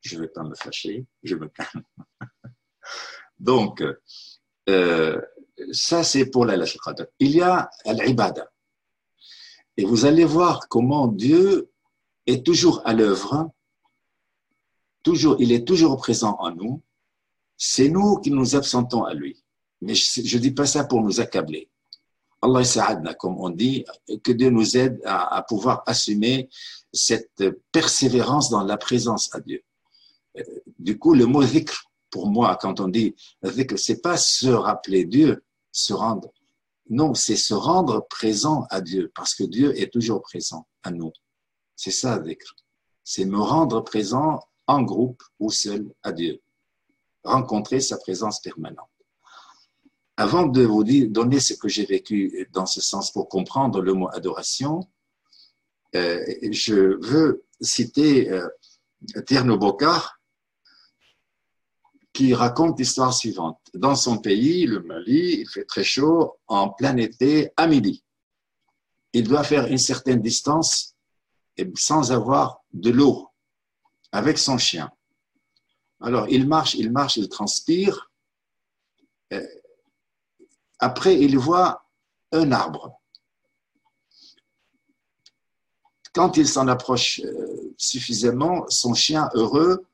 je 0.00 0.16
ne 0.16 0.22
vais 0.22 0.28
pas 0.28 0.42
me 0.42 0.54
fâcher, 0.54 1.06
je 1.22 1.36
me 1.36 1.48
calme. 1.48 1.82
Donc, 3.38 3.82
euh, 4.68 5.20
ça 5.72 6.04
c'est 6.04 6.26
pour 6.26 6.46
la 6.46 6.56
Qadr. 6.56 7.06
Il 7.18 7.32
y 7.32 7.42
a 7.42 7.70
l'ibada. 7.86 8.50
Et 9.76 9.84
vous 9.84 10.04
allez 10.04 10.24
voir 10.24 10.68
comment 10.68 11.06
Dieu 11.06 11.70
est 12.26 12.44
toujours 12.44 12.82
à 12.84 12.92
l'œuvre 12.92 13.52
toujours, 15.02 15.36
il 15.38 15.52
est 15.52 15.66
toujours 15.66 15.96
présent 15.96 16.36
en 16.38 16.50
nous. 16.52 16.82
C'est 17.56 17.88
nous 17.88 18.16
qui 18.16 18.30
nous 18.30 18.56
absentons 18.56 19.04
à 19.04 19.14
lui. 19.14 19.41
Mais 19.82 19.94
je 19.96 20.36
ne 20.36 20.42
dis 20.42 20.52
pas 20.52 20.64
ça 20.64 20.84
pour 20.84 21.02
nous 21.02 21.20
accabler. 21.20 21.68
Allah 22.40 22.64
sa'adna, 22.64 23.14
comme 23.14 23.38
on 23.38 23.50
dit, 23.50 23.84
que 24.22 24.32
Dieu 24.32 24.50
nous 24.50 24.76
aide 24.76 25.00
à, 25.04 25.42
pouvoir 25.42 25.82
assumer 25.86 26.48
cette 26.92 27.44
persévérance 27.72 28.48
dans 28.48 28.62
la 28.62 28.76
présence 28.76 29.32
à 29.34 29.40
Dieu. 29.40 29.62
Euh, 30.38 30.42
du 30.78 30.98
coup, 30.98 31.14
le 31.14 31.26
mot 31.26 31.44
dhikr, 31.44 31.90
pour 32.10 32.28
moi, 32.28 32.56
quand 32.60 32.80
on 32.80 32.88
dit 32.88 33.14
dhikr, 33.42 33.78
c'est 33.78 34.00
pas 34.00 34.16
se 34.16 34.48
rappeler 34.48 35.04
Dieu, 35.04 35.44
se 35.72 35.92
rendre. 35.92 36.32
Non, 36.88 37.14
c'est 37.14 37.36
se 37.36 37.54
rendre 37.54 38.06
présent 38.08 38.66
à 38.70 38.80
Dieu, 38.80 39.10
parce 39.14 39.34
que 39.34 39.44
Dieu 39.44 39.76
est 39.80 39.92
toujours 39.92 40.22
présent 40.22 40.66
à 40.84 40.90
nous. 40.92 41.12
C'est 41.74 41.90
ça, 41.90 42.18
dhikr. 42.18 42.54
C'est 43.02 43.24
me 43.24 43.38
rendre 43.38 43.80
présent 43.82 44.40
en 44.68 44.82
groupe 44.82 45.22
ou 45.40 45.50
seul 45.50 45.92
à 46.02 46.12
Dieu. 46.12 46.40
Rencontrer 47.24 47.80
sa 47.80 47.98
présence 47.98 48.40
permanente. 48.40 48.91
Avant 50.22 50.46
de 50.46 50.62
vous 50.62 50.84
donner 50.84 51.40
ce 51.40 51.52
que 51.52 51.66
j'ai 51.66 51.84
vécu 51.84 52.48
dans 52.52 52.64
ce 52.64 52.80
sens 52.80 53.10
pour 53.10 53.28
comprendre 53.28 53.80
le 53.80 53.92
mot 53.92 54.08
adoration, 54.12 54.88
euh, 55.96 56.24
je 56.52 56.96
veux 57.04 57.44
citer 57.60 58.30
euh, 58.30 58.48
Tierno 59.26 59.58
Bokar 59.58 60.20
qui 62.12 62.34
raconte 62.34 62.78
l'histoire 62.78 63.12
suivante. 63.12 63.58
Dans 63.74 63.96
son 63.96 64.18
pays, 64.18 64.64
le 64.64 64.80
Mali, 64.84 65.40
il 65.40 65.48
fait 65.48 65.64
très 65.64 65.82
chaud 65.82 66.38
en 66.46 66.68
plein 66.68 66.96
été 66.98 67.50
à 67.56 67.66
midi. 67.66 68.04
Il 69.12 69.26
doit 69.26 69.42
faire 69.42 69.66
une 69.66 69.78
certaine 69.78 70.22
distance 70.22 70.94
sans 71.74 72.12
avoir 72.12 72.62
de 72.72 72.90
l'eau 72.90 73.28
avec 74.12 74.38
son 74.38 74.56
chien. 74.56 74.88
Alors, 76.00 76.28
il 76.28 76.46
marche, 76.46 76.76
il 76.76 76.92
marche, 76.92 77.16
il 77.16 77.28
transpire. 77.28 78.12
Après, 80.82 81.16
il 81.16 81.38
voit 81.38 81.86
un 82.32 82.50
arbre. 82.50 83.00
Quand 86.12 86.36
il 86.36 86.48
s'en 86.48 86.66
approche 86.66 87.20
euh, 87.20 87.72
suffisamment, 87.78 88.66
son 88.68 88.92
chien 88.92 89.30
heureux 89.34 89.86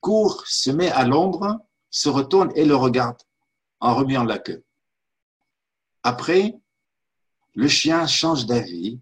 court, 0.00 0.46
se 0.46 0.70
met 0.70 0.92
à 0.92 1.04
l'ombre, 1.04 1.58
se 1.90 2.08
retourne 2.08 2.52
et 2.54 2.64
le 2.64 2.76
regarde 2.76 3.18
en 3.80 3.96
remuant 3.96 4.22
la 4.22 4.38
queue. 4.38 4.62
Après, 6.04 6.54
le 7.54 7.66
chien 7.66 8.06
change 8.06 8.46
d'avis, 8.46 9.00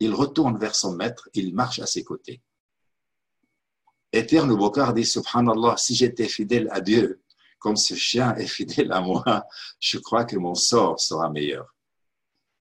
il 0.00 0.12
retourne 0.12 0.58
vers 0.58 0.74
son 0.74 0.92
maître, 0.92 1.30
il 1.32 1.54
marche 1.54 1.78
à 1.78 1.86
ses 1.86 2.04
côtés. 2.04 2.42
Éterne 4.12 4.54
Bokar 4.54 4.92
dit 4.92 5.06
Subhanallah, 5.06 5.78
si 5.78 5.94
j'étais 5.94 6.28
fidèle 6.28 6.68
à 6.70 6.82
Dieu, 6.82 7.23
comme 7.64 7.76
ce 7.76 7.94
chien 7.94 8.36
est 8.36 8.46
fidèle 8.46 8.92
à 8.92 9.00
moi, 9.00 9.46
je 9.80 9.96
crois 9.96 10.26
que 10.26 10.36
mon 10.36 10.54
sort 10.54 11.00
sera 11.00 11.30
meilleur. 11.30 11.74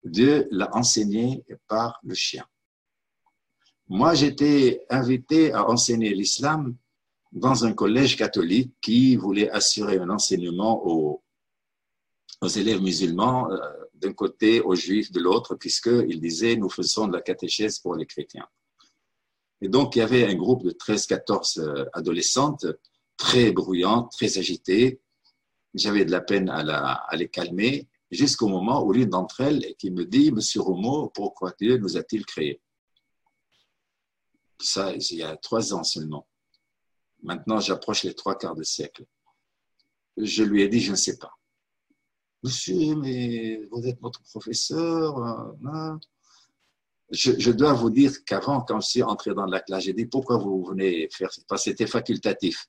Dieu 0.06 0.48
l'a 0.50 0.74
enseigné 0.74 1.44
par 1.68 2.00
le 2.04 2.16
chien. 2.16 2.46
Moi, 3.90 4.14
j'étais 4.14 4.86
invité 4.90 5.52
à 5.52 5.70
enseigner 5.70 6.14
l'islam 6.14 6.78
dans 7.34 7.66
un 7.66 7.74
collège 7.74 8.16
catholique 8.16 8.76
qui 8.80 9.18
voulait 9.18 9.50
assurer 9.50 9.98
un 9.98 10.10
enseignement 10.10 10.82
aux, 10.88 11.22
élèves 12.56 12.82
musulmans 12.82 13.52
euh, 13.52 13.58
d'un 13.96 14.14
côté, 14.14 14.62
aux 14.62 14.76
juifs 14.76 15.12
de 15.12 15.20
l'autre, 15.20 15.56
puisqu'ils 15.56 16.22
disaient 16.22 16.56
nous 16.56 16.70
faisons 16.70 17.08
de 17.08 17.14
la 17.14 17.22
catéchèse 17.22 17.80
pour 17.80 17.96
les 17.96 18.06
chrétiens. 18.06 18.48
Et 19.60 19.68
donc, 19.68 19.98
il 19.98 20.00
y 20.00 20.02
avait 20.02 20.26
un 20.26 20.36
groupe 20.36 20.64
de 20.64 20.72
13-14 20.72 21.60
euh, 21.60 21.86
adolescentes 21.92 22.66
très 23.24 23.54
bruyantes, 23.54 24.12
très 24.12 24.38
agitées. 24.38 25.00
J'avais 25.74 26.04
de 26.04 26.12
la 26.12 26.20
peine 26.20 26.50
à, 26.50 27.08
les 27.14 27.30
calmer, 27.30 27.88
jusqu'au 28.12 28.50
moment 28.50 28.84
où 28.84 28.92
l'une 28.92 29.10
d'entre 29.10 29.40
elles 29.42 29.76
qui 29.80 29.92
me 29.92 30.04
dit 30.06 30.30
Monsieur 30.32 30.60
Romo, 30.62 31.10
pourquoi 31.16 31.54
Dieu 31.58 31.78
nous 31.78 31.96
a-t-il 31.96 32.26
créés? 32.26 32.62
Ça, 34.60 34.94
il 34.94 35.18
y 35.18 35.24
a 35.24 35.38
trois 35.38 35.74
ans 35.74 35.86
seulement. 35.86 36.28
Maintenant, 37.22 37.62
j'approche 37.62 38.04
les 38.04 38.14
trois 38.14 38.38
quarts 38.38 38.56
de 38.56 38.64
siècle. 38.64 39.06
Je 40.18 40.44
lui 40.44 40.62
ai 40.62 40.68
dit 40.68 40.82
Je 40.82 40.92
ne 40.92 40.98
sais 40.98 41.18
pas. 41.18 41.32
Monsieur, 42.44 42.96
mais 42.96 43.66
vous 43.72 43.88
êtes 43.88 44.02
notre 44.02 44.22
professeur. 44.24 45.18
Euh, 45.18 45.70
hein. 45.72 46.00
Je, 47.10 47.52
dois 47.52 47.74
vous 47.74 47.90
dire 47.90 48.12
qu'avant, 48.26 48.62
quand 48.62 48.82
je 48.82 48.90
suis 48.90 49.04
entré 49.04 49.34
dans 49.34 49.46
la 49.46 49.62
classe, 49.62 49.86
j'ai 49.86 49.94
dit 49.94 50.08
pourquoi 50.08 50.38
vous 50.38 50.66
venez 50.66 51.08
faire 51.10 51.30
Parce 51.48 51.64
que 51.64 51.72
c'était 51.72 51.88
facultatif. 51.88 52.68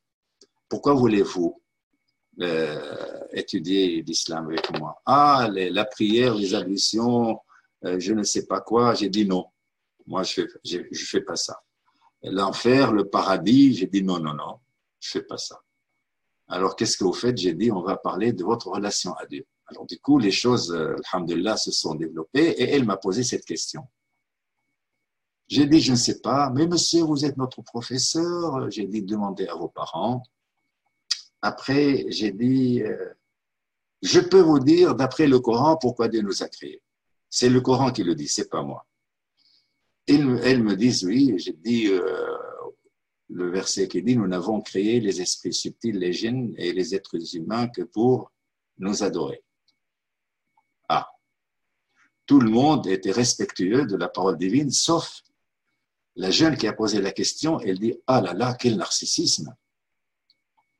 Pourquoi 0.74 0.94
voulez-vous 0.94 1.62
euh, 2.40 3.20
étudier 3.30 4.02
l'islam 4.02 4.46
avec 4.46 4.76
moi? 4.76 5.00
Ah, 5.06 5.48
la 5.48 5.84
prière, 5.84 6.34
les 6.34 6.52
ablutions, 6.52 7.38
euh, 7.84 8.00
je 8.00 8.12
ne 8.12 8.24
sais 8.24 8.46
pas 8.46 8.60
quoi. 8.60 8.92
J'ai 8.94 9.08
dit 9.08 9.24
non. 9.24 9.46
Moi, 10.08 10.24
je 10.24 10.40
ne 10.40 10.94
fais, 10.96 11.20
pas 11.20 11.36
ça. 11.36 11.62
L'enfer, 12.24 12.92
le 12.92 13.08
paradis, 13.08 13.74
j'ai 13.74 13.86
dit 13.86 14.02
non, 14.02 14.18
non, 14.18 14.34
non, 14.34 14.58
je 14.98 15.10
fais 15.10 15.22
pas 15.22 15.38
ça. 15.38 15.62
Alors, 16.48 16.74
qu'est-ce 16.74 16.96
que 16.96 17.04
vous 17.04 17.12
faites? 17.12 17.38
J'ai 17.38 17.54
dit, 17.54 17.70
on 17.70 17.82
va 17.82 17.96
parler 17.96 18.32
de 18.32 18.42
votre 18.42 18.66
relation 18.66 19.14
à 19.14 19.26
Dieu. 19.26 19.46
Alors 19.68 19.86
du 19.86 20.00
coup, 20.00 20.18
les 20.18 20.32
choses, 20.32 20.72
euh, 20.72 20.96
alhamdulillah, 21.12 21.56
se 21.56 21.70
sont 21.70 21.94
développées 21.94 22.48
et 22.48 22.70
elle 22.70 22.84
m'a 22.84 22.96
posé 22.96 23.22
cette 23.22 23.44
question. 23.44 23.86
J'ai 25.46 25.66
dit, 25.66 25.80
je 25.80 25.92
ne 25.92 25.96
sais 25.96 26.20
pas, 26.20 26.50
mais 26.50 26.66
monsieur, 26.66 27.02
vous 27.02 27.24
êtes 27.24 27.36
notre 27.36 27.62
professeur. 27.62 28.68
J'ai 28.72 28.86
dit, 28.86 29.02
demandez 29.02 29.46
à 29.46 29.54
vos 29.54 29.68
parents. 29.68 30.24
Après, 31.46 32.06
j'ai 32.08 32.32
dit, 32.32 32.82
euh, 32.82 33.12
je 34.00 34.18
peux 34.18 34.40
vous 34.40 34.60
dire, 34.60 34.94
d'après 34.94 35.26
le 35.26 35.40
Coran, 35.40 35.76
pourquoi 35.76 36.08
Dieu 36.08 36.22
nous 36.22 36.42
a 36.42 36.48
créés. 36.48 36.80
C'est 37.28 37.50
le 37.50 37.60
Coran 37.60 37.92
qui 37.92 38.02
le 38.02 38.14
dit, 38.14 38.28
c'est 38.28 38.48
pas 38.48 38.62
moi. 38.62 38.86
Elles, 40.06 40.40
elles 40.42 40.62
me 40.62 40.74
disent, 40.74 41.04
oui, 41.04 41.34
j'ai 41.36 41.52
dit, 41.52 41.88
euh, 41.88 42.34
le 43.28 43.50
verset 43.50 43.88
qui 43.88 44.02
dit, 44.02 44.16
nous 44.16 44.26
n'avons 44.26 44.62
créé 44.62 45.00
les 45.00 45.20
esprits 45.20 45.52
subtils, 45.52 45.98
les 45.98 46.14
djinns 46.14 46.54
et 46.56 46.72
les 46.72 46.94
êtres 46.94 47.36
humains 47.36 47.68
que 47.68 47.82
pour 47.82 48.32
nous 48.78 49.02
adorer. 49.02 49.44
Ah, 50.88 51.10
tout 52.24 52.40
le 52.40 52.48
monde 52.48 52.86
était 52.86 53.12
respectueux 53.12 53.84
de 53.84 53.96
la 53.96 54.08
parole 54.08 54.38
divine, 54.38 54.70
sauf 54.70 55.20
la 56.16 56.30
jeune 56.30 56.56
qui 56.56 56.66
a 56.66 56.72
posé 56.72 57.02
la 57.02 57.12
question, 57.12 57.60
elle 57.60 57.78
dit 57.78 57.98
Ah 58.06 58.22
là 58.22 58.32
là, 58.32 58.56
quel 58.58 58.78
narcissisme 58.78 59.54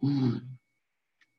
hmm. 0.06 0.40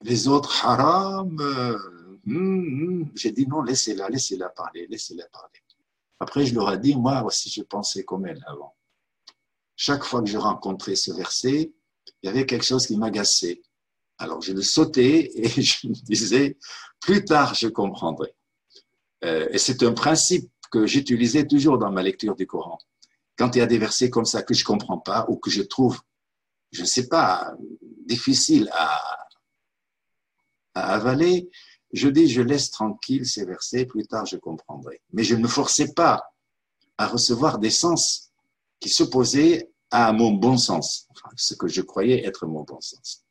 Les 0.01 0.27
autres 0.27 0.65
haram. 0.65 1.37
Euh, 1.39 1.77
hmm, 2.25 3.01
hmm. 3.01 3.11
J'ai 3.15 3.31
dit 3.31 3.47
non, 3.47 3.61
laissez-la, 3.61 4.09
laissez-la 4.09 4.49
parler, 4.49 4.87
laissez-la 4.89 5.25
parler. 5.29 5.59
Après, 6.19 6.45
je 6.45 6.53
leur 6.55 6.71
ai 6.71 6.77
dit 6.77 6.95
Moi 6.95 7.23
aussi, 7.23 7.49
je 7.49 7.61
pensais 7.63 8.03
comme 8.03 8.25
elle 8.25 8.43
avant. 8.47 8.75
Chaque 9.75 10.03
fois 10.03 10.21
que 10.21 10.29
je 10.29 10.37
rencontrais 10.37 10.95
ce 10.95 11.11
verset, 11.11 11.73
il 12.21 12.27
y 12.27 12.29
avait 12.29 12.45
quelque 12.45 12.65
chose 12.65 12.87
qui 12.87 12.97
m'agaçait. 12.97 13.61
Alors, 14.17 14.41
je 14.41 14.53
le 14.53 14.61
sautais 14.61 15.31
et 15.35 15.49
je 15.61 15.87
me 15.87 15.93
disais 15.93 16.57
Plus 17.01 17.25
tard, 17.25 17.53
je 17.53 17.67
comprendrai. 17.67 18.33
Euh, 19.23 19.47
et 19.51 19.57
c'est 19.57 19.83
un 19.83 19.93
principe 19.93 20.49
que 20.71 20.87
j'utilisais 20.87 21.47
toujours 21.47 21.77
dans 21.77 21.91
ma 21.91 22.03
lecture 22.03 22.35
du 22.35 22.47
Coran. 22.47 22.77
Quand 23.37 23.55
il 23.55 23.59
y 23.59 23.61
a 23.61 23.65
des 23.65 23.77
versets 23.77 24.09
comme 24.09 24.25
ça 24.25 24.43
que 24.43 24.53
je 24.53 24.63
comprends 24.63 24.97
pas 24.97 25.25
ou 25.29 25.37
que 25.37 25.49
je 25.49 25.61
trouve, 25.61 25.99
je 26.71 26.81
ne 26.81 26.85
sais 26.85 27.07
pas, 27.07 27.53
difficile 28.05 28.69
à, 28.73 29.27
avaler, 30.73 31.49
je 31.93 32.09
dis, 32.09 32.27
je 32.27 32.41
laisse 32.41 32.69
tranquille 32.69 33.25
ces 33.25 33.45
versets, 33.45 33.85
plus 33.85 34.05
tard 34.05 34.25
je 34.25 34.37
comprendrai. 34.37 35.01
Mais 35.13 35.23
je 35.23 35.35
ne 35.35 35.43
me 35.43 35.47
forçais 35.47 35.93
pas 35.93 36.33
à 36.97 37.07
recevoir 37.07 37.59
des 37.59 37.69
sens 37.69 38.31
qui 38.79 38.89
s'opposaient 38.89 39.71
à 39.91 40.11
mon 40.11 40.31
bon 40.31 40.57
sens, 40.57 41.07
ce 41.37 41.53
que 41.53 41.67
je 41.67 41.81
croyais 41.81 42.25
être 42.25 42.45
mon 42.45 42.63
bon 42.63 42.81
sens. 42.81 43.23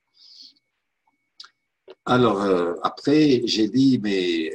Alors, 2.06 2.42
euh, 2.42 2.74
après, 2.82 3.42
j'ai 3.44 3.68
dit, 3.68 3.98
mais 4.02 4.50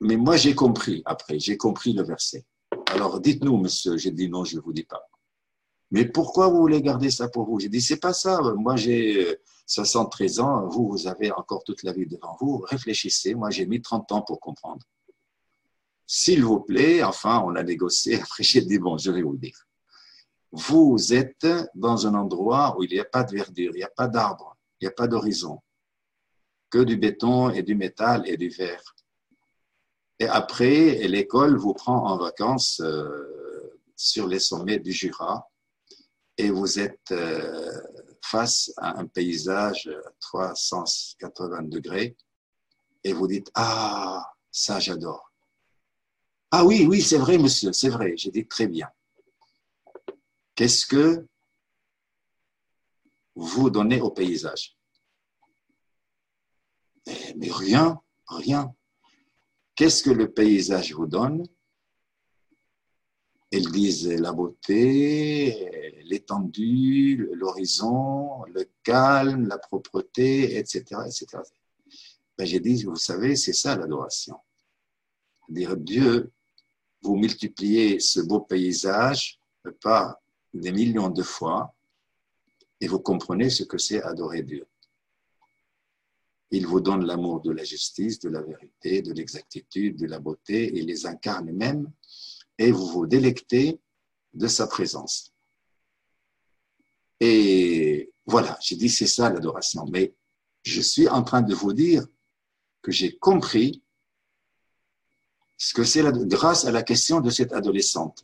mais 0.00 0.16
moi, 0.16 0.36
j'ai 0.36 0.54
compris 0.54 1.02
après, 1.04 1.38
j'ai 1.38 1.56
compris 1.56 1.92
le 1.92 2.02
verset. 2.02 2.44
Alors, 2.86 3.20
dites-nous, 3.20 3.56
monsieur. 3.56 3.96
J'ai 3.96 4.12
dit 4.12 4.28
non, 4.28 4.44
je 4.44 4.56
ne 4.56 4.60
vous 4.60 4.72
dis 4.72 4.84
pas. 4.84 5.07
Mais 5.90 6.04
pourquoi 6.04 6.48
vous 6.48 6.58
voulez 6.58 6.82
garder 6.82 7.10
ça 7.10 7.28
pour 7.28 7.46
vous? 7.46 7.60
J'ai 7.60 7.68
dit, 7.68 7.80
c'est 7.80 8.00
pas 8.00 8.12
ça. 8.12 8.40
Moi, 8.56 8.76
j'ai 8.76 9.38
73 9.66 10.40
ans. 10.40 10.66
Vous, 10.68 10.88
vous 10.88 11.06
avez 11.06 11.32
encore 11.32 11.64
toute 11.64 11.82
la 11.82 11.92
vie 11.92 12.06
devant 12.06 12.36
vous. 12.40 12.58
Réfléchissez. 12.58 13.34
Moi, 13.34 13.50
j'ai 13.50 13.66
mis 13.66 13.80
30 13.80 14.12
ans 14.12 14.22
pour 14.22 14.40
comprendre. 14.40 14.84
S'il 16.06 16.44
vous 16.44 16.60
plaît, 16.60 17.02
enfin, 17.02 17.42
on 17.44 17.54
a 17.54 17.62
négocié. 17.62 18.20
Après, 18.22 18.42
j'ai 18.42 18.62
dit, 18.62 18.78
bon, 18.78 18.98
je 18.98 19.10
vais 19.10 19.22
vous 19.22 19.32
le 19.32 19.38
dire. 19.38 19.66
Vous 20.50 21.12
êtes 21.12 21.46
dans 21.74 22.06
un 22.06 22.14
endroit 22.14 22.76
où 22.78 22.82
il 22.82 22.90
n'y 22.90 23.00
a 23.00 23.04
pas 23.04 23.22
de 23.22 23.34
verdure, 23.34 23.72
il 23.74 23.78
n'y 23.78 23.82
a 23.82 23.90
pas 23.94 24.08
d'arbres, 24.08 24.56
il 24.80 24.86
n'y 24.86 24.88
a 24.88 24.92
pas 24.94 25.06
d'horizon, 25.06 25.60
que 26.70 26.78
du 26.78 26.96
béton 26.96 27.50
et 27.50 27.62
du 27.62 27.74
métal 27.74 28.26
et 28.26 28.38
du 28.38 28.48
verre. 28.48 28.94
Et 30.18 30.26
après, 30.26 31.06
l'école 31.06 31.58
vous 31.58 31.74
prend 31.74 32.06
en 32.08 32.16
vacances 32.16 32.80
euh, 32.80 33.78
sur 33.94 34.26
les 34.26 34.38
sommets 34.38 34.78
du 34.78 34.90
Jura 34.90 35.46
et 36.38 36.50
vous 36.50 36.78
êtes 36.78 37.10
euh, 37.10 37.70
face 38.22 38.72
à 38.76 38.98
un 38.98 39.06
paysage 39.06 39.90
380 40.20 41.62
degrés 41.64 42.16
et 43.04 43.12
vous 43.12 43.26
dites 43.26 43.50
Ah, 43.54 44.24
ça 44.50 44.78
j'adore. 44.78 45.32
Ah 46.50 46.64
oui, 46.64 46.86
oui, 46.88 47.02
c'est 47.02 47.18
vrai, 47.18 47.36
monsieur, 47.36 47.72
c'est 47.72 47.90
vrai. 47.90 48.16
J'ai 48.16 48.30
dit 48.30 48.46
très 48.46 48.68
bien. 48.68 48.88
Qu'est-ce 50.54 50.86
que 50.86 51.26
vous 53.34 53.70
donnez 53.70 54.00
au 54.00 54.10
paysage? 54.10 54.76
Eh, 57.06 57.34
Mais 57.36 57.50
rien, 57.50 58.00
rien. 58.26 58.74
Qu'est-ce 59.74 60.02
que 60.02 60.10
le 60.10 60.32
paysage 60.32 60.92
vous 60.92 61.06
donne? 61.06 61.44
Elles 63.50 63.70
disent 63.70 64.08
la 64.08 64.32
beauté, 64.32 66.02
l'étendue, 66.04 67.30
l'horizon, 67.32 68.44
le 68.44 68.68
calme, 68.82 69.48
la 69.48 69.58
propreté, 69.58 70.58
etc. 70.58 71.00
etc. 71.06 71.42
Ben, 72.36 72.46
J'ai 72.46 72.60
dit, 72.60 72.84
vous 72.84 72.96
savez, 72.96 73.36
c'est 73.36 73.54
ça 73.54 73.74
l'adoration. 73.74 74.36
Dire 75.48 75.76
Dieu, 75.76 76.30
vous 77.02 77.16
multipliez 77.16 78.00
ce 78.00 78.20
beau 78.20 78.40
paysage 78.40 79.40
par 79.80 80.16
des 80.52 80.72
millions 80.72 81.08
de 81.08 81.22
fois 81.22 81.74
et 82.80 82.86
vous 82.86 83.00
comprenez 83.00 83.50
ce 83.50 83.64
que 83.64 83.78
c'est 83.78 84.02
adorer 84.02 84.42
Dieu. 84.42 84.66
Il 86.50 86.66
vous 86.66 86.80
donne 86.80 87.04
l'amour 87.04 87.42
de 87.42 87.50
la 87.50 87.64
justice, 87.64 88.18
de 88.20 88.30
la 88.30 88.40
vérité, 88.40 89.02
de 89.02 89.12
l'exactitude, 89.12 89.96
de 89.96 90.06
la 90.06 90.18
beauté, 90.18 90.78
et 90.78 90.82
les 90.82 91.04
incarne 91.04 91.52
même, 91.52 91.90
et 92.58 92.70
vous 92.70 92.86
vous 92.86 93.06
délectez 93.06 93.80
de 94.34 94.46
sa 94.46 94.66
présence. 94.66 95.32
Et 97.20 98.12
voilà, 98.26 98.58
j'ai 98.60 98.76
dit 98.76 98.88
c'est 98.88 99.06
ça 99.06 99.30
l'adoration, 99.30 99.86
mais 99.90 100.14
je 100.62 100.80
suis 100.80 101.08
en 101.08 101.22
train 101.22 101.42
de 101.42 101.54
vous 101.54 101.72
dire 101.72 102.06
que 102.82 102.92
j'ai 102.92 103.16
compris 103.16 103.82
ce 105.56 105.74
que 105.74 105.82
c'est 105.82 106.02
grâce 106.26 106.64
à 106.64 106.70
la 106.70 106.82
question 106.82 107.20
de 107.20 107.30
cette 107.30 107.52
adolescente. 107.52 108.22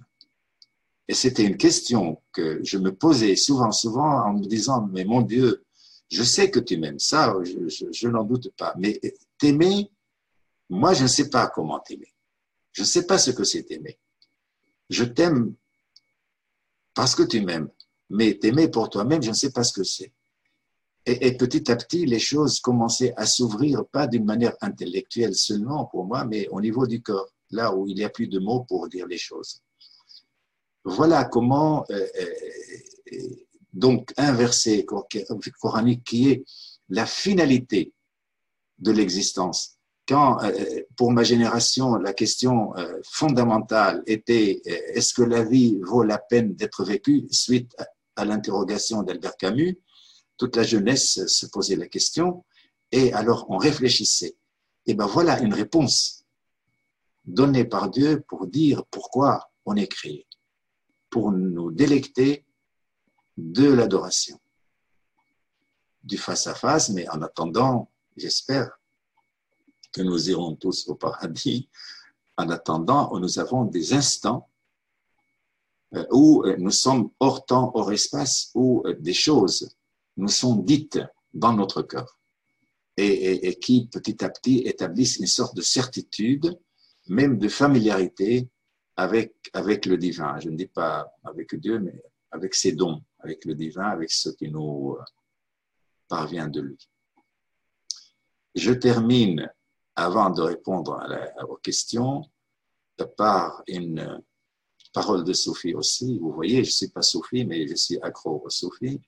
Et 1.08 1.14
c'était 1.14 1.44
une 1.44 1.56
question 1.56 2.22
que 2.32 2.60
je 2.62 2.78
me 2.78 2.94
posais 2.94 3.36
souvent, 3.36 3.72
souvent 3.72 4.24
en 4.24 4.34
me 4.34 4.46
disant, 4.46 4.86
mais 4.92 5.04
mon 5.04 5.20
Dieu, 5.20 5.64
je 6.10 6.22
sais 6.22 6.50
que 6.50 6.60
tu 6.60 6.76
m'aimes, 6.76 6.98
ça, 6.98 7.34
je, 7.42 8.08
n'en 8.08 8.24
doute 8.24 8.50
pas. 8.56 8.74
Mais 8.78 9.00
t'aimer, 9.36 9.90
moi, 10.70 10.94
je 10.94 11.02
ne 11.02 11.08
sais 11.08 11.28
pas 11.28 11.48
comment 11.48 11.80
t'aimer. 11.80 12.14
Je 12.72 12.82
ne 12.82 12.86
sais 12.86 13.06
pas 13.06 13.18
ce 13.18 13.32
que 13.32 13.44
c'est 13.44 13.64
t'aimer. 13.64 13.98
Je 14.90 15.04
t'aime 15.04 15.54
parce 16.94 17.14
que 17.14 17.22
tu 17.22 17.40
m'aimes. 17.40 17.68
Mais 18.10 18.34
t'aimer 18.34 18.68
pour 18.68 18.90
toi-même, 18.90 19.22
je 19.22 19.30
ne 19.30 19.34
sais 19.34 19.50
pas 19.50 19.64
ce 19.64 19.72
que 19.72 19.84
c'est. 19.84 20.12
Et, 21.06 21.26
et, 21.26 21.36
petit 21.36 21.70
à 21.70 21.76
petit, 21.76 22.06
les 22.06 22.18
choses 22.18 22.60
commençaient 22.60 23.12
à 23.16 23.26
s'ouvrir, 23.26 23.84
pas 23.86 24.06
d'une 24.06 24.24
manière 24.24 24.56
intellectuelle 24.60 25.34
seulement 25.34 25.84
pour 25.86 26.06
moi, 26.06 26.24
mais 26.24 26.48
au 26.48 26.60
niveau 26.60 26.86
du 26.86 27.02
corps, 27.02 27.28
là 27.50 27.74
où 27.74 27.86
il 27.86 27.96
n'y 27.96 28.04
a 28.04 28.08
plus 28.08 28.28
de 28.28 28.38
mots 28.38 28.64
pour 28.64 28.88
dire 28.88 29.06
les 29.06 29.18
choses. 29.18 29.60
Voilà 30.84 31.24
comment 31.24 31.84
euh, 31.90 32.06
euh, 32.20 33.28
donc 33.72 34.12
un 34.16 34.32
verset 34.32 34.86
coranique 35.60 36.04
qui 36.04 36.30
est 36.30 36.44
la 36.88 37.06
finalité 37.06 37.92
de 38.78 38.92
l'existence, 38.92 39.78
quand, 40.06 40.42
euh, 40.42 40.82
pour 40.96 41.12
ma 41.12 41.22
génération, 41.22 41.96
la 41.96 42.12
question 42.12 42.76
euh, 42.76 43.00
fondamentale 43.04 44.02
était 44.06 44.60
euh, 44.66 44.70
est-ce 44.94 45.14
que 45.14 45.22
la 45.22 45.42
vie 45.42 45.78
vaut 45.82 46.02
la 46.02 46.18
peine 46.18 46.54
d'être 46.54 46.84
vécue 46.84 47.26
suite 47.30 47.74
à, 48.16 48.24
l'interrogation 48.24 49.02
d'Albert 49.02 49.36
Camus, 49.36 49.78
toute 50.36 50.56
la 50.56 50.62
jeunesse 50.62 51.26
se 51.26 51.46
posait 51.46 51.76
la 51.76 51.88
question 51.88 52.44
et 52.92 53.12
alors 53.12 53.46
on 53.48 53.56
réfléchissait. 53.56 54.36
Et 54.86 54.94
ben 54.94 55.06
voilà 55.06 55.40
une 55.40 55.54
réponse 55.54 56.24
donnée 57.24 57.64
par 57.64 57.90
Dieu 57.90 58.22
pour 58.28 58.46
dire 58.46 58.84
pourquoi 58.90 59.50
on 59.64 59.74
est 59.74 59.88
créé, 59.88 60.26
pour 61.10 61.32
nous 61.32 61.72
délecter 61.72 62.44
de 63.36 63.72
l'adoration, 63.72 64.38
du 66.04 66.18
face 66.18 66.46
à 66.46 66.54
face, 66.54 66.90
mais 66.90 67.08
en 67.08 67.20
attendant, 67.22 67.90
j'espère, 68.16 68.78
que 69.94 70.02
nous 70.02 70.28
irons 70.28 70.56
tous 70.56 70.88
au 70.88 70.96
paradis. 70.96 71.68
En 72.36 72.50
attendant, 72.50 73.16
nous 73.18 73.38
avons 73.38 73.64
des 73.64 73.94
instants 73.94 74.50
euh, 75.94 76.04
où 76.10 76.44
euh, 76.44 76.56
nous 76.58 76.72
sommes 76.72 77.10
hors 77.20 77.46
temps, 77.46 77.70
hors 77.74 77.92
espace, 77.92 78.50
où 78.54 78.82
euh, 78.86 78.94
des 78.98 79.14
choses 79.14 79.76
nous 80.16 80.28
sont 80.28 80.56
dites 80.56 80.98
dans 81.32 81.52
notre 81.52 81.82
cœur 81.82 82.18
et, 82.96 83.58
qui 83.60 83.88
petit 83.88 84.24
à 84.24 84.28
petit 84.28 84.58
établissent 84.58 85.18
une 85.18 85.26
sorte 85.26 85.56
de 85.56 85.62
certitude, 85.62 86.56
même 87.08 87.38
de 87.38 87.48
familiarité 87.48 88.48
avec, 88.96 89.34
avec 89.52 89.86
le 89.86 89.98
divin. 89.98 90.38
Je 90.38 90.48
ne 90.48 90.56
dis 90.56 90.68
pas 90.68 91.12
avec 91.24 91.56
Dieu, 91.56 91.80
mais 91.80 92.00
avec 92.30 92.54
ses 92.54 92.72
dons, 92.72 93.02
avec 93.18 93.44
le 93.46 93.56
divin, 93.56 93.88
avec 93.88 94.12
ce 94.12 94.28
qui 94.30 94.48
nous 94.48 94.96
parvient 96.08 96.46
de 96.46 96.60
lui. 96.60 96.88
Je 98.54 98.72
termine 98.72 99.50
avant 99.95 100.29
de 100.29 100.41
répondre 100.41 100.93
à 101.37 101.45
aux 101.45 101.57
questions, 101.57 102.23
par 103.17 103.63
une 103.67 104.21
parole 104.93 105.23
de 105.23 105.33
Sophie 105.33 105.73
aussi. 105.73 106.17
Vous 106.19 106.31
voyez, 106.31 106.63
je 106.63 106.69
ne 106.69 106.73
suis 106.73 106.89
pas 106.89 107.01
Sophie, 107.01 107.45
mais 107.45 107.67
je 107.67 107.75
suis 107.75 107.99
accro 108.01 108.41
au 108.45 108.49
Sophie. 108.49 108.99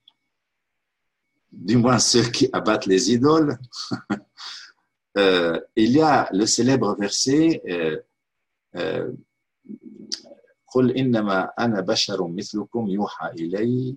Du 1.50 1.76
moins 1.76 1.98
ceux 1.98 2.22
qui 2.30 2.48
abattent 2.52 2.86
les 2.86 3.12
idoles. 3.12 3.58
euh, 5.18 5.60
il 5.76 5.90
y 5.92 6.00
a 6.00 6.28
le 6.32 6.46
célèbre 6.46 6.96
verset 6.98 7.62
euh, 7.68 8.00
euh, 8.76 9.12
قل 10.74 10.90
إنما 10.90 11.44
أنا 11.58 11.80
بشر 11.80 12.28
مثلكم 12.28 12.88
يوحى 12.88 13.30
إلي 13.30 13.96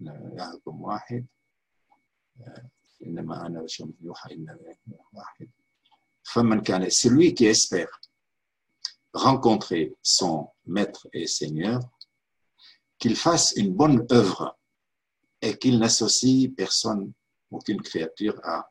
إلهكم 0.00 0.82
واحد 0.82 1.26
إنما 3.06 3.46
أنا 3.46 3.62
بشر 3.62 3.88
يوحى 4.00 4.34
إنما 4.34 4.58
واحد 5.12 5.50
فمن 6.22 6.60
كان 6.60 6.90
celui 6.90 7.34
qui 7.34 7.46
espère 7.46 8.00
rencontrer 9.12 9.94
son 10.02 10.48
maître 10.66 11.08
et 11.12 11.26
seigneur 11.26 11.80
qu'il 12.98 13.16
fasse 13.16 13.52
une 13.56 13.74
bonne 13.74 14.06
œuvre 14.12 14.58
et 15.42 15.56
qu'il 15.58 15.78
n'associe 15.78 16.48
personne 16.48 17.12
aucune 17.50 17.82
créature 17.82 18.40
à, 18.42 18.70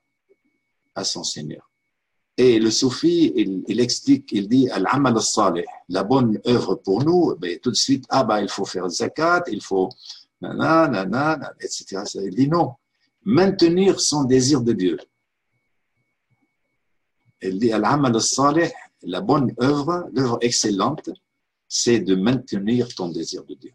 à 0.96 1.04
son 1.04 1.24
seigneur 1.24 1.70
et 2.36 2.60
le 2.60 2.72
soufi, 2.72 3.32
il, 3.36 3.64
il, 3.68 3.80
explique, 3.80 4.32
il 4.32 4.48
dit 4.48 4.68
Al-amal 4.70 5.14
al-salih, 5.16 5.66
la 5.90 6.04
bonne 6.04 6.40
œuvre 6.48 6.76
pour 6.76 7.04
nous, 7.04 7.36
ben, 7.38 7.60
tout 7.60 7.70
de 7.70 7.76
suite, 7.76 8.06
ah 8.10 8.24
bah, 8.24 8.42
il 8.42 8.50
faut 8.50 8.66
faire 8.66 8.90
zakat, 8.90 9.44
il 9.52 9.62
faut 9.62 9.90
nanana, 10.41 11.53
etc. 11.61 12.03
Il 12.25 12.35
dit 12.35 12.49
non, 12.49 12.75
maintenir 13.25 14.01
son 14.01 14.25
désir 14.25 14.63
de 14.63 14.73
Dieu. 14.73 14.99
Il 17.41 17.59
dit 17.59 17.73
Al-amal 17.73 18.17
la 19.03 19.21
bonne 19.21 19.55
œuvre, 19.63 20.09
l'œuvre 20.13 20.39
excellente, 20.41 21.11
c'est 21.69 22.01
de 22.01 22.15
maintenir 22.15 22.89
ton 22.95 23.09
désir 23.09 23.45
de 23.45 23.55
Dieu. 23.55 23.73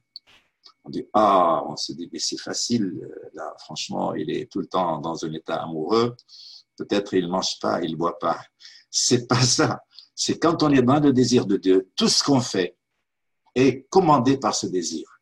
On 0.84 0.90
dit, 0.90 1.06
ah, 1.14 1.64
on 1.66 1.78
se 1.78 1.94
dit, 1.94 2.10
mais 2.12 2.20
c'est 2.20 2.40
facile, 2.40 2.92
là, 3.34 3.54
franchement, 3.60 4.14
il 4.16 4.30
est 4.30 4.52
tout 4.52 4.60
le 4.60 4.66
temps 4.66 5.00
dans 5.00 5.24
un 5.24 5.32
état 5.32 5.64
amoureux, 5.64 6.16
peut-être 6.76 7.14
il 7.14 7.30
mange 7.30 7.58
pas, 7.62 7.82
il 7.82 7.96
boit 7.96 8.20
pas. 8.20 8.42
C'est 8.90 9.28
pas 9.28 9.42
ça. 9.42 9.82
C'est 10.14 10.38
quand 10.38 10.62
on 10.62 10.72
est 10.72 10.82
dans 10.82 11.00
le 11.00 11.14
désir 11.14 11.46
de 11.46 11.58
Dieu, 11.58 11.90
tout 11.96 12.10
ce 12.10 12.24
qu'on 12.24 12.42
fait 12.42 12.76
est 13.56 13.88
commandé 13.90 14.38
par 14.38 14.54
ce 14.56 14.68
désir. 14.68 15.13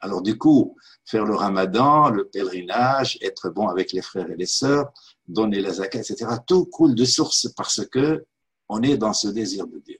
Alors 0.00 0.22
du 0.22 0.38
coup, 0.38 0.76
faire 1.04 1.24
le 1.24 1.34
ramadan, 1.34 2.08
le 2.10 2.26
pèlerinage, 2.26 3.18
être 3.20 3.50
bon 3.50 3.68
avec 3.68 3.92
les 3.92 4.02
frères 4.02 4.30
et 4.30 4.36
les 4.36 4.46
sœurs, 4.46 4.92
donner 5.28 5.60
la 5.60 5.72
zakat, 5.72 6.00
etc., 6.00 6.26
tout 6.46 6.66
coule 6.66 6.94
de 6.94 7.04
source 7.04 7.48
parce 7.56 7.84
que 7.86 8.24
on 8.68 8.82
est 8.82 8.96
dans 8.96 9.12
ce 9.12 9.28
désir 9.28 9.66
de 9.66 9.78
Dieu. 9.78 9.98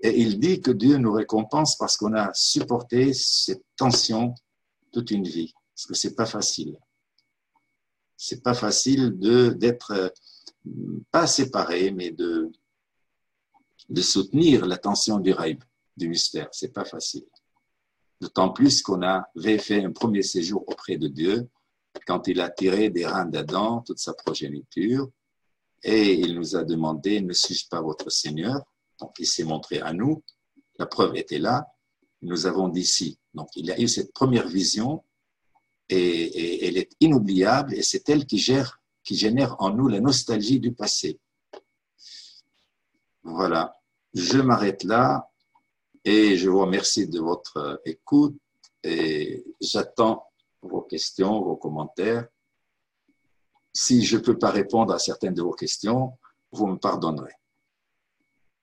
Et 0.00 0.20
il 0.20 0.38
dit 0.38 0.60
que 0.60 0.70
Dieu 0.70 0.96
nous 0.98 1.12
récompense 1.12 1.76
parce 1.76 1.96
qu'on 1.96 2.14
a 2.14 2.30
supporté 2.34 3.12
cette 3.14 3.64
tension 3.76 4.34
toute 4.92 5.10
une 5.10 5.24
vie. 5.24 5.52
Parce 5.74 5.86
que 5.86 5.94
c'est 5.94 6.14
pas 6.14 6.26
facile. 6.26 6.78
C'est 8.16 8.42
pas 8.42 8.54
facile 8.54 9.18
de 9.18 9.50
d'être 9.50 10.12
pas 11.10 11.26
séparé, 11.26 11.90
mais 11.90 12.10
de 12.10 12.52
de 13.88 14.00
soutenir 14.00 14.66
la 14.66 14.76
tension 14.76 15.18
du 15.18 15.32
rêve, 15.32 15.64
du 15.96 16.08
mystère. 16.08 16.48
C'est 16.52 16.72
pas 16.72 16.84
facile. 16.84 17.24
D'autant 18.22 18.50
plus 18.50 18.82
qu'on 18.82 19.02
avait 19.02 19.58
fait 19.58 19.84
un 19.84 19.90
premier 19.90 20.22
séjour 20.22 20.62
auprès 20.68 20.96
de 20.96 21.08
Dieu 21.08 21.48
quand 22.06 22.28
il 22.28 22.40
a 22.40 22.50
tiré 22.50 22.88
des 22.88 23.04
reins 23.04 23.24
d'Adam 23.24 23.82
toute 23.84 23.98
sa 23.98 24.14
progéniture 24.14 25.10
et 25.82 26.12
il 26.12 26.36
nous 26.36 26.54
a 26.54 26.62
demandé 26.62 27.20
ne 27.20 27.32
suis-je 27.32 27.66
pas 27.68 27.80
votre 27.82 28.12
Seigneur? 28.12 28.62
Donc 29.00 29.10
il 29.18 29.26
s'est 29.26 29.42
montré 29.42 29.80
à 29.80 29.92
nous, 29.92 30.22
la 30.78 30.86
preuve 30.86 31.16
était 31.16 31.40
là, 31.40 31.66
nous 32.20 32.46
avons 32.46 32.68
dit 32.68 32.84
si. 32.86 33.18
Donc 33.34 33.48
il 33.56 33.68
a 33.72 33.80
eu 33.80 33.88
cette 33.88 34.12
première 34.12 34.46
vision 34.46 35.02
et, 35.88 36.68
elle 36.68 36.76
est 36.76 36.92
inoubliable 37.00 37.74
et 37.74 37.82
c'est 37.82 38.08
elle 38.08 38.24
qui, 38.24 38.38
gère, 38.38 38.80
qui 39.02 39.16
génère 39.16 39.56
en 39.58 39.70
nous 39.70 39.88
la 39.88 39.98
nostalgie 39.98 40.60
du 40.60 40.72
passé. 40.72 41.18
Voilà, 43.24 43.74
je 44.14 44.38
m'arrête 44.38 44.84
là. 44.84 45.28
Et 46.04 46.36
je 46.36 46.48
vous 46.50 46.60
remercie 46.60 47.08
de 47.08 47.20
votre 47.20 47.80
écoute 47.84 48.36
et 48.82 49.44
j'attends 49.60 50.26
vos 50.62 50.82
questions, 50.82 51.42
vos 51.42 51.56
commentaires. 51.56 52.26
Si 53.72 54.04
je 54.04 54.16
ne 54.16 54.22
peux 54.22 54.38
pas 54.38 54.50
répondre 54.50 54.92
à 54.92 54.98
certaines 54.98 55.34
de 55.34 55.42
vos 55.42 55.52
questions, 55.52 56.18
vous 56.50 56.66
me 56.66 56.76
pardonnerez. 56.76 57.32